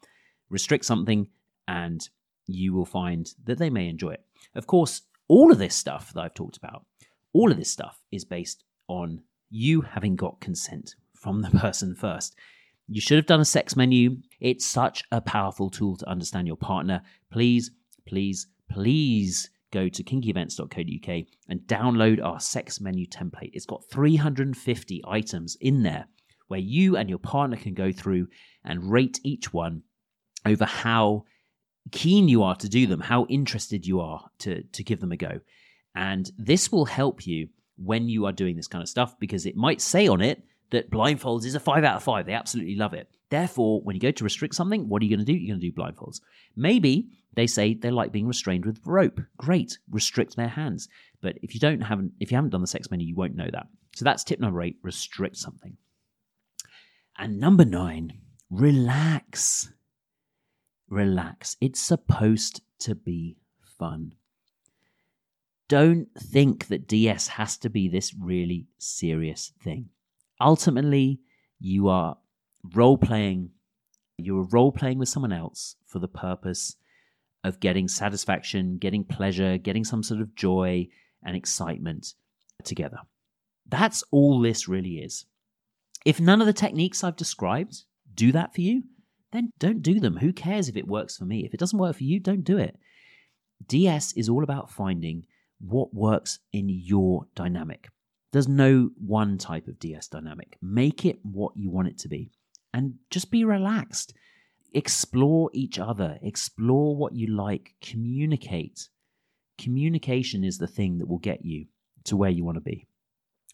Restrict 0.50 0.84
something, 0.84 1.28
and 1.68 2.08
you 2.46 2.72
will 2.72 2.86
find 2.86 3.32
that 3.44 3.58
they 3.58 3.70
may 3.70 3.88
enjoy 3.88 4.10
it. 4.10 4.24
Of 4.54 4.66
course, 4.66 5.02
all 5.28 5.50
of 5.52 5.58
this 5.58 5.74
stuff 5.74 6.12
that 6.12 6.20
I've 6.20 6.34
talked 6.34 6.56
about, 6.56 6.84
all 7.32 7.50
of 7.50 7.58
this 7.58 7.70
stuff 7.70 8.00
is 8.10 8.24
based 8.24 8.64
on 8.88 9.22
you 9.50 9.82
having 9.82 10.16
got 10.16 10.40
consent 10.40 10.94
from 11.14 11.42
the 11.42 11.50
person 11.58 11.94
first. 11.94 12.36
You 12.88 13.00
should 13.00 13.16
have 13.16 13.26
done 13.26 13.40
a 13.40 13.44
sex 13.44 13.76
menu. 13.76 14.18
It's 14.40 14.64
such 14.64 15.02
a 15.10 15.20
powerful 15.20 15.70
tool 15.70 15.96
to 15.96 16.08
understand 16.08 16.46
your 16.46 16.56
partner. 16.56 17.02
Please, 17.32 17.70
please, 18.06 18.46
please 18.70 19.50
go 19.72 19.88
to 19.88 20.04
kinkyevents.co.uk 20.04 21.26
and 21.48 21.60
download 21.66 22.24
our 22.24 22.38
sex 22.38 22.80
menu 22.80 23.06
template. 23.06 23.50
It's 23.52 23.66
got 23.66 23.82
350 23.90 25.02
items 25.08 25.56
in 25.60 25.82
there 25.82 26.06
where 26.48 26.60
you 26.60 26.96
and 26.96 27.08
your 27.08 27.18
partner 27.18 27.56
can 27.56 27.74
go 27.74 27.90
through 27.90 28.28
and 28.64 28.90
rate 28.90 29.18
each 29.24 29.52
one 29.52 29.82
over 30.44 30.64
how 30.64 31.24
keen 31.90 32.28
you 32.28 32.42
are 32.44 32.56
to 32.56 32.68
do 32.68 32.86
them, 32.86 33.00
how 33.00 33.26
interested 33.26 33.84
you 33.84 34.00
are 34.00 34.28
to, 34.38 34.62
to 34.62 34.84
give 34.84 35.00
them 35.00 35.12
a 35.12 35.16
go. 35.16 35.40
And 35.94 36.30
this 36.38 36.70
will 36.70 36.84
help 36.84 37.26
you 37.26 37.48
when 37.76 38.08
you 38.08 38.26
are 38.26 38.32
doing 38.32 38.56
this 38.56 38.68
kind 38.68 38.82
of 38.82 38.88
stuff 38.88 39.18
because 39.18 39.44
it 39.44 39.56
might 39.56 39.80
say 39.80 40.06
on 40.06 40.20
it 40.20 40.42
that 40.70 40.90
blindfolds 40.90 41.44
is 41.44 41.54
a 41.54 41.60
five 41.60 41.84
out 41.84 41.96
of 41.96 42.02
five. 42.02 42.26
They 42.26 42.32
absolutely 42.32 42.76
love 42.76 42.94
it. 42.94 43.08
Therefore, 43.30 43.80
when 43.82 43.96
you 43.96 44.00
go 44.00 44.10
to 44.10 44.24
restrict 44.24 44.54
something, 44.54 44.88
what 44.88 45.02
are 45.02 45.04
you 45.04 45.16
going 45.16 45.24
to 45.24 45.32
do? 45.32 45.36
You're 45.36 45.56
going 45.56 45.60
to 45.60 45.70
do 45.70 45.76
blindfolds. 45.76 46.20
Maybe 46.54 47.08
they 47.34 47.46
say 47.46 47.74
they 47.74 47.90
like 47.90 48.12
being 48.12 48.26
restrained 48.26 48.64
with 48.64 48.80
rope. 48.84 49.20
Great, 49.36 49.78
restrict 49.90 50.36
their 50.36 50.48
hands. 50.48 50.88
But 51.20 51.38
if 51.42 51.54
you 51.54 51.60
don't 51.60 51.80
have, 51.80 52.00
if 52.20 52.30
you 52.30 52.36
haven't 52.36 52.50
done 52.50 52.60
the 52.60 52.66
sex 52.66 52.90
menu, 52.90 53.06
you 53.06 53.16
won't 53.16 53.36
know 53.36 53.48
that. 53.52 53.66
So 53.94 54.04
that's 54.04 54.24
tip 54.24 54.40
number 54.40 54.62
eight: 54.62 54.76
restrict 54.82 55.36
something. 55.36 55.76
And 57.18 57.40
number 57.40 57.64
nine, 57.64 58.20
relax. 58.50 59.72
Relax. 60.88 61.56
It's 61.60 61.80
supposed 61.80 62.60
to 62.80 62.94
be 62.94 63.38
fun. 63.78 64.14
Don't 65.68 66.08
think 66.16 66.68
that 66.68 66.86
DS 66.86 67.26
has 67.26 67.56
to 67.58 67.68
be 67.68 67.88
this 67.88 68.14
really 68.14 68.66
serious 68.78 69.52
thing 69.60 69.88
ultimately 70.40 71.20
you 71.58 71.88
are 71.88 72.16
role 72.74 72.98
playing 72.98 73.50
you're 74.18 74.46
role 74.50 74.72
playing 74.72 74.98
with 74.98 75.08
someone 75.08 75.32
else 75.32 75.76
for 75.86 75.98
the 75.98 76.08
purpose 76.08 76.76
of 77.44 77.60
getting 77.60 77.88
satisfaction 77.88 78.78
getting 78.78 79.04
pleasure 79.04 79.58
getting 79.58 79.84
some 79.84 80.02
sort 80.02 80.20
of 80.20 80.34
joy 80.34 80.86
and 81.24 81.36
excitement 81.36 82.14
together. 82.64 82.98
That's 83.68 84.04
all 84.10 84.40
this 84.40 84.68
really 84.68 84.98
is. 84.98 85.26
If 86.04 86.20
none 86.20 86.40
of 86.40 86.46
the 86.46 86.52
techniques 86.52 87.04
i've 87.04 87.16
described 87.16 87.84
do 88.14 88.32
that 88.32 88.54
for 88.54 88.60
you 88.60 88.84
then 89.32 89.52
don't 89.58 89.82
do 89.82 90.00
them. 90.00 90.16
Who 90.18 90.32
cares 90.32 90.68
if 90.68 90.76
it 90.76 90.86
works 90.86 91.16
for 91.16 91.24
me? 91.24 91.44
If 91.44 91.52
it 91.52 91.60
doesn't 91.60 91.78
work 91.78 91.96
for 91.96 92.04
you 92.04 92.20
don't 92.20 92.44
do 92.44 92.58
it. 92.58 92.78
Ds 93.66 94.12
is 94.12 94.28
all 94.28 94.44
about 94.44 94.70
finding 94.70 95.24
what 95.58 95.94
works 95.94 96.38
in 96.52 96.68
your 96.68 97.26
dynamic 97.34 97.88
there's 98.36 98.48
no 98.48 98.90
one 98.98 99.38
type 99.38 99.66
of 99.66 99.78
DS 99.78 100.08
dynamic. 100.08 100.58
Make 100.60 101.06
it 101.06 101.18
what 101.22 101.56
you 101.56 101.70
want 101.70 101.88
it 101.88 101.96
to 102.00 102.08
be 102.08 102.32
and 102.74 102.96
just 103.10 103.30
be 103.30 103.44
relaxed. 103.44 104.12
Explore 104.74 105.48
each 105.54 105.78
other, 105.78 106.18
explore 106.20 106.94
what 106.94 107.14
you 107.14 107.34
like, 107.34 107.70
communicate. 107.80 108.90
Communication 109.56 110.44
is 110.44 110.58
the 110.58 110.66
thing 110.66 110.98
that 110.98 111.08
will 111.08 111.16
get 111.16 111.46
you 111.46 111.64
to 112.04 112.14
where 112.14 112.28
you 112.28 112.44
want 112.44 112.56
to 112.56 112.60
be. 112.60 112.86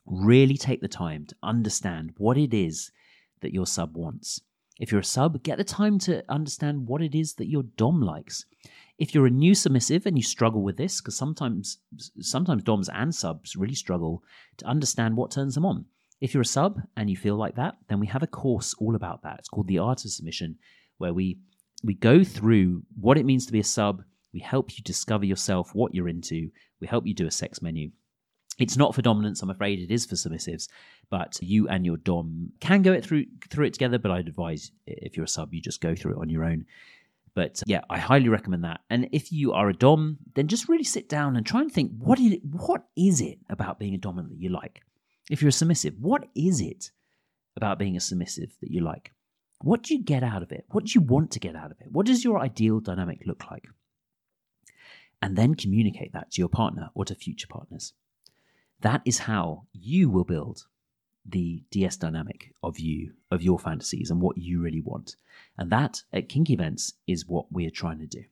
Really 0.05 0.57
take 0.57 0.81
the 0.81 0.89
time 0.89 1.27
to 1.27 1.37
understand 1.45 2.15
what 2.19 2.37
it 2.37 2.53
is 2.53 2.91
that 3.41 3.55
your 3.55 3.69
sub 3.69 3.97
wants. 3.97 4.41
If 4.81 4.91
you're 4.91 5.03
a 5.03 5.05
sub, 5.05 5.45
get 5.45 5.59
the 5.59 5.65
time 5.65 6.01
to 6.01 6.25
understand 6.29 6.89
what 6.89 7.03
it 7.03 7.15
is 7.15 7.35
that 7.35 7.49
your 7.49 7.63
dom 7.63 8.01
likes 8.01 8.47
if 8.99 9.15
you're 9.15 9.27
a 9.27 9.31
new 9.31 9.55
submissive 9.55 10.07
and 10.07 10.17
you 10.17 10.23
struggle 10.23 10.63
with 10.63 10.77
this, 10.77 11.01
because 11.01 11.17
sometimes 11.17 11.79
sometimes 12.21 12.63
DOMs 12.63 12.89
and 12.89 13.15
subs 13.15 13.57
really 13.57 13.75
struggle 13.75 14.23
to 14.59 14.67
understand 14.67 15.17
what 15.17 15.31
turns 15.31 15.55
them 15.55 15.67
on. 15.67 15.87
If 16.21 16.35
you're 16.35 16.43
a 16.43 16.47
sub 16.47 16.81
and 16.97 17.11
you 17.11 17.17
feel 17.17 17.37
like 17.37 17.57
that, 17.57 17.77
then 17.89 17.99
we 17.99 18.07
have 18.07 18.23
a 18.23 18.29
course 18.29 18.75
all 18.79 18.95
about 18.95 19.23
that. 19.23 19.41
It's 19.41 19.49
called 19.49 19.67
the 19.67 19.79
Art 19.79 20.05
of 20.05 20.11
Submission, 20.13 20.57
where 20.99 21.13
we 21.13 21.39
we 21.83 21.95
go 21.95 22.23
through 22.23 22.83
what 23.01 23.19
it 23.19 23.27
means 23.27 23.47
to 23.47 23.53
be 23.53 23.61
a 23.61 23.65
sub. 23.65 24.03
We 24.33 24.41
help 24.41 24.77
you 24.77 24.85
discover 24.85 25.25
yourself, 25.25 25.75
what 25.75 25.95
you're 25.95 26.09
into. 26.09 26.51
We 26.81 26.87
help 26.87 27.07
you 27.07 27.15
do 27.15 27.27
a 27.27 27.31
sex 27.31 27.61
menu. 27.61 27.91
It's 28.59 28.77
not 28.77 28.95
for 28.95 29.03
dominance, 29.03 29.43
I'm 29.43 29.51
afraid. 29.51 29.81
It 29.81 29.93
is 29.93 30.07
for 30.07 30.15
submissives, 30.15 30.69
but 31.11 31.39
you 31.41 31.69
and 31.69 31.85
your 31.85 31.97
dom 31.97 32.53
can 32.61 32.83
go 32.83 32.93
it 32.93 33.05
through 33.05 33.27
through 33.51 33.67
it 33.67 33.73
together. 33.73 33.99
But 33.99 34.13
I'd 34.13 34.29
advise 34.29 34.71
if 34.87 35.17
you're 35.17 35.25
a 35.25 35.29
sub, 35.29 35.53
you 35.53 35.61
just 35.61 35.81
go 35.81 35.97
through 35.97 36.13
it 36.13 36.21
on 36.21 36.29
your 36.29 36.45
own. 36.45 36.67
But 37.35 37.63
yeah, 37.67 37.81
I 37.89 37.99
highly 37.99 38.29
recommend 38.29 38.65
that. 38.65 38.81
And 38.91 39.09
if 39.13 39.33
you 39.33 39.53
are 39.53 39.69
a 39.69 39.75
dom, 39.75 40.19
then 40.35 40.49
just 40.49 40.69
really 40.69 40.85
sit 40.85 41.09
down 41.09 41.37
and 41.37 41.47
try 41.47 41.63
and 41.63 41.73
think 41.73 41.93
what 41.97 42.19
is 42.19 42.33
it, 42.33 42.45
what 42.45 42.85
is 42.97 43.21
it 43.21 43.39
about 43.49 43.79
being 43.79 43.95
a 43.95 43.99
dominant 43.99 44.31
that 44.31 44.41
you 44.41 44.51
like? 44.51 44.83
If 45.31 45.41
you're 45.41 45.49
a 45.49 45.53
submissive, 45.53 45.95
what 45.99 46.29
is 46.35 46.61
it 46.61 46.91
about 47.57 47.79
being 47.79 47.97
a 47.97 48.01
submissive 48.01 48.55
that 48.61 48.71
you 48.71 48.81
like? 48.81 49.13
What 49.61 49.83
do 49.83 49.95
you 49.95 50.03
get 50.03 50.23
out 50.23 50.43
of 50.43 50.53
it? 50.53 50.65
What 50.69 50.85
do 50.85 50.93
you 50.95 51.01
want 51.01 51.31
to 51.31 51.41
get 51.41 51.57
out 51.57 51.71
of 51.71 51.81
it? 51.81 51.87
What 51.91 52.07
does 52.07 52.25
your 52.25 52.41
ideal 52.41 52.81
dynamic 52.81 53.23
look 53.27 53.51
like? 53.51 53.65
And 55.23 55.37
then 55.37 55.55
communicate 55.55 56.13
that 56.13 56.33
to 56.33 56.43
your 56.43 56.49
partner 56.49 56.91
or 56.95 57.05
to 57.05 57.15
future 57.15 57.47
partners. 57.49 57.95
That 58.81 59.03
is 59.05 59.21
how 59.21 59.67
you 59.73 60.11
will 60.11 60.25
build 60.25 60.67
the 61.25 61.63
DS 61.71 61.97
dynamic 61.97 62.53
of 62.63 62.79
you, 62.79 63.13
of 63.31 63.43
your 63.43 63.59
fantasies, 63.59 64.11
and 64.11 64.21
what 64.21 64.39
you 64.39 64.61
really 64.61 64.81
want. 64.81 65.17
And 65.59 65.71
that 65.71 66.03
at 66.13 66.29
Kinky 66.29 66.55
Events 66.55 66.95
is 67.07 67.27
what 67.27 67.53
we 67.53 67.67
are 67.67 67.71
trying 67.71 67.99
to 68.01 68.07
do. 68.07 68.25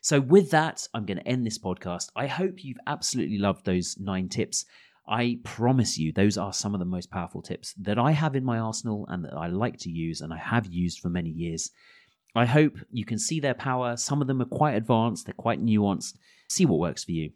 So, 0.00 0.20
with 0.20 0.50
that, 0.50 0.88
I'm 0.94 1.06
going 1.06 1.18
to 1.18 1.28
end 1.28 1.46
this 1.46 1.58
podcast. 1.58 2.10
I 2.16 2.26
hope 2.26 2.64
you've 2.64 2.78
absolutely 2.86 3.38
loved 3.38 3.64
those 3.64 3.96
nine 3.98 4.28
tips. 4.28 4.64
I 5.06 5.38
promise 5.44 5.98
you, 5.98 6.12
those 6.12 6.38
are 6.38 6.52
some 6.52 6.74
of 6.74 6.78
the 6.78 6.86
most 6.86 7.10
powerful 7.10 7.42
tips 7.42 7.74
that 7.74 7.98
I 7.98 8.12
have 8.12 8.34
in 8.34 8.44
my 8.44 8.58
arsenal 8.58 9.06
and 9.08 9.24
that 9.24 9.34
I 9.34 9.48
like 9.48 9.78
to 9.80 9.90
use 9.90 10.22
and 10.22 10.32
I 10.32 10.38
have 10.38 10.66
used 10.66 11.00
for 11.00 11.10
many 11.10 11.30
years. 11.30 11.70
I 12.34 12.46
hope 12.46 12.78
you 12.90 13.04
can 13.04 13.18
see 13.18 13.38
their 13.38 13.54
power. 13.54 13.96
Some 13.96 14.20
of 14.22 14.26
them 14.26 14.40
are 14.40 14.46
quite 14.46 14.74
advanced, 14.74 15.26
they're 15.26 15.34
quite 15.34 15.62
nuanced. 15.62 16.16
See 16.48 16.64
what 16.64 16.80
works 16.80 17.04
for 17.04 17.12
you. 17.12 17.32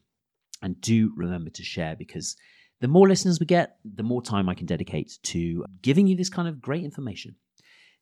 And 0.62 0.80
do 0.80 1.12
remember 1.14 1.51
to 1.51 1.62
share 1.62 1.95
because 1.95 2.36
The 2.81 2.89
more 2.89 3.09
listeners 3.09 3.41
we 3.41 3.47
get, 3.47 3.76
the 3.85 4.03
more 4.03 4.22
time 4.22 4.49
I 4.49 4.55
can 4.55 4.66
dedicate 4.66 5.18
to 5.24 5.64
giving 5.83 6.07
you 6.07 6.16
this 6.16 6.29
kind 6.29 6.49
of 6.49 6.61
great 6.61 6.85
information. 6.85 7.35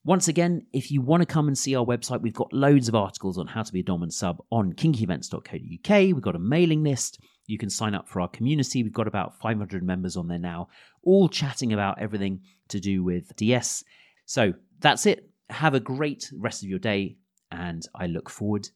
Once 0.04 0.28
again, 0.28 0.64
if 0.72 0.92
you 0.92 1.00
want 1.00 1.20
to 1.20 1.26
come 1.26 1.48
and 1.48 1.58
see 1.58 1.74
our 1.74 1.84
website, 1.84 2.20
we've 2.20 2.32
got 2.32 2.52
loads 2.52 2.86
of 2.88 2.94
articles 2.94 3.38
on 3.38 3.46
how 3.46 3.62
to 3.62 3.72
be 3.72 3.80
a 3.80 3.82
Dom 3.82 4.04
and 4.04 4.12
sub 4.12 4.40
on 4.52 4.72
kinkyevents.co.uk. 4.72 5.90
We've 5.90 6.20
got 6.20 6.36
a 6.36 6.38
mailing 6.38 6.84
list. 6.84 7.18
You 7.46 7.58
can 7.58 7.70
sign 7.70 7.94
up 7.94 8.08
for 8.08 8.20
our 8.20 8.28
community. 8.28 8.82
We've 8.82 8.92
got 8.92 9.08
about 9.08 9.38
500 9.40 9.82
members 9.82 10.16
on 10.16 10.28
there 10.28 10.38
now, 10.38 10.68
all 11.02 11.28
chatting 11.28 11.72
about 11.72 12.00
everything 12.00 12.42
to 12.68 12.78
do 12.78 13.02
with 13.02 13.34
DS. 13.36 13.82
So 14.26 14.52
that's 14.78 15.06
it. 15.06 15.28
Have 15.50 15.74
a 15.74 15.80
great 15.80 16.30
rest 16.36 16.62
of 16.62 16.68
your 16.68 16.78
day, 16.78 17.16
and 17.50 17.84
I 17.94 18.06
look 18.06 18.30
forward 18.30 18.68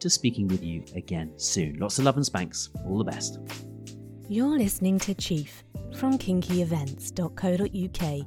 to 0.00 0.10
speaking 0.10 0.48
with 0.48 0.62
you 0.62 0.84
again 0.94 1.32
soon. 1.36 1.78
Lots 1.78 1.98
of 1.98 2.04
love 2.04 2.16
and 2.16 2.26
spanks. 2.26 2.68
All 2.86 2.98
the 2.98 3.04
best. 3.04 3.38
You're 4.26 4.56
listening 4.56 4.98
to 5.00 5.12
Chief 5.12 5.62
from 5.96 6.18
kinkyevents.co.uk, 6.18 8.26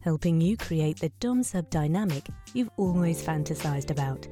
helping 0.00 0.40
you 0.40 0.56
create 0.56 1.00
the 1.00 1.08
Dom 1.18 1.42
Sub 1.42 1.68
dynamic 1.70 2.28
you've 2.52 2.70
always 2.76 3.20
fantasized 3.20 3.90
about. 3.90 4.28